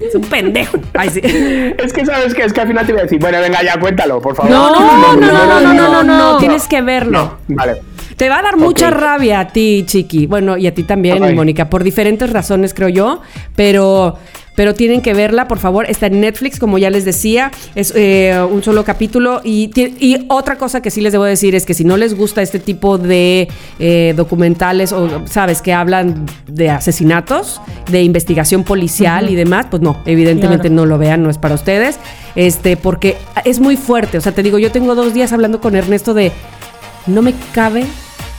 [0.00, 0.78] Es un pendejo.
[0.94, 1.20] Ay, sí.
[1.22, 3.78] Es que sabes que es que al final te voy a decir, bueno, venga, ya
[3.78, 4.50] cuéntalo, por favor.
[4.50, 6.38] No, no, no, no, no, no, no, no.
[6.38, 7.38] Tienes que verlo.
[7.48, 7.82] No, Vale.
[8.16, 10.26] Te va a dar mucha rabia a ti, Chiqui.
[10.26, 11.34] Bueno, y a ti también.
[11.34, 13.20] Mónica, por diferentes razones, creo yo.
[13.54, 14.16] Pero,
[14.54, 15.84] pero tienen que verla, por favor.
[15.84, 17.50] Está en Netflix, como ya les decía.
[17.74, 19.42] Es eh, un solo capítulo.
[19.44, 19.70] Y,
[20.28, 22.96] otra cosa que sí les debo decir es que si no les gusta este tipo
[22.96, 23.48] de
[23.78, 27.60] eh, documentales o, sabes, que hablan de asesinatos,
[27.90, 30.74] de investigación policial y demás, pues no, evidentemente Claro.
[30.74, 31.98] no lo vean, no es para ustedes.
[32.34, 34.16] Este, porque es muy fuerte.
[34.16, 36.32] O sea, te digo, yo tengo dos días hablando con Ernesto de
[37.06, 37.84] no me cabe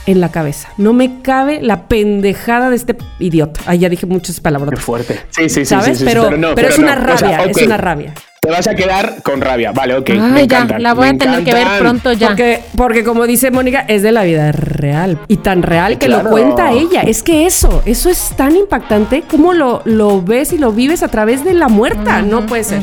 [0.08, 0.70] en la cabeza.
[0.78, 3.60] No me cabe la pendejada de este idiota.
[3.66, 4.80] Ay, ya dije muchas Qué palabras.
[4.80, 5.20] fuerte.
[5.28, 5.66] Sí, sí, sí.
[5.66, 5.86] ¿Sabes?
[5.86, 6.84] sí, sí, sí, pero, no, pero es no.
[6.84, 8.14] una O sea, rabia, es una rabia.
[8.40, 9.72] Te vas a quedar con rabia.
[9.72, 10.10] Vale, ok.
[10.10, 12.28] me Ay, ya, encantan, la voy a me tener que ver pronto ya.
[12.28, 15.18] Porque, porque como dice Mónica, es de la vida real.
[15.26, 16.24] Y tan real que Claro.
[16.24, 17.02] lo cuenta ella.
[17.02, 21.08] Es que eso, eso es tan impactante como lo, lo ves y lo vives a
[21.08, 22.22] través de la muerta.
[22.22, 22.82] no puede ser.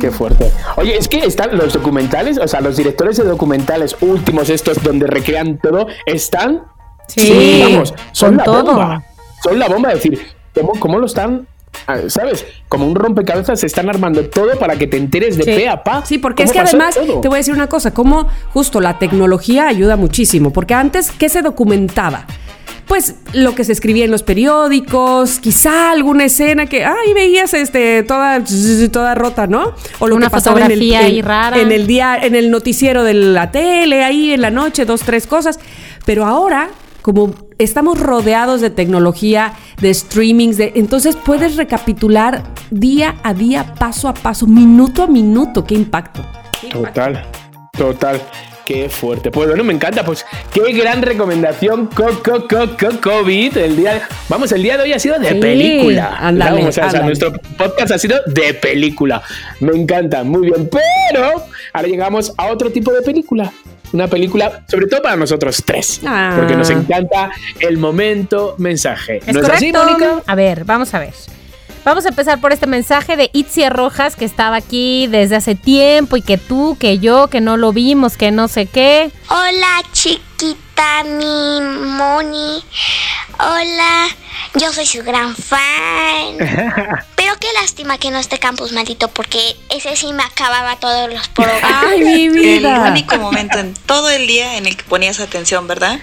[0.00, 0.50] Qué fuerte.
[0.76, 5.06] Oye, es que están los documentales, o sea, los directores de documentales últimos, estos donde
[5.06, 6.62] recrean todo, están.
[7.08, 8.64] Sí, vamos, son la todo.
[8.64, 9.02] bomba.
[9.42, 9.88] Son la bomba.
[9.92, 10.20] Es decir,
[10.54, 11.46] ¿cómo, cómo lo están?
[11.86, 12.44] Ah, ¿Sabes?
[12.68, 15.50] Como un rompecabezas se están armando todo para que te enteres de Sí.
[15.50, 16.04] pe a pa.
[16.06, 17.20] Sí, porque es que además, todo.
[17.20, 21.28] te voy a decir una cosa, como justo la tecnología ayuda muchísimo, porque antes, ¿qué
[21.28, 22.26] se documentaba?
[22.86, 28.02] Pues lo que se escribía en los periódicos, quizá alguna escena que, ay, veías este,
[28.02, 28.42] toda,
[28.90, 29.72] toda rota, ¿no?
[29.98, 31.58] O lo Una que pasaba en el, en- ahí rara.
[31.60, 35.26] en el día, en el noticiero de la tele, ahí en la noche, dos, tres
[35.26, 35.58] cosas.
[36.04, 36.68] Pero ahora,
[37.02, 44.08] como estamos rodeados de tecnología, de streamings, de, entonces puedes recapitular día a día, paso
[44.08, 45.64] a paso, minuto a minuto.
[45.64, 46.24] ¡Qué impacto!
[46.60, 46.88] ¿Qué impacto?
[47.00, 47.26] Total,
[47.76, 48.20] total.
[48.64, 49.32] Qué fuerte.
[49.32, 50.04] Pues bueno, me encanta.
[50.04, 50.24] Pues
[50.54, 51.88] qué gran recomendación.
[51.88, 53.56] Co, co, co, co- COVID.
[53.56, 56.16] El día, vamos, el día de hoy ha sido de Sí, película.
[56.20, 57.06] ándale, Vamos, o sea, ándale.
[57.06, 59.20] nuestro podcast ha sido de película.
[59.58, 60.70] Me encanta, muy bien.
[60.70, 61.42] Pero
[61.72, 63.52] ahora llegamos a otro tipo de película.
[63.92, 66.00] Una película, sobre todo para nosotros tres.
[66.06, 66.34] Ah.
[66.36, 67.30] Porque nos encanta
[67.60, 69.18] el momento mensaje.
[69.26, 69.98] Es ¿No es así, correcto.
[69.98, 70.22] Mónica?
[70.26, 71.12] A ver, vamos a ver.
[71.84, 76.16] Vamos a empezar por este mensaje de Itzia Rojas, que estaba aquí desde hace tiempo
[76.16, 79.10] y que tú, que yo, que no lo vimos, que no sé qué.
[79.28, 82.62] Hola chiquita mi Moni.
[83.40, 84.06] Hola,
[84.60, 86.36] yo soy su gran fan.
[87.16, 91.26] Pero qué lástima que no esté Campus Maldito porque ese sí me acababa todos los
[91.28, 91.84] programas.
[91.84, 92.84] ¡Ay, mi El vida!
[92.88, 95.98] único momento en todo el día en el que ponías atención, ¿verdad?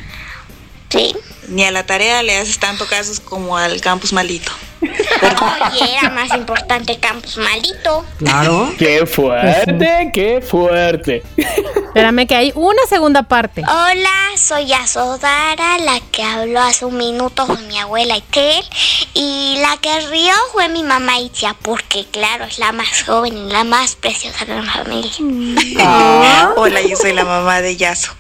[0.90, 1.16] Sí.
[1.50, 4.52] Ni a la tarea le haces tanto casos como al campus maldito.
[4.82, 8.06] Oye, era más importante Campus Maldito.
[8.18, 8.74] Claro.
[8.78, 11.24] Qué fuerte, qué fuerte.
[11.38, 13.62] Espérame que hay una segunda parte.
[13.62, 18.64] Hola, soy Azodara, la que habló hace un minuto fue mi abuela Itel
[19.14, 23.52] y la que rió fue mi mamá Itzia, porque claro, es la más joven y
[23.52, 25.12] la más preciosa de la familia.
[26.56, 28.14] Hola, yo soy la mamá de Yaso.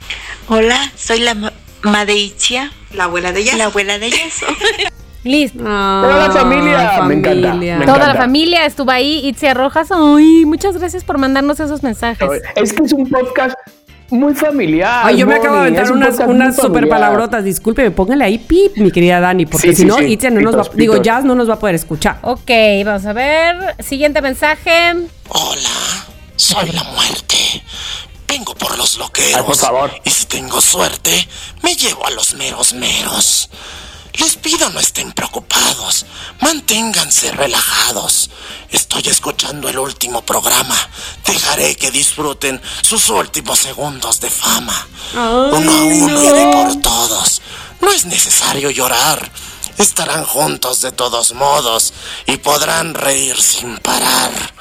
[0.47, 1.35] Hola, soy la
[1.83, 3.57] mamá de Itzia, la abuela de Yaso.
[3.57, 4.45] La abuela de Yaso.
[5.23, 5.59] Listo.
[5.59, 7.01] Toda la familia.
[7.03, 9.27] Me encanta, me Toda la familia estuvo ahí.
[9.27, 12.29] Itzia Rojas, ay, muchas gracias por mandarnos esos mensajes.
[12.55, 13.55] Es que es un podcast
[14.09, 15.01] muy familiar.
[15.05, 17.43] Ay, yo me acabo de aventar un unas, unas super palabrotas.
[17.43, 20.05] Disculpe, póngale ahí pip, mi querida Dani, porque Sí, si sí, no, sí.
[20.05, 21.01] Itzia no nos va, Pitos, digo.
[21.01, 22.19] Jazz no nos va a poder escuchar.
[22.21, 22.49] Ok,
[22.85, 23.75] vamos a ver.
[23.79, 24.93] Siguiente mensaje.
[25.27, 26.05] Hola,
[26.37, 27.35] soy la muerte.
[28.29, 29.37] Vengo por los loqueros.
[29.37, 30.01] Ay, por favor.
[30.05, 31.27] Y si tengo suerte,
[31.63, 33.49] me llevo a los meros meros.
[34.13, 36.05] Les pido no estén preocupados,
[36.41, 38.29] manténganse relajados.
[38.69, 40.75] Estoy escuchando el último programa.
[41.25, 44.87] Dejaré que disfruten sus últimos segundos de fama.
[45.13, 47.41] uno a uno iré por todos.
[47.81, 49.31] No es necesario llorar.
[49.77, 51.93] Estarán juntos de todos modos
[52.27, 54.53] y podrán reír sin parar.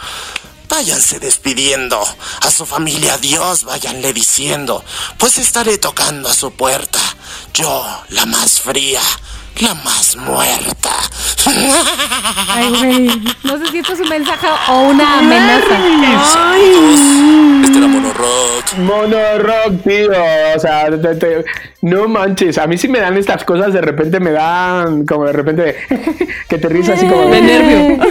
[0.68, 1.98] Váyanse despidiendo.
[2.42, 4.84] A su familia adiós, váyanle diciendo.
[5.18, 7.00] Pues estaré tocando a su puerta.
[7.54, 9.02] Yo, la más fría,
[9.60, 10.90] la más muerta.
[12.54, 13.22] Ay, güey.
[13.44, 15.78] No sé si esto es un mensaje o una amenaza.
[17.64, 18.78] Este era Mono Rock.
[18.78, 20.10] Mono rock, tío.
[20.56, 21.44] O sea, te- te-
[21.82, 22.58] no manches.
[22.58, 25.76] A mí sí me dan estas cosas, de repente me dan como de repente
[26.48, 28.06] que te ríes así como De nervio.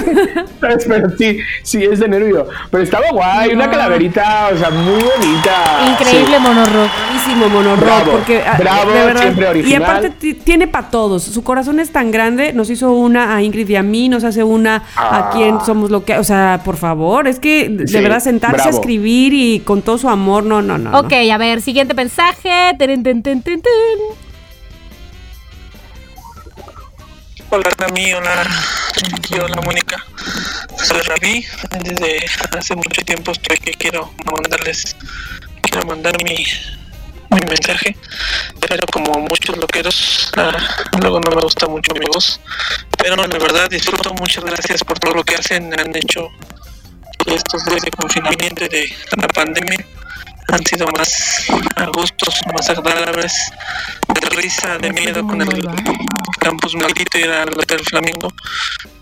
[0.59, 0.77] Pero
[1.17, 2.47] sí, sí es de nervio.
[2.71, 5.87] Pero estaba guay, una calaverita, o sea, muy bonita.
[5.99, 6.89] Increíble monorrock.
[7.05, 9.83] Buenísimo, Monorrock, Bravo, porque ah, bravo, de verdad, siempre y original.
[9.83, 11.27] aparte ti- tiene para todos.
[11.37, 14.43] Su corazón es tan grande, nos hizo una a Ingrid y a mí, nos hace
[14.43, 15.29] una a Ah.
[15.31, 18.71] quien somos lo que, o sea, por favor, es que de Sí, verdad sentarse a
[18.71, 20.89] escribir y con todo su amor, no, no, no.
[20.89, 20.99] no.
[21.01, 22.49] Ok, a ver, siguiente mensaje.
[22.79, 23.71] Ten, ten, ten, ten, ten.
[27.51, 28.43] Hola Rami, hola
[29.29, 29.95] yo, hola Mónica.
[30.83, 31.45] Soy Rami.
[31.83, 32.25] Desde
[32.57, 34.95] hace mucho tiempo estoy que quiero mandarles,
[35.61, 36.35] quiero mandar mi,
[37.29, 37.95] mi mensaje.
[38.67, 40.51] Pero como muchos loqueros, ah,
[40.99, 42.39] luego no me gusta mucho mi voz.
[42.97, 44.13] Pero de verdad disfruto.
[44.15, 45.73] Muchas gracias por todo lo que hacen.
[45.79, 46.27] Han hecho
[47.25, 49.85] estos días de confinamiento y de la pandemia
[50.49, 51.45] han sido más
[51.75, 53.33] a gustos, más agradables,
[54.07, 55.67] de risa, de miedo con el
[56.39, 58.31] campus maldito y al Hotel Flamingo.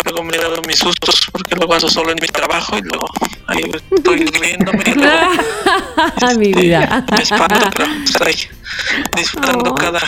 [0.05, 3.07] Luego me he dado mis sustos porque luego ando solo en mi trabajo y luego
[3.47, 7.05] ahí estoy riéndome y luego mi vida.
[7.11, 8.35] me espanto, pero estoy
[9.17, 10.01] disfrutando cada,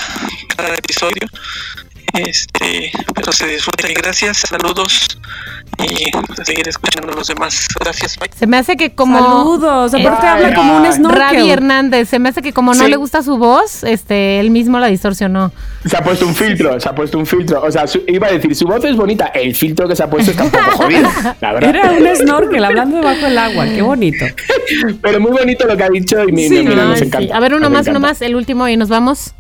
[0.56, 1.28] cada episodio.
[2.14, 5.20] Este, pero se disfruta y gracias, saludos
[5.84, 6.10] y
[6.42, 7.68] a seguir escuchando a los demás.
[7.80, 8.30] Gracias, bye.
[8.36, 9.18] Se me hace que como.
[9.18, 11.20] Saludos, aparte Ay, habla como un snorkel.
[11.22, 12.90] Ravi Hernández, se me hace que como no Sí.
[12.90, 15.52] le gusta su voz, este, él mismo la distorsionó.
[15.86, 17.62] Se ha puesto un filtro, se ha puesto un filtro.
[17.64, 19.28] O sea, su- iba a decir, su voz es bonita.
[19.28, 21.10] El filtro que se ha puesto está un poco jodido,
[21.42, 21.70] la verdad.
[21.76, 24.26] Era un snorkel hablando debajo del agua, qué bonito.
[25.02, 26.64] Pero muy bonito lo que ha dicho y mi- Sí.
[26.64, 27.06] mira, nos sí.
[27.06, 27.36] encanta.
[27.36, 29.34] A ver, uno nos más, uno más, el último y nos vamos.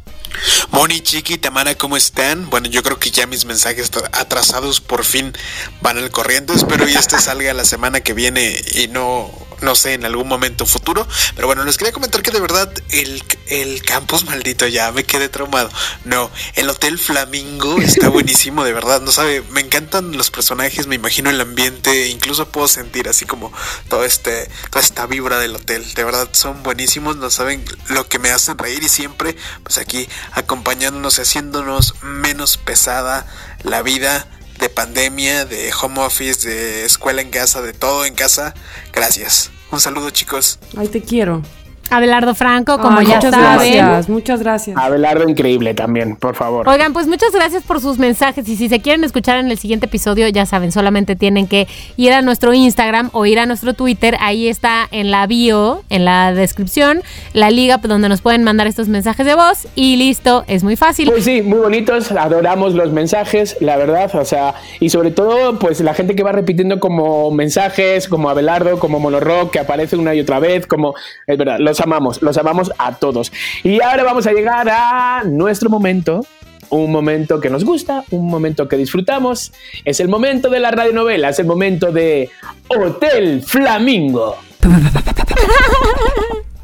[0.71, 2.49] Moni, Chiqui, Tamara, ¿cómo están?
[2.49, 5.33] Bueno, yo creo que ya mis mensajes tra- atrasados por fin
[5.81, 6.53] van al corriente.
[6.53, 9.31] Espero y este salga la semana que viene y no,
[9.61, 11.07] no sé, en algún momento futuro.
[11.35, 15.29] Pero bueno, les quería comentar que de verdad el, el campus maldito ya me quedé
[15.29, 15.69] traumado.
[16.05, 19.01] No, el Hotel Flamingo está buenísimo, de verdad.
[19.01, 23.51] No sabe, me encantan los personajes, me imagino el ambiente, incluso puedo sentir así como
[23.89, 25.93] todo este, toda esta vibra del hotel.
[25.93, 30.07] De verdad son buenísimos, no saben lo que me hacen reír y siempre, pues aquí
[30.33, 33.27] acompañándonos, y haciéndonos menos pesada
[33.63, 34.27] la vida
[34.59, 38.53] de pandemia, de home office, de escuela en casa, de todo en casa.
[38.93, 39.51] Gracias.
[39.71, 40.59] Un saludo chicos.
[40.77, 41.41] Ay, te quiero.
[41.89, 43.73] Abelardo Franco, como Ay, ya muchas saben.
[43.73, 44.77] gracias, muchas gracias.
[44.77, 46.67] Abelardo, increíble también, por favor.
[46.67, 49.85] Oigan, pues muchas gracias por sus mensajes y si se quieren escuchar en el siguiente
[49.87, 54.17] episodio, ya saben, solamente tienen que ir a nuestro Instagram o ir a nuestro Twitter,
[54.19, 57.01] ahí está en la bio, en la descripción,
[57.33, 61.09] la liga donde nos pueden mandar estos mensajes de voz y listo, es muy fácil.
[61.09, 65.79] Pues sí, muy bonitos, adoramos los mensajes, la verdad, o sea, y sobre todo, pues
[65.81, 70.19] la gente que va repitiendo como mensajes, como Abelardo, como Monorock, que aparece una y
[70.19, 70.95] otra vez, como,
[71.25, 73.31] es verdad, los amamos, los amamos a todos.
[73.63, 76.25] Y ahora vamos a llegar a nuestro momento,
[76.69, 79.53] un momento que nos gusta, un momento que disfrutamos,
[79.85, 82.29] es el momento de la radionovela, es el momento de
[82.69, 84.37] Hotel Flamingo.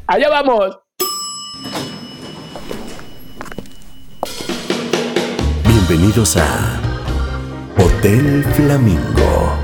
[0.06, 0.78] Allá vamos.
[5.66, 6.80] Bienvenidos a
[7.78, 9.58] Hotel Flamingo.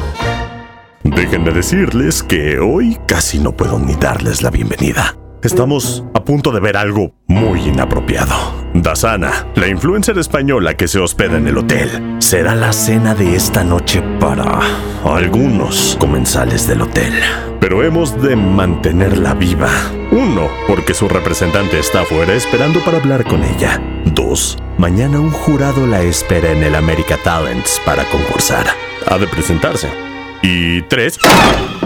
[1.02, 5.19] Déjenme decirles que hoy casi no puedo ni darles la bienvenida.
[5.42, 8.34] Estamos a punto de ver algo muy inapropiado.
[8.74, 13.64] Dasana, la influencer española que se hospeda en el hotel, será la cena de esta
[13.64, 14.60] noche para
[15.02, 17.14] algunos comensales del hotel.
[17.58, 19.70] Pero hemos de mantenerla viva.
[20.10, 23.80] Uno, porque su representante está afuera esperando para hablar con ella.
[24.04, 28.66] Dos, mañana un jurado la espera en el America Talents para concursar.
[29.06, 30.09] Ha de presentarse.
[30.42, 31.18] Y tres.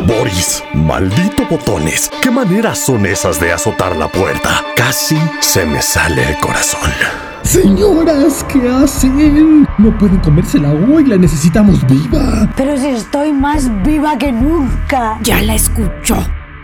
[0.06, 2.10] Boris, maldito botones.
[2.22, 4.62] ¿Qué maneras son esas de azotar la puerta?
[4.76, 6.90] Casi se me sale el corazón.
[7.42, 9.66] Señoras, ¿qué hacen?
[9.78, 12.48] No pueden comérsela hoy, la necesitamos viva.
[12.56, 15.18] Pero si estoy más viva que nunca.
[15.22, 16.16] Ya la escuchó.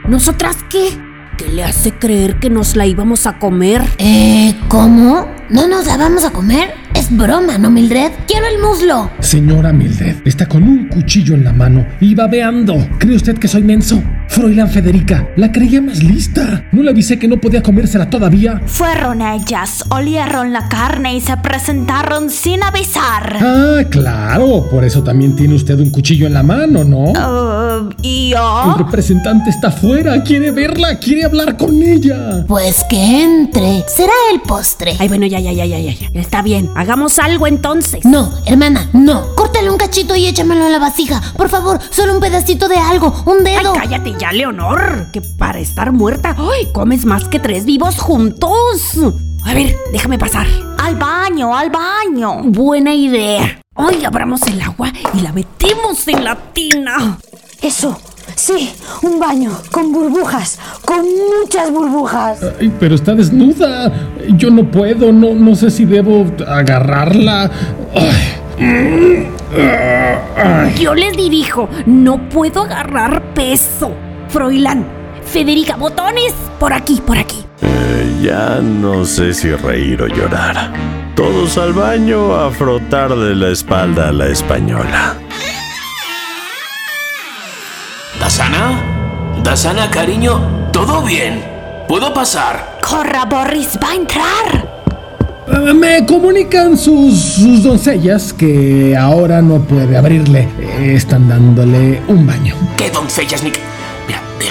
[0.09, 0.99] ¿Nosotras qué?
[1.37, 3.83] ¿Qué le hace creer que nos la íbamos a comer?
[3.99, 5.27] Eh, ¿cómo?
[5.51, 6.70] ¿No nos la vamos a comer?
[6.94, 8.12] Es broma, ¿no, Mildred?
[8.28, 9.10] ¡Quiero el muslo!
[9.18, 12.77] Señora Mildred, está con un cuchillo en la mano y babeando.
[13.01, 14.01] ¿Cree usted que soy menso?
[14.31, 16.65] Froilán Federica, la creía más lista.
[16.70, 18.62] ¿No le avisé que no podía comérsela todavía?
[18.65, 23.39] Fueron ellas, olieron la carne y se presentaron sin avisar.
[23.43, 27.11] Ah, claro, por eso también tiene usted un cuchillo en la mano, ¿no?
[27.11, 28.73] Uh, ¿Y yo?
[28.73, 32.44] El representante está afuera, quiere verla, quiere hablar con ella.
[32.47, 34.94] Pues que entre, será el postre.
[35.01, 36.20] Ay, bueno, ya, ya, ya, ya, ya, ya.
[36.20, 38.05] Está bien, hagamos algo entonces.
[38.05, 39.35] No, hermana, no.
[39.35, 41.20] Córtale un cachito y échamelo en la vasija.
[41.36, 43.73] Por favor, solo un pedacito de algo, un dedo.
[43.74, 45.06] Ay, cállate ya, Leonor.
[45.12, 48.98] Que para estar muerta, ay, comes más que tres vivos juntos.
[49.47, 50.47] A ver, déjame pasar.
[50.78, 52.42] Al baño, al baño.
[52.44, 53.59] Buena idea.
[53.74, 57.18] Hoy abramos el agua y la metemos en la tina.
[57.62, 57.98] Eso,
[58.34, 58.70] sí,
[59.02, 62.40] un baño con burbujas, con muchas burbujas.
[62.60, 63.90] Ay, pero está desnuda.
[64.36, 67.51] Yo no puedo, no, no sé si debo agarrarla.
[67.94, 69.30] Ay.
[70.36, 70.74] Ay.
[70.78, 73.94] Yo les dirijo, no puedo agarrar peso.
[74.32, 74.86] Froilán,
[75.24, 77.44] Federica, botones, por aquí, por aquí.
[77.62, 80.73] Eh, ya no sé si reír o llorar.
[81.15, 85.15] Todos al baño a frotar de la espalda a la española.
[88.20, 88.81] ¿Dasana?
[89.43, 90.69] ¿Dasana, cariño?
[90.73, 91.43] ¿Todo bien?
[91.89, 92.78] ¿Puedo pasar?
[92.89, 94.81] Corra, Boris, va a entrar.
[95.52, 100.48] Ah, Me comunican sus, sus doncellas que ahora no puede abrirle.
[100.61, 102.55] Eh, Están dándole un baño.
[102.77, 103.59] ¿Qué doncellas, Nick?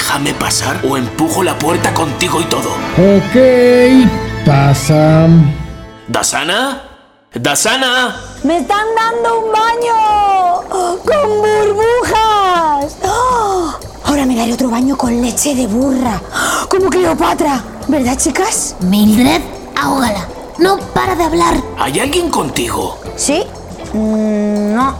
[0.10, 2.72] Déjame pasar o empujo la puerta contigo y todo.
[2.98, 4.08] Ok,
[4.44, 5.28] pasa.
[6.08, 6.82] ¿Dasana?
[7.36, 8.20] ¿Dasana?
[8.44, 10.98] ¡Me están dando un baño!
[11.06, 12.98] ¡Con burbujas!
[13.06, 13.72] ¡Oh!
[14.06, 16.20] Ahora me daré otro baño con leche de burra.
[16.68, 17.62] Como Cleopatra.
[17.88, 18.78] ¿Verdad, chicas?
[18.80, 19.44] Mildred,
[19.80, 20.28] ahógala.
[20.58, 21.54] No para de hablar.
[21.78, 22.98] ¿Hay alguien contigo?
[23.16, 23.44] ¿Sí?
[23.94, 24.96] Mm, no.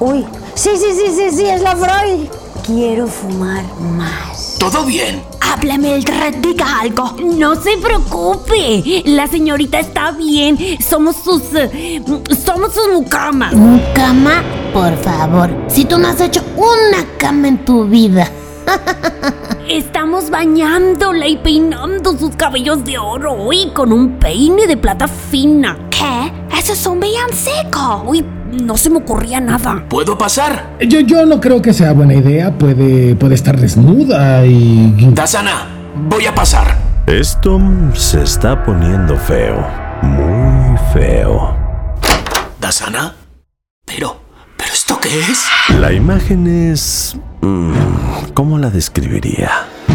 [0.00, 0.26] Uy.
[0.54, 2.28] Sí, sí, sí, sí, sí, es la Freud.
[2.72, 4.54] Quiero fumar más.
[4.60, 5.24] ¿Todo bien?
[5.40, 7.16] Hable, Mildred, diga algo.
[7.20, 10.56] No se preocupe, la señorita está bien.
[10.80, 11.42] Somos sus.
[11.54, 12.00] eh,
[12.46, 13.52] somos sus mucamas.
[13.92, 14.44] ¿Cama?
[14.72, 15.50] Por favor.
[15.66, 18.30] Si tú no has hecho una cama en tu vida.
[19.68, 25.76] Estamos bañándola y peinando sus cabellos de oro y con un peine de plata fina.
[25.90, 26.32] ¿Qué?
[26.56, 28.04] Eso es un villancico.
[28.06, 29.84] Uy, no se me ocurría nada.
[29.88, 30.76] ¿Puedo pasar?
[30.80, 32.56] Yo, yo no creo que sea buena idea.
[32.56, 35.10] Puede, puede estar desnuda y.
[35.12, 35.68] Dasana,
[36.08, 36.76] voy a pasar.
[37.06, 37.60] Esto
[37.94, 39.66] se está poniendo feo.
[40.02, 41.56] Muy feo.
[42.60, 43.14] ¿Dasana?
[43.84, 44.20] Pero,
[44.56, 45.44] ¿pero esto qué es?
[45.80, 47.16] La imagen es...
[47.40, 47.72] mm,
[48.34, 49.50] ¿Cómo la describiría?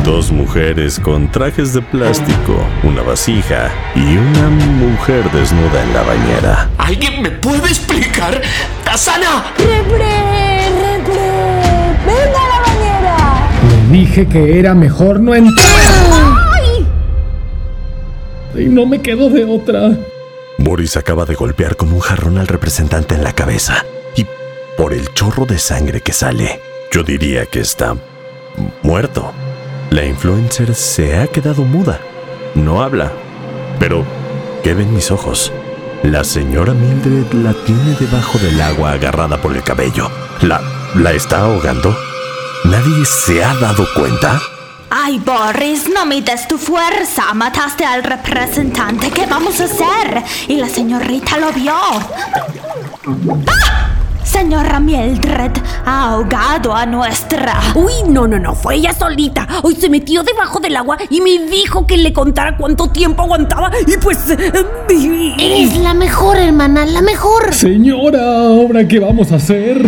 [0.06, 6.70] Dos mujeres con trajes de plástico, una vasija y una mujer desnuda en la bañera.
[6.78, 8.40] ¿Alguien me puede explicar?
[8.86, 9.52] ¡Dasana!
[9.58, 10.70] ¡Repre!
[10.70, 11.32] ¡Repre!
[12.06, 13.50] ¡Venga a la bañera!
[13.68, 15.68] Le dije que era mejor no entrar.
[16.54, 16.88] ¡Ay!
[18.62, 19.98] Y no me quedo de otra.
[20.60, 23.84] Boris acaba de golpear con un jarrón al representante en la cabeza
[24.16, 24.28] y
[24.78, 26.62] por el chorro de sangre que sale,
[26.92, 27.96] yo diría que está
[28.84, 29.34] muerto.
[29.90, 32.00] La influencer se ha quedado muda.
[32.56, 33.12] No habla.
[33.80, 34.06] Pero,
[34.64, 35.52] ¿qué ven mis ojos?
[36.04, 40.10] La señora Mildred la tiene debajo del agua agarrada por el cabello.
[40.42, 40.62] ¿La,
[40.96, 41.96] la está ahogando?
[42.66, 44.40] ¿Nadie se ha dado cuenta?
[44.90, 47.34] Ay, Boris, no mides tu fuerza.
[47.34, 49.12] Mataste al representante.
[49.12, 50.24] ¿Qué vamos a hacer?
[50.48, 51.76] Y la señorita lo vio.
[53.48, 53.75] ¡Ah!
[54.26, 55.52] Señora Mildred
[55.86, 57.54] ha ahogado a nuestra.
[57.76, 59.48] Uy, no, no, no, fue ella solita.
[59.64, 63.72] Hoy se metió debajo del agua y me dijo que le contara cuánto tiempo aguantaba
[63.88, 64.30] y pues...
[64.32, 64.52] eh,
[65.40, 67.54] Eres la mejor, hermana, la mejor.
[67.54, 69.86] Señora, ¿ahora qué vamos a hacer?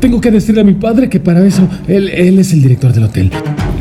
[0.00, 3.04] Tengo que decirle a mi padre que para eso él, él es el director del
[3.04, 3.32] hotel.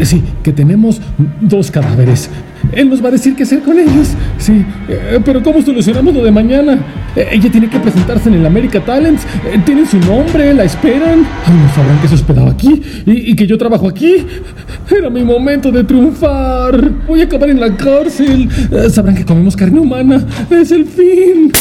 [0.01, 0.99] Sí, que tenemos
[1.41, 2.29] dos cadáveres.
[2.71, 4.09] Él nos va a decir qué hacer con ellos.
[4.37, 6.79] Sí, eh, pero ¿cómo solucionamos lo de mañana?
[7.15, 9.23] Eh, ella tiene que presentarse en el America Talents.
[9.45, 11.25] Eh, tienen su nombre, la esperan.
[11.45, 14.25] Ay, no sabrán que se hospedaba aquí y, y que yo trabajo aquí.
[14.89, 16.91] Era mi momento de triunfar.
[17.07, 18.49] Voy a acabar en la cárcel.
[18.89, 20.25] Sabrán que comemos carne humana.
[20.49, 21.51] Es el fin.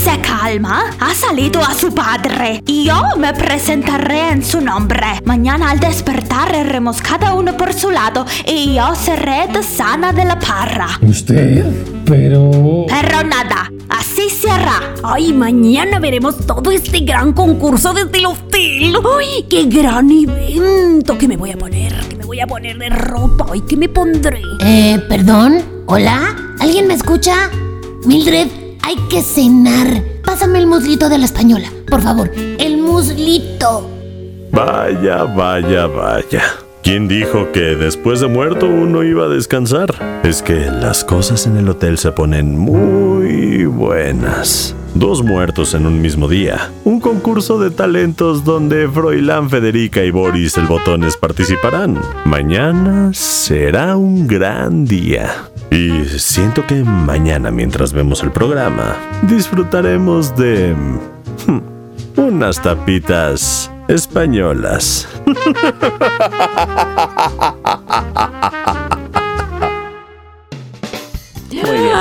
[0.00, 5.20] Se calma, ha salido a su padre y yo me presentaré en su nombre.
[5.26, 10.24] Mañana al despertar iremos cada uno por su lado y yo seré de sana de
[10.24, 10.88] la parra.
[11.02, 11.66] ¿Usted?
[12.06, 12.86] Pero...
[12.88, 14.94] Pero nada, así se hará.
[15.02, 18.96] Ay, mañana veremos todo este gran concurso desde el hotel.
[19.18, 21.18] Ay, qué gran evento.
[21.18, 21.92] ¿Qué me voy a poner?
[22.08, 23.48] ¿Qué me voy a poner de ropa?
[23.52, 24.40] Ay, ¿qué me pondré?
[24.60, 25.62] Eh, perdón.
[25.84, 26.54] ¿Hola?
[26.58, 27.50] ¿Alguien me escucha?
[28.06, 28.48] Mildred,
[28.82, 30.02] hay que cenar.
[30.24, 32.30] Pásame el muslito de la española, por favor.
[32.36, 33.88] El muslito.
[34.52, 36.42] Vaya, vaya, vaya.
[36.82, 40.20] ¿Quién dijo que después de muerto uno iba a descansar?
[40.24, 44.74] Es que las cosas en el hotel se ponen muy buenas.
[44.94, 46.70] Dos muertos en un mismo día.
[46.84, 52.00] Un concurso de talentos donde Froilán, Federica y Boris el Botones participarán.
[52.24, 55.50] Mañana será un gran día.
[55.70, 60.74] Y siento que mañana mientras vemos el programa disfrutaremos de...
[61.46, 61.60] hmm,
[62.20, 65.08] unas tapitas españolas.
[65.26, 65.36] Muy
[71.60, 71.92] bien.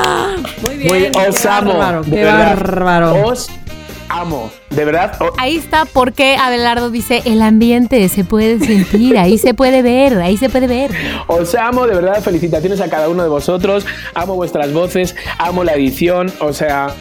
[0.62, 0.90] Muy bien.
[0.90, 3.28] Muy qué bárbaro, qué bárbaro.
[3.28, 3.50] Os
[4.10, 4.52] amo.
[4.70, 5.18] De verdad.
[5.38, 10.38] Ahí está porque Abelardo dice, el ambiente se puede sentir, ahí se puede ver, ahí
[10.38, 10.92] se puede ver.
[11.28, 13.86] Os amo, de verdad, felicitaciones a cada uno de vosotros.
[14.14, 16.32] Amo vuestras voces, amo la edición.
[16.40, 16.94] O sea,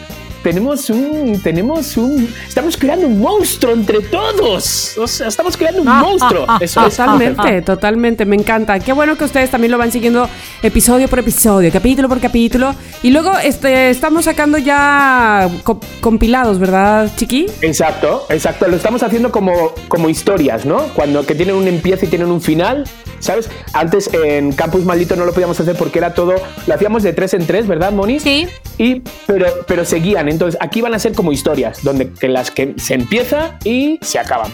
[0.42, 1.40] tenemos un.
[1.42, 2.28] Tenemos un.
[2.46, 4.96] Estamos creando un monstruo entre todos.
[4.98, 6.46] O sea, estamos creando un monstruo.
[6.60, 6.96] Eso es.
[6.96, 8.78] Totalmente, totalmente, me encanta.
[8.80, 10.28] Qué bueno que ustedes también lo van siguiendo
[10.62, 12.74] episodio por episodio, capítulo por capítulo.
[13.02, 17.46] Y luego este, estamos sacando ya co- compilados, ¿verdad, Chiqui?
[17.62, 18.68] Exacto, exacto.
[18.68, 20.78] Lo estamos haciendo como, como historias, ¿no?
[20.94, 22.84] Cuando que tienen un empiezo y tienen un final.
[23.20, 23.50] ¿Sabes?
[23.72, 26.34] Antes en Campus Maldito no lo podíamos hacer porque era todo.
[26.68, 28.20] Lo hacíamos de tres en tres, ¿verdad, Moni?
[28.20, 28.46] Sí.
[28.78, 30.27] Y, pero, pero seguían.
[30.30, 34.18] Entonces, aquí van a ser como historias, donde que las que se empieza y se
[34.18, 34.50] acaban.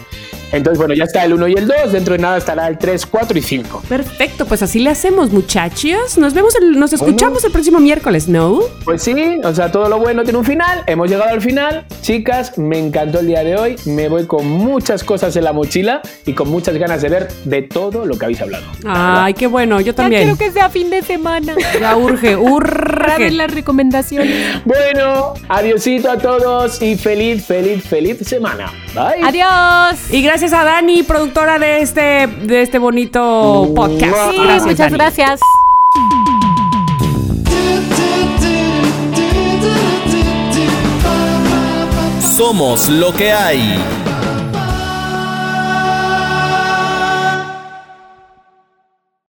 [0.51, 1.91] Entonces, bueno, ya está el 1 y el 2.
[1.91, 3.83] Dentro de nada estará el 3, 4 y 5.
[3.89, 6.17] Perfecto, pues así le hacemos, muchachos.
[6.17, 8.59] Nos vemos, el- nos escuchamos el próximo miércoles, ¿no?
[8.83, 9.13] Pues sí,
[9.43, 10.83] o sea, todo lo bueno tiene un final.
[10.87, 11.85] Hemos llegado al final.
[12.01, 13.75] Chicas, me encantó el día de hoy.
[13.85, 17.61] Me voy con muchas cosas en la mochila y con muchas ganas de ver de
[17.63, 18.65] todo lo que habéis hablado.
[18.85, 20.23] Ay, qué bueno, yo Ya también.
[20.23, 21.55] quiero que sea fin de semana.
[21.79, 23.31] Ya urge, urge.
[23.31, 24.61] las recomendaciones.
[24.65, 28.71] Bueno, adiosito a todos y feliz, feliz, feliz semana.
[28.93, 29.23] Bye.
[29.23, 29.99] Adiós.
[30.11, 34.31] Y gracias a Dani, productora de este, de este bonito podcast.
[34.31, 34.93] Sí, Gracias, muchas Dani.
[34.97, 35.39] gracias.
[42.35, 44.04] Somos lo que hay.